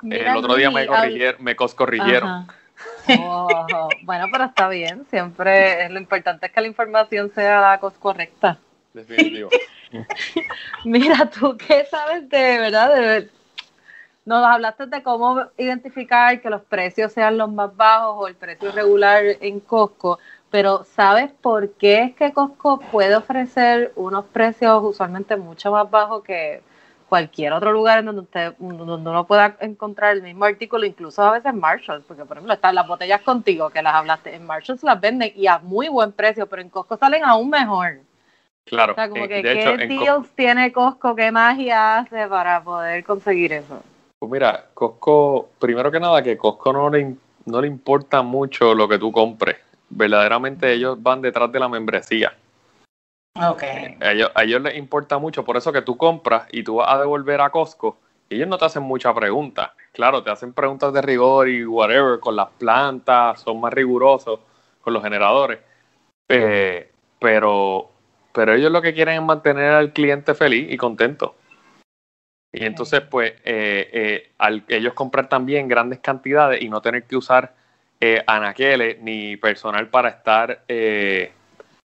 Mira, 0.00 0.30
el 0.32 0.36
otro 0.38 0.54
día 0.54 0.70
me, 0.70 0.86
corrigieron, 0.86 1.44
me 1.44 1.54
coscorrigieron. 1.54 2.30
Ajá. 2.30 2.54
Oh, 3.18 3.88
bueno, 4.02 4.28
pero 4.30 4.44
está 4.44 4.68
bien. 4.68 5.06
Siempre 5.10 5.88
lo 5.88 5.98
importante 5.98 6.46
es 6.46 6.52
que 6.52 6.60
la 6.60 6.66
información 6.66 7.30
sea 7.34 7.60
la 7.60 7.78
correcta. 7.78 8.58
Definitivo. 8.92 9.50
Mira, 10.84 11.30
tú 11.30 11.56
qué 11.56 11.84
sabes 11.90 12.28
de 12.28 12.58
verdad. 12.58 12.94
De, 12.94 13.30
nos 14.24 14.44
hablaste 14.44 14.86
de 14.86 15.02
cómo 15.02 15.42
identificar 15.56 16.40
que 16.40 16.50
los 16.50 16.62
precios 16.62 17.12
sean 17.12 17.38
los 17.38 17.50
más 17.50 17.74
bajos 17.74 18.16
o 18.18 18.28
el 18.28 18.34
precio 18.34 18.70
regular 18.70 19.24
en 19.40 19.60
Costco, 19.60 20.18
pero 20.50 20.84
¿sabes 20.84 21.32
por 21.40 21.72
qué 21.72 22.02
es 22.02 22.14
que 22.14 22.32
Costco 22.32 22.80
puede 22.80 23.16
ofrecer 23.16 23.92
unos 23.96 24.26
precios 24.26 24.82
usualmente 24.84 25.36
mucho 25.36 25.72
más 25.72 25.90
bajos 25.90 26.22
que 26.22 26.62
cualquier 27.10 27.52
otro 27.52 27.72
lugar 27.72 27.98
en 27.98 28.06
donde 28.06 28.22
usted 28.22 28.54
donde 28.58 29.10
uno 29.10 29.26
pueda 29.26 29.56
encontrar 29.60 30.16
el 30.16 30.22
mismo 30.22 30.44
artículo, 30.44 30.86
incluso 30.86 31.20
a 31.22 31.32
veces 31.32 31.52
Marshalls, 31.52 32.04
porque 32.06 32.24
por 32.24 32.36
ejemplo 32.36 32.54
están 32.54 32.76
las 32.76 32.86
botellas 32.86 33.20
contigo 33.22 33.68
que 33.68 33.82
las 33.82 33.94
hablaste, 33.94 34.32
en 34.34 34.46
Marshalls 34.46 34.84
las 34.84 35.00
venden 35.00 35.32
y 35.34 35.48
a 35.48 35.58
muy 35.58 35.88
buen 35.88 36.12
precio, 36.12 36.46
pero 36.46 36.62
en 36.62 36.70
Costco 36.70 36.96
salen 36.96 37.24
aún 37.24 37.50
mejor. 37.50 37.98
Claro. 38.64 38.92
O 38.92 38.94
sea, 38.94 39.08
como 39.08 39.24
eh, 39.24 39.28
que 39.28 39.42
de 39.42 39.52
hecho, 39.52 39.76
qué 39.76 39.88
Co- 39.88 40.04
deals 40.04 40.28
tiene 40.36 40.72
Costco, 40.72 41.16
qué 41.16 41.32
magia 41.32 41.98
hace 41.98 42.28
para 42.28 42.62
poder 42.62 43.02
conseguir 43.02 43.52
eso. 43.52 43.82
Pues 44.20 44.30
mira, 44.30 44.66
Costco, 44.72 45.48
primero 45.58 45.90
que 45.90 45.98
nada, 45.98 46.22
que 46.22 46.36
Costco 46.38 46.72
no 46.72 46.88
le, 46.90 47.16
no 47.46 47.60
le 47.60 47.66
importa 47.66 48.22
mucho 48.22 48.72
lo 48.74 48.88
que 48.88 48.98
tú 48.98 49.10
compres. 49.10 49.56
Verdaderamente 49.88 50.72
ellos 50.72 51.02
van 51.02 51.20
detrás 51.20 51.50
de 51.50 51.58
la 51.58 51.68
membresía. 51.68 52.32
A 54.00 54.12
ellos, 54.12 54.30
a 54.34 54.44
ellos 54.44 54.62
les 54.62 54.76
importa 54.76 55.18
mucho, 55.18 55.44
por 55.44 55.56
eso 55.56 55.72
que 55.72 55.82
tú 55.82 55.96
compras 55.96 56.46
y 56.52 56.62
tú 56.62 56.76
vas 56.76 56.92
a 56.92 56.98
devolver 56.98 57.40
a 57.40 57.50
Costco, 57.50 57.98
ellos 58.28 58.46
no 58.46 58.58
te 58.58 58.64
hacen 58.64 58.82
muchas 58.82 59.14
preguntas. 59.14 59.70
Claro, 59.92 60.22
te 60.22 60.30
hacen 60.30 60.52
preguntas 60.52 60.92
de 60.92 61.02
rigor 61.02 61.48
y 61.48 61.64
whatever, 61.64 62.20
con 62.20 62.36
las 62.36 62.48
plantas, 62.50 63.40
son 63.40 63.60
más 63.60 63.72
rigurosos 63.72 64.40
con 64.80 64.92
los 64.92 65.02
generadores. 65.02 65.58
Eh, 66.28 66.90
pero, 67.18 67.90
pero 68.32 68.54
ellos 68.54 68.70
lo 68.70 68.80
que 68.80 68.94
quieren 68.94 69.16
es 69.16 69.22
mantener 69.22 69.72
al 69.72 69.92
cliente 69.92 70.34
feliz 70.34 70.72
y 70.72 70.76
contento. 70.76 71.34
Y 72.52 72.64
entonces, 72.64 73.00
pues, 73.02 73.32
eh, 73.44 73.90
eh, 73.92 74.32
al 74.38 74.64
ellos 74.68 74.94
comprar 74.94 75.28
también 75.28 75.68
grandes 75.68 76.00
cantidades 76.00 76.62
y 76.62 76.68
no 76.68 76.80
tener 76.80 77.04
que 77.04 77.16
usar 77.16 77.54
eh, 78.00 78.22
anaqueles 78.26 78.98
ni 79.00 79.36
personal 79.36 79.88
para 79.88 80.08
estar 80.08 80.64
eh, 80.66 81.32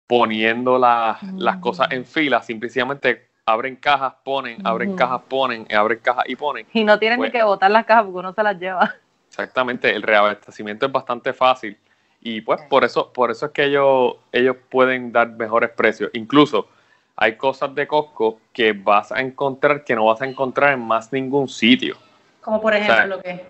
poniendo 0.08 0.80
la- 0.80 1.20
las 1.36 1.58
Mm. 1.58 1.62
cosas 1.62 1.91
en 1.91 2.06
fila, 2.06 2.41
simplemente 2.41 3.28
abren 3.46 3.76
cajas, 3.76 4.13
ponen, 4.24 4.65
abren 4.65 4.96
cajas, 4.96 5.22
ponen, 5.28 5.67
abren 5.74 6.00
cajas 6.00 6.24
y 6.28 6.36
ponen. 6.36 6.65
Y 6.74 6.84
no 6.84 6.98
tienen 6.98 7.17
Pues- 7.20 7.32
ni 7.34 7.38
que 7.39 7.43
botar 7.43 7.70
las 7.72 7.86
cajas 7.86 8.06
porque 8.06 8.20
uno 8.20 8.34
se 8.34 8.43
las 8.43 8.58
lleva. 8.58 8.96
Exactamente, 9.30 9.93
el 9.93 10.02
reabastecimiento 10.02 10.86
es 10.86 10.91
bastante 10.91 11.34
fácil 11.34 11.78
y 12.22 12.41
pues 12.41 12.62
por 12.63 12.84
eso, 12.84 13.12
por 13.13 13.30
eso 13.30 13.46
es 13.48 13.52
que 13.52 13.65
ellos, 13.65 14.15
ellos 14.32 14.56
pueden 14.70 15.12
dar 15.12 15.30
mejores 15.30 15.70
precios. 15.70 16.10
Incluso 16.13 16.67
hay 17.15 17.36
cosas 17.36 17.74
de 17.76 17.88
Costco 17.88 18.39
que 18.54 18.74
vas 18.74 19.12
a 19.12 19.20
encontrar 19.20 19.84
que 19.84 19.96
no 19.96 20.06
vas 20.06 20.22
a 20.22 20.26
encontrar 20.26 20.74
en 20.74 20.80
más 20.86 21.12
ningún 21.13 21.48
sitio. 21.48 21.98
Como 22.41 22.62
por 22.62 22.74
ejemplo, 22.74 23.22
que 23.22 23.46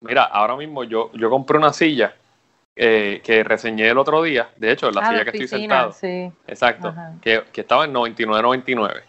Mira, 0.00 0.22
ahora 0.24 0.54
mismo 0.56 0.84
yo, 0.84 1.10
yo 1.14 1.28
compré 1.28 1.58
una 1.58 1.72
silla 1.72 2.14
eh, 2.80 3.20
que 3.24 3.42
reseñé 3.42 3.88
el 3.88 3.98
otro 3.98 4.22
día, 4.22 4.50
de 4.56 4.70
hecho, 4.70 4.90
la 4.92 5.00
Ah, 5.00 5.10
silla 5.10 5.24
que 5.24 5.30
estoy 5.30 5.48
sentado. 5.48 5.92
Sí. 5.92 6.30
Exacto, 6.46 6.94
que, 7.20 7.42
que 7.52 7.60
estaba 7.62 7.84
en 7.84 7.92
99.99. 7.92 9.02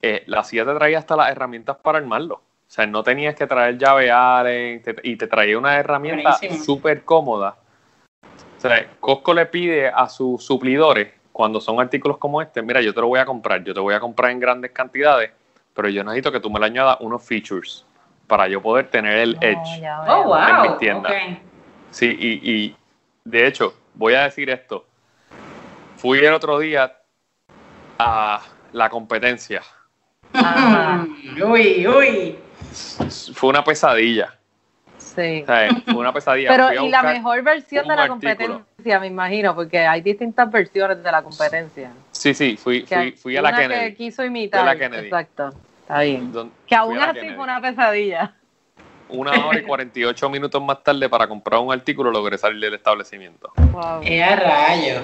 Eh, 0.00 0.22
la 0.26 0.44
silla 0.44 0.64
te 0.64 0.74
traía 0.74 0.98
hasta 0.98 1.16
las 1.16 1.30
herramientas 1.30 1.76
para 1.82 1.98
armarlo. 1.98 2.36
O 2.36 2.72
sea, 2.72 2.86
no 2.86 3.02
tenías 3.02 3.34
que 3.34 3.46
traer 3.48 3.76
llave 3.78 4.10
Allen 4.12 4.80
te- 4.80 4.96
y 5.02 5.16
te 5.16 5.26
traía 5.26 5.58
una 5.58 5.76
herramienta 5.76 6.38
súper 6.64 7.02
cómoda. 7.02 7.56
O 8.56 8.60
sea, 8.60 8.86
Costco 9.00 9.34
le 9.34 9.46
pide 9.46 9.88
a 9.88 10.08
sus 10.08 10.44
suplidores, 10.44 11.12
cuando 11.32 11.60
son 11.60 11.80
artículos 11.80 12.16
como 12.18 12.40
este, 12.40 12.62
mira, 12.62 12.80
yo 12.80 12.94
te 12.94 13.00
lo 13.00 13.08
voy 13.08 13.18
a 13.18 13.24
comprar, 13.26 13.64
yo 13.64 13.74
te 13.74 13.80
voy 13.80 13.94
a 13.94 14.00
comprar 14.00 14.30
en 14.30 14.38
grandes 14.40 14.70
cantidades, 14.70 15.32
pero 15.74 15.88
yo 15.88 16.04
necesito 16.04 16.30
que 16.30 16.38
tú 16.40 16.48
me 16.50 16.60
le 16.60 16.66
añadas 16.66 16.98
unos 17.00 17.22
features 17.24 17.84
para 18.26 18.46
yo 18.46 18.62
poder 18.62 18.88
tener 18.88 19.18
el 19.18 19.36
edge. 19.40 19.82
Oh, 20.06 20.28
veo. 20.30 20.48
en 20.48 20.62
mi 20.62 20.68
wow. 20.68 20.78
tienda. 20.78 21.08
ok. 21.10 21.38
Sí, 21.90 22.16
y, 22.20 22.50
y 22.52 22.76
de 23.30 23.46
hecho, 23.46 23.74
voy 23.94 24.14
a 24.14 24.22
decir 24.24 24.50
esto. 24.50 24.86
Fui 25.96 26.18
el 26.18 26.32
otro 26.32 26.58
día 26.58 26.96
a 27.98 28.40
la 28.72 28.88
competencia. 28.88 29.62
Ajá. 30.32 31.06
Uy, 31.44 31.86
uy. 31.86 32.38
Fue 33.34 33.50
una 33.50 33.62
pesadilla. 33.64 34.34
Sí. 34.98 35.42
O 35.42 35.46
sea, 35.46 35.68
fue 35.84 35.96
una 35.96 36.12
pesadilla. 36.12 36.50
Pero 36.50 36.84
y 36.84 36.88
la 36.88 37.02
mejor 37.02 37.42
versión 37.42 37.86
de 37.88 37.96
la 37.96 38.02
artículo. 38.04 38.18
competencia, 38.58 39.00
me 39.00 39.06
imagino, 39.08 39.54
porque 39.54 39.78
hay 39.78 40.00
distintas 40.02 40.50
versiones 40.50 41.02
de 41.02 41.10
la 41.12 41.22
competencia. 41.22 41.90
Sí, 42.12 42.32
sí, 42.32 42.56
fui, 42.56 42.82
fui, 42.86 43.12
fui 43.12 43.36
a 43.36 43.42
la 43.42 43.48
una 43.50 43.58
que 43.58 43.68
Kennedy. 43.68 43.94
quiso 43.96 44.24
imitar. 44.24 44.64
La 44.64 44.76
Kennedy. 44.76 45.06
Exacto. 45.06 45.52
Está 45.82 46.00
bien. 46.02 46.32
Don- 46.32 46.52
Que 46.66 46.74
aún 46.76 46.98
así 46.98 47.14
Kennedy. 47.14 47.34
fue 47.34 47.44
una 47.44 47.60
pesadilla. 47.60 48.34
Una 49.12 49.32
hora 49.46 49.58
y 49.58 49.62
48 49.62 50.30
minutos 50.30 50.62
más 50.62 50.82
tarde 50.82 51.08
para 51.08 51.26
comprar 51.26 51.60
un 51.60 51.72
artículo 51.72 52.10
logré 52.10 52.38
salir 52.38 52.60
del 52.60 52.74
establecimiento. 52.74 53.52
Wow. 53.72 54.00
¡Qué 54.02 54.24
rayo! 54.36 55.02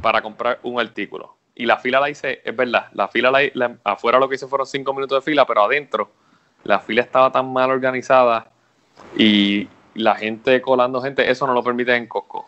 Para 0.00 0.20
comprar 0.22 0.58
un 0.62 0.80
artículo. 0.80 1.36
Y 1.54 1.66
la 1.66 1.76
fila 1.78 2.00
la 2.00 2.10
hice, 2.10 2.40
es 2.44 2.56
verdad, 2.56 2.88
la 2.92 3.08
fila 3.08 3.30
la, 3.30 3.40
la- 3.54 3.76
afuera 3.84 4.18
lo 4.18 4.28
que 4.28 4.34
hice 4.34 4.46
fueron 4.48 4.66
5 4.66 4.92
minutos 4.92 5.24
de 5.24 5.30
fila, 5.30 5.46
pero 5.46 5.62
adentro 5.64 6.10
la 6.64 6.80
fila 6.80 7.02
estaba 7.02 7.30
tan 7.30 7.52
mal 7.52 7.70
organizada 7.70 8.48
y 9.16 9.68
la 9.94 10.16
gente 10.16 10.60
colando 10.60 11.00
gente, 11.00 11.30
eso 11.30 11.46
no 11.46 11.52
lo 11.54 11.62
permite 11.62 11.94
en 11.94 12.06
Costco. 12.08 12.46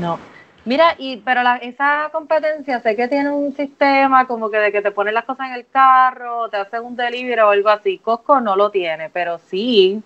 No. 0.00 0.18
Mira, 0.68 0.94
y 0.98 1.16
pero 1.18 1.42
la, 1.42 1.56
esa 1.56 2.10
competencia 2.12 2.78
sé 2.80 2.94
que 2.94 3.08
tiene 3.08 3.30
un 3.30 3.56
sistema 3.56 4.26
como 4.26 4.50
que 4.50 4.58
de 4.58 4.70
que 4.70 4.82
te 4.82 4.90
ponen 4.90 5.14
las 5.14 5.24
cosas 5.24 5.46
en 5.48 5.54
el 5.54 5.66
carro, 5.66 6.50
te 6.50 6.58
hacen 6.58 6.84
un 6.84 6.94
delivery 6.94 7.40
o 7.40 7.48
algo 7.48 7.70
así. 7.70 7.96
Costco 7.96 8.38
no 8.40 8.54
lo 8.54 8.70
tiene, 8.70 9.08
pero 9.08 9.38
sí 9.38 10.02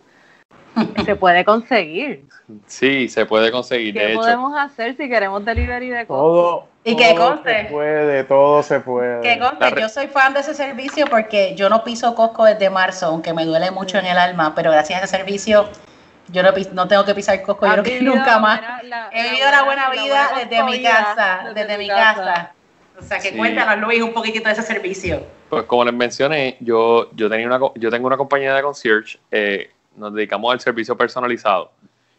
se 1.04 1.16
puede 1.16 1.44
conseguir. 1.44 2.24
Sí, 2.68 3.08
se 3.08 3.26
puede 3.26 3.50
conseguir. 3.50 3.92
¿Qué 3.92 4.00
De 4.00 4.12
hecho, 4.12 4.20
podemos 4.20 4.56
hacer 4.56 4.96
si 4.96 5.08
queremos 5.08 5.44
delivery 5.44 5.88
de 5.88 6.06
Costco? 6.06 6.16
Todo, 6.22 6.68
Y 6.84 6.94
que 6.94 7.14
todo 7.14 7.28
conste. 7.34 7.64
se 7.64 7.64
puede, 7.70 8.24
todo 8.24 8.62
se 8.62 8.80
puede. 8.80 9.20
Que 9.22 9.40
conste, 9.40 9.70
re- 9.70 9.80
yo 9.82 9.88
soy 9.88 10.06
fan 10.06 10.32
de 10.32 10.40
ese 10.40 10.54
servicio 10.54 11.06
porque 11.10 11.54
yo 11.56 11.68
no 11.68 11.82
piso 11.82 12.14
Costco 12.14 12.44
desde 12.44 12.70
marzo, 12.70 13.06
aunque 13.06 13.32
me 13.32 13.44
duele 13.44 13.72
mucho 13.72 13.98
en 13.98 14.06
el 14.06 14.16
alma, 14.18 14.54
pero 14.54 14.70
gracias 14.70 15.00
a 15.02 15.04
ese 15.06 15.16
servicio 15.16 15.66
yo 16.32 16.42
no, 16.42 16.50
no 16.72 16.88
tengo 16.88 17.04
que 17.04 17.14
pisar 17.14 17.40
Costco, 17.42 17.66
yo 17.66 17.72
Has 17.72 17.74
creo 17.80 17.84
que 17.84 17.98
vivido 17.98 18.14
nunca 18.16 18.38
más. 18.38 18.60
la- 18.84 19.10
He 19.12 19.22
vivido 19.30 19.50
la 19.50 19.62
buena 19.62 19.88
la 19.88 19.90
vida 20.02 20.28
buena 20.32 20.44
desde 20.48 20.64
mi 20.64 20.82
casa, 20.82 21.52
desde 21.54 21.78
mi 21.78 21.88
casa. 21.88 22.52
O 22.98 23.02
sea 23.02 23.18
que 23.18 23.30
Sí. 23.30 23.36
cuéntanos, 23.36 23.78
Luis, 23.78 24.02
un 24.02 24.12
poquitito 24.12 24.46
de 24.48 24.52
ese 24.52 24.62
servicio. 24.62 25.24
pues 25.48 25.64
como 25.64 25.84
les 25.84 25.92
mencioné, 25.92 26.56
yo, 26.60 27.10
yo, 27.14 27.28
tenía 27.28 27.46
una, 27.46 27.58
co- 27.58 27.74
yo 27.76 27.90
tengo 27.90 28.06
una 28.06 28.16
compañía 28.16 28.54
de 28.54 28.62
concierge, 28.62 29.18
eh, 29.30 29.70
nos 29.96 30.14
dedicamos 30.14 30.50
al 30.50 30.60
servicio 30.60 30.96
personalizado. 30.96 31.72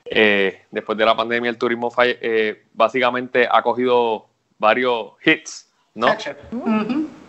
Eh, 0.06 0.62
después 0.70 0.96
de 0.98 1.04
la 1.06 1.16
pandemia, 1.16 1.50
el 1.50 1.58
turismo 1.58 1.90
falle- 1.90 2.20
eh, 2.22 2.64
básicamente 2.74 3.48
ha 3.50 3.62
cogido 3.64 4.28
varios 4.60 5.14
hits, 5.26 5.68
¿no? 5.96 6.08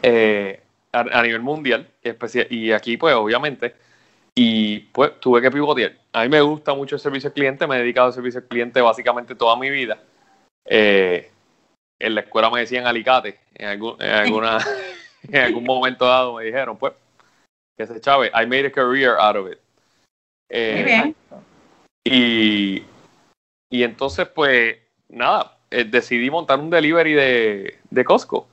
Eh, 0.02 0.60
a, 0.92 1.00
a 1.00 1.22
nivel 1.22 1.40
mundial 1.40 1.88
y 2.50 2.70
aquí 2.72 2.96
pues 2.98 3.14
obviamente 3.14 3.74
y 4.36 4.80
pues 4.92 5.18
tuve 5.20 5.40
que 5.40 5.50
pivotear 5.50 5.92
a 6.12 6.22
mí 6.22 6.28
me 6.28 6.40
gusta 6.40 6.74
mucho 6.74 6.96
el 6.96 7.00
servicio 7.00 7.28
al 7.28 7.34
cliente 7.34 7.66
me 7.66 7.76
he 7.76 7.80
dedicado 7.80 8.08
al 8.08 8.12
servicio 8.12 8.40
al 8.40 8.46
cliente 8.46 8.80
básicamente 8.80 9.34
toda 9.34 9.56
mi 9.56 9.70
vida 9.70 9.98
Eh, 10.66 11.30
en 12.00 12.14
la 12.14 12.22
escuela 12.22 12.50
me 12.50 12.60
decían 12.60 12.86
alicate 12.86 13.38
en, 13.54 13.68
algún, 13.68 14.00
en 14.00 14.10
alguna 14.10 14.58
en 15.22 15.36
algún 15.36 15.64
momento 15.64 16.06
dado 16.06 16.34
me 16.34 16.44
dijeron 16.44 16.76
pues 16.76 16.94
que 17.76 17.86
se 17.86 18.00
chave 18.00 18.28
I 18.28 18.46
made 18.46 18.66
a 18.66 18.72
career 18.72 19.16
out 19.18 19.36
of 19.36 19.50
it 19.52 19.58
Eh, 20.50 20.74
Muy 20.74 20.84
bien. 20.84 21.16
y, 22.06 22.82
y 23.70 23.82
entonces, 23.82 24.28
pues, 24.28 24.76
nada, 25.08 25.58
eh, 25.70 25.84
decidí 25.84 26.30
montar 26.30 26.60
un 26.60 26.70
delivery 26.70 27.12
de, 27.14 27.78
de 27.90 28.04
Costco. 28.04 28.46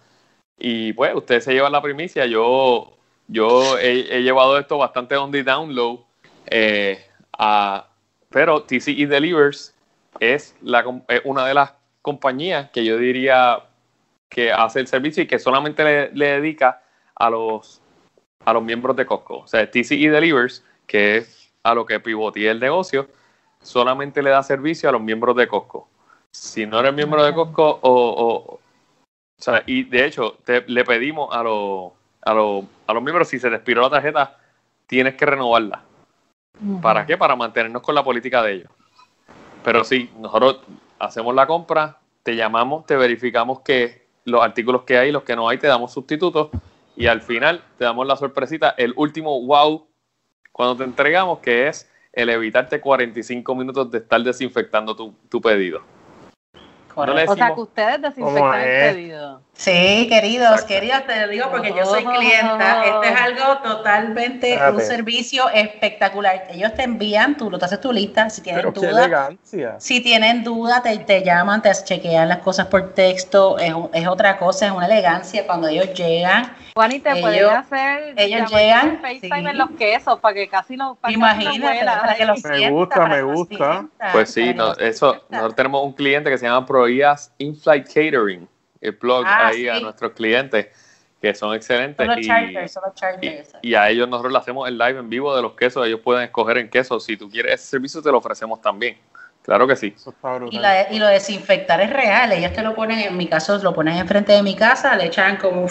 Y 0.58 0.94
pues, 0.94 1.14
ustedes 1.14 1.44
se 1.44 1.54
llevan 1.54 1.72
la 1.74 1.82
primicia. 1.82 2.26
Yo, 2.26 2.98
yo 3.32 3.78
he, 3.78 4.22
llevado 4.22 4.58
esto 4.60 4.78
bastante 4.78 5.16
on 5.16 5.32
the 5.32 5.44
down 5.44 5.74
low. 5.74 6.06
eh, 6.48 7.06
a- 7.38 7.88
pero 8.30 8.64
TCE 8.64 9.08
Delivers 9.08 9.74
es 10.20 10.56
una 11.24 11.46
de 11.46 11.54
las 11.54 11.74
compañías 12.02 12.70
que 12.72 12.84
yo 12.84 12.98
diría 12.98 13.60
que 14.30 14.52
hace 14.52 14.80
el 14.80 14.88
servicio 14.88 15.24
y 15.24 15.28
que 15.28 15.40
solamente 15.40 16.10
le, 16.14 16.26
dedica 16.28 16.82
a 17.16 17.30
los, 17.30 17.82
a 18.46 18.54
los 18.54 18.64
miembros 18.64 18.96
de 18.96 19.06
Costco. 19.06 19.40
O 19.40 19.48
sea, 19.48 19.70
TCE 19.70 20.10
Delivers, 20.10 20.64
que 20.88 21.18
es 21.18 21.52
a 21.64 21.74
lo 21.74 21.86
que 21.86 22.00
pivoteé 22.00 22.50
el 22.50 22.60
negocio, 22.60 23.08
solamente 23.62 24.22
le 24.22 24.30
da 24.32 24.44
servicio 24.44 24.90
a 24.90 24.92
los 24.92 25.02
miembros 25.02 25.36
de 25.36 25.48
Costco. 25.48 25.88
Si 26.32 26.66
no 26.66 26.80
eres 26.80 26.94
miembro 26.94 27.24
de 27.24 27.34
Costco, 27.34 27.80
o, 27.82 27.92
o- 27.92 28.54
o 28.56 28.60
sea, 29.38 29.64
y 29.66 29.84
de 29.84 30.06
hecho, 30.06 30.38
te- 30.46 30.66
le 30.68 30.84
pedimos 30.86 31.34
a 31.36 31.44
los, 31.44 31.92
a, 32.22 32.34
los, 32.34 32.66
a 32.92 32.94
los 32.94 33.04
miembros, 33.04 33.28
si 33.28 33.40
se 33.40 33.50
te 33.50 33.56
expiró 33.56 33.82
la 33.82 33.90
tarjeta 33.90 34.38
tienes 34.88 35.16
que 35.16 35.26
renovarla. 35.26 35.84
¿Para 36.82 37.06
qué? 37.06 37.18
Para 37.18 37.36
mantenernos 37.36 37.82
con 37.82 37.96
la 37.96 38.04
política 38.04 38.44
de 38.44 38.54
ellos. 38.54 38.70
Pero 39.64 39.84
sí, 39.84 40.12
nosotros 40.20 40.60
hacemos 41.00 41.34
la 41.34 41.48
compra, 41.48 41.98
te 42.24 42.36
llamamos, 42.36 42.86
te 42.86 42.96
verificamos 42.98 43.62
que 43.62 44.06
los 44.26 44.44
artículos 44.44 44.84
que 44.84 44.98
hay, 44.98 45.12
los 45.12 45.24
que 45.24 45.36
no 45.36 45.48
hay, 45.48 45.58
te 45.58 45.68
damos 45.68 45.94
sustitutos 45.94 46.50
y 46.96 47.08
al 47.08 47.22
final 47.22 47.64
te 47.78 47.86
damos 47.86 48.06
la 48.06 48.16
sorpresita, 48.16 48.76
el 48.78 48.94
último 48.98 49.42
wow 49.46 49.88
cuando 50.52 50.76
te 50.76 50.84
entregamos, 50.84 51.40
que 51.40 51.68
es 51.68 51.90
el 52.12 52.30
evitarte 52.30 52.82
45 52.82 53.56
minutos 53.56 53.90
de 53.90 54.00
estar 54.00 54.22
desinfectando 54.22 54.96
tu, 54.96 55.14
tu 55.30 55.40
pedido. 55.40 55.82
o 56.94 57.36
sea, 57.36 57.56
que 57.56 57.62
ustedes 57.62 58.02
desinfectan 58.02 58.60
el 58.60 58.94
pedido. 58.94 59.42
Sí, 59.62 60.08
queridos, 60.10 60.64
queridas, 60.64 61.06
te 61.06 61.22
lo 61.22 61.28
digo 61.28 61.46
porque 61.52 61.70
yo 61.70 61.86
soy 61.86 62.04
clienta. 62.04 62.84
Este 62.84 63.10
es 63.10 63.22
algo 63.22 63.60
totalmente 63.60 64.60
un 64.74 64.82
servicio 64.82 65.50
espectacular. 65.50 66.48
Ellos 66.50 66.74
te 66.74 66.82
envían, 66.82 67.38
tú 67.38 67.52
lo 67.52 67.58
haces 67.58 67.80
tu 67.80 67.94
lista, 67.94 68.28
si 68.32 68.42
tienen 68.42 68.74
duda. 68.74 69.30
Si 69.78 70.00
tienen 70.02 70.44
duda, 70.44 70.82
te, 70.82 70.98
te, 70.98 71.24
llaman, 71.24 71.62
te 71.62 71.72
chequean 71.72 72.28
las 72.30 72.40
cosas 72.40 72.66
por 72.68 72.96
texto, 72.96 73.60
es, 73.60 73.72
es, 73.94 74.08
otra 74.08 74.40
cosa, 74.40 74.66
es 74.66 74.72
una 74.72 74.88
elegancia 74.88 75.46
cuando 75.46 75.68
ellos 75.68 75.94
llegan. 75.94 76.56
Juan, 76.74 76.94
y 76.94 77.00
te 77.00 77.16
pueden 77.18 77.46
hacer 77.50 78.14
ellos 78.18 78.50
llegan 78.50 79.00
FaceTime 79.00 79.52
en 79.52 79.58
los 79.60 79.70
quesos 79.72 80.20
para 80.22 80.34
que 80.34 80.48
casi 80.48 80.76
no 80.76 80.98
Imagínate, 81.08 81.86
para 81.86 82.16
que 82.16 82.26
los 82.26 82.44
Me 82.46 82.72
gusta, 82.72 83.06
me 83.06 83.22
gusta. 83.22 83.86
Pues 84.12 84.32
sí, 84.32 84.56
no, 84.56 84.74
eso, 84.78 85.24
nosotros 85.30 85.56
tenemos 85.56 85.86
un 85.86 85.94
cliente 85.94 86.32
que 86.32 86.38
se 86.40 86.48
llama 86.48 86.66
Proías 86.66 87.32
Inflight 87.38 87.86
Catering 87.86 88.50
el 88.82 88.94
blog 88.94 89.24
ah, 89.26 89.48
ahí 89.48 89.68
a 89.68 89.80
nuestros 89.80 90.12
clientes 90.12 90.68
que 91.22 91.36
son 91.36 91.54
excelentes. 91.54 92.08
y, 93.62 93.76
a 93.76 93.90
ellos 93.90 94.10
nosotros 94.10 94.34
le 94.34 94.40
hacemos 94.40 94.68
el 94.68 94.78
live 94.78 95.00
en 95.00 95.10
vivo 95.10 95.36
de 95.36 95.44
los 95.44 95.54
quesos. 95.54 95.86
Ellos 95.86 96.00
pueden 96.04 96.24
escoger 96.24 96.58
en 96.58 96.70
queso. 96.70 97.00
Si 97.00 97.16
tú 97.16 97.30
quieres 97.30 97.54
ese 97.54 97.66
servicio, 97.66 98.02
te 98.02 98.12
lo 98.12 98.18
ofrecemos 98.18 98.60
también. 98.60 98.98
Claro 99.44 99.68
que 99.68 99.76
sí. 99.76 99.96
Y, 100.50 100.60
la, 100.60 100.92
y, 100.92 100.98
lo 100.98 101.08
desinfectar 101.08 101.80
es 101.82 101.92
real. 101.92 102.32
Ellos 102.32 102.54
te 102.54 102.64
lo 102.64 102.74
ponen, 102.74 103.00
en 103.00 103.18
mi 103.18 103.28
caso, 103.28 103.58
lo 103.60 103.74
ponen 103.74 103.98
enfrente 103.98 104.34
de 104.34 104.42
mi 104.42 104.56
casa, 104.56 104.96
le 104.96 105.06
echan 105.06 105.38
como 105.38 105.68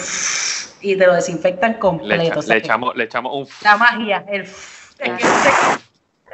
y 0.81 0.95
te 0.95 1.05
lo 1.05 1.13
desinfectan 1.13 1.75
completo. 1.75 2.41
Le, 2.47 2.57
echamos, 2.57 2.95
le 2.95 3.03
echamos 3.03 3.33
un. 3.35 3.47
La 3.63 3.77
magia, 3.77 4.25
el. 4.27 4.47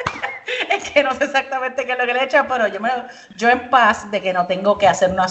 es 0.69 0.91
que 0.91 1.03
no 1.03 1.13
sé 1.13 1.25
exactamente 1.25 1.85
qué 1.85 1.93
es 1.93 1.97
lo 1.97 2.05
que 2.05 2.13
le 2.13 2.23
echan, 2.23 2.47
pero 2.47 2.67
yo, 2.67 2.79
me, 2.79 2.89
yo 3.35 3.49
en 3.49 3.69
paz 3.69 4.09
de 4.11 4.21
que 4.21 4.33
no 4.33 4.47
tengo 4.47 4.77
que 4.77 4.87
hacer 4.87 5.11
una, 5.11 5.27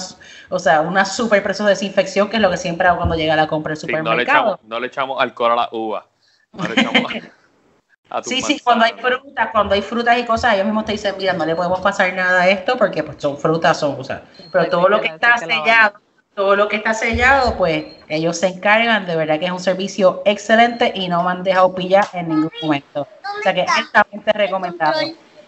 o 0.48 0.58
sea, 0.58 0.80
una 0.80 1.04
super 1.04 1.42
preso 1.42 1.64
de 1.64 1.70
desinfección, 1.70 2.28
que 2.28 2.36
es 2.36 2.42
lo 2.42 2.50
que 2.50 2.56
siempre 2.56 2.86
hago 2.88 2.98
cuando 2.98 3.14
llega 3.14 3.34
a 3.34 3.36
la 3.36 3.46
compra 3.46 3.70
del 3.70 3.78
supermercado. 3.78 4.60
no, 4.64 4.80
le 4.80 4.86
echamos, 4.88 5.20
alcohol 5.20 5.52
a 5.52 5.56
la 5.56 5.68
uva. 5.72 6.06
No 6.52 6.64
le 6.64 6.80
echamos 6.80 7.12
a 8.10 8.22
sí, 8.22 8.40
sí, 8.40 8.60
cuando 8.60 8.84
hay 8.84 8.92
frutas, 8.92 9.48
cuando 9.50 9.74
hay 9.74 9.82
frutas 9.82 10.18
y 10.18 10.24
cosas, 10.24 10.54
ellos 10.54 10.66
mismos 10.66 10.84
te 10.84 10.92
dicen, 10.92 11.14
mira, 11.18 11.32
no 11.32 11.44
le 11.44 11.56
podemos 11.56 11.80
pasar 11.80 12.12
nada 12.14 12.42
a 12.42 12.48
esto 12.48 12.76
porque 12.76 13.02
pues 13.02 13.16
son 13.20 13.36
frutas, 13.36 13.78
son, 13.78 13.96
o 13.98 14.04
sea, 14.04 14.22
pero 14.52 14.68
todo 14.68 14.88
lo 14.88 15.00
que 15.00 15.08
está 15.08 15.36
sellado, 15.38 16.00
todo 16.36 16.54
lo 16.54 16.68
que 16.68 16.76
está 16.76 16.92
sellado, 16.92 17.56
pues 17.56 17.86
ellos 18.08 18.38
se 18.38 18.48
encargan, 18.48 19.06
de 19.06 19.16
verdad 19.16 19.40
que 19.40 19.46
es 19.46 19.50
un 19.50 19.58
servicio 19.58 20.20
excelente 20.26 20.92
y 20.94 21.08
no 21.08 21.22
me 21.22 21.30
han 21.30 21.42
dejado 21.42 21.74
pillar 21.74 22.06
en 22.12 22.28
ningún 22.28 22.52
momento. 22.62 23.08
O 23.38 23.42
sea 23.42 23.54
que 23.54 23.62
es 23.62 23.70
altamente 23.70 24.32
recomendado. 24.34 25.00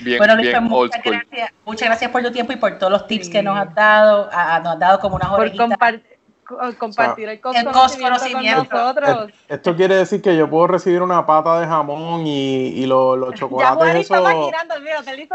Bien, 0.00 0.18
bueno, 0.18 0.34
Luis, 0.34 0.48
bien 0.48 0.68
pues, 0.68 0.90
muchas, 0.90 1.02
gracias, 1.04 1.52
muchas 1.64 1.88
gracias 1.88 2.10
por 2.10 2.22
tu 2.22 2.32
tiempo 2.32 2.52
y 2.52 2.56
por 2.56 2.78
todos 2.78 2.92
los 2.92 3.06
tips 3.06 3.28
que 3.28 3.42
nos 3.42 3.58
has 3.58 3.74
dado. 3.74 4.24
nos 4.24 4.72
has 4.72 4.78
dado 4.78 5.00
como 5.00 5.16
unas 5.16 5.30
orejitas 5.30 5.68
compartir 6.78 7.28
el, 7.28 7.40
conocimiento 7.40 8.68
con 8.68 8.84
nosotros. 8.84 9.30
Esto 9.48 9.76
quiere 9.76 9.96
decir 9.96 10.22
que 10.22 10.36
yo 10.36 10.48
puedo 10.48 10.68
recibir 10.68 11.02
una 11.02 11.26
pata 11.26 11.60
de 11.60 11.66
jamón 11.66 12.26
y, 12.26 12.68
y 12.68 12.86
los, 12.86 13.34
chocolates 13.34 14.10
esos. 14.10 14.20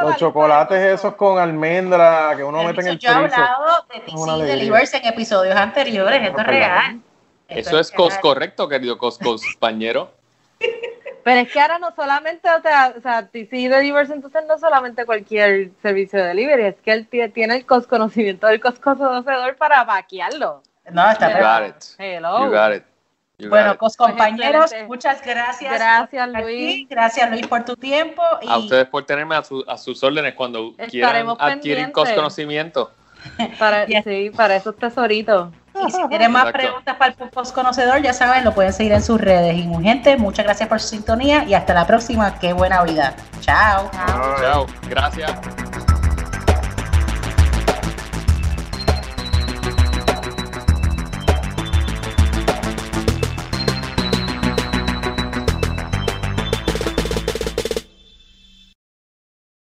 los 0.02 0.18
chocolates 0.18 0.78
esos 0.78 1.16
con 1.16 1.40
almendra 1.40 2.34
que 2.36 2.44
uno 2.44 2.64
mete 2.64 2.82
en 2.82 2.88
el 2.88 3.00
Yo 3.00 3.10
he 3.10 3.14
hablado 3.14 3.86
de 3.94 4.00
TC 4.00 4.48
Delivers 4.48 4.94
en 4.94 5.06
episodios 5.06 5.56
anteriores, 5.56 6.28
esto 6.28 6.42
es 6.42 6.48
real. 6.48 7.02
Eso 7.48 7.80
es 7.80 7.92
cos 7.92 8.18
correcto, 8.18 8.68
querido 8.68 8.98
cos 8.98 9.18
compañero. 9.60 10.12
Pero 11.24 11.42
es 11.42 11.52
que 11.52 11.60
ahora 11.60 11.78
no 11.78 11.94
solamente, 11.96 12.50
o 12.50 12.62
sea, 12.62 12.94
o 12.98 13.02
sea, 13.02 13.28
TC 13.28 13.70
Delivers 13.70 14.10
entonces 14.10 14.44
no 14.48 14.58
solamente 14.58 15.06
cualquier 15.06 15.72
servicio 15.82 16.20
de 16.20 16.30
delivery, 16.30 16.64
es 16.64 16.76
que 16.84 16.92
él 16.92 17.08
tiene 17.08 17.56
el 17.56 17.66
cos 17.66 17.86
conocimiento 17.86 18.48
del 18.48 18.60
cos 18.60 18.80
conocedor 18.80 19.56
para 19.56 19.84
vaquearlo. 19.84 20.64
No, 20.90 21.10
está 21.10 21.32
you 21.32 21.44
got 21.44 21.70
it. 21.70 21.84
Hello. 21.98 22.46
You 22.46 22.52
got 22.52 22.74
it. 22.76 22.84
bueno, 23.50 23.76
pues 23.78 23.98
compañeros, 23.98 24.72
muchas 24.88 25.22
gracias. 25.22 25.74
Gracias, 25.74 26.30
Luis. 26.30 26.88
Gracias, 26.90 27.30
Luis, 27.30 27.48
por 27.48 27.64
tu 27.66 27.76
tiempo. 27.76 28.22
Y... 28.42 28.50
A 28.50 28.58
ustedes 28.58 28.88
por 28.88 29.06
tenerme 29.06 29.36
a, 29.36 29.44
su, 29.44 29.64
a 29.68 29.78
sus 29.78 30.04
órdenes 30.04 30.34
cuando 30.36 30.74
quieran 30.90 31.28
adquirir 31.40 31.92
conocimiento. 31.92 32.92
Para, 33.60 33.86
sí, 33.86 34.32
para 34.36 34.56
esos 34.56 34.76
tesoritos. 34.76 35.54
Y 35.88 35.92
si 35.92 36.08
tienen 36.10 36.32
más 36.32 36.52
preguntas 36.52 36.96
para 36.98 37.14
el 37.14 37.30
post 37.30 37.54
conocedor, 37.54 38.02
ya 38.02 38.14
saben, 38.14 38.44
lo 38.44 38.54
pueden 38.54 38.74
seguir 38.74 38.94
en 38.94 39.02
sus 39.04 39.22
redes. 39.22 39.56
Y 39.56 39.84
gente, 39.84 40.18
muchas 40.18 40.46
gracias 40.46 40.68
por 40.68 40.80
su 40.80 40.88
sintonía 40.88 41.44
y 41.46 41.54
hasta 41.54 41.74
la 41.74 41.88
próxima. 41.88 42.40
Qué 42.40 42.54
buena 42.54 42.84
vida. 42.84 43.16
Chao. 43.40 43.90
Chao. 43.92 44.36
Chao. 44.42 44.66
Gracias. 44.90 46.01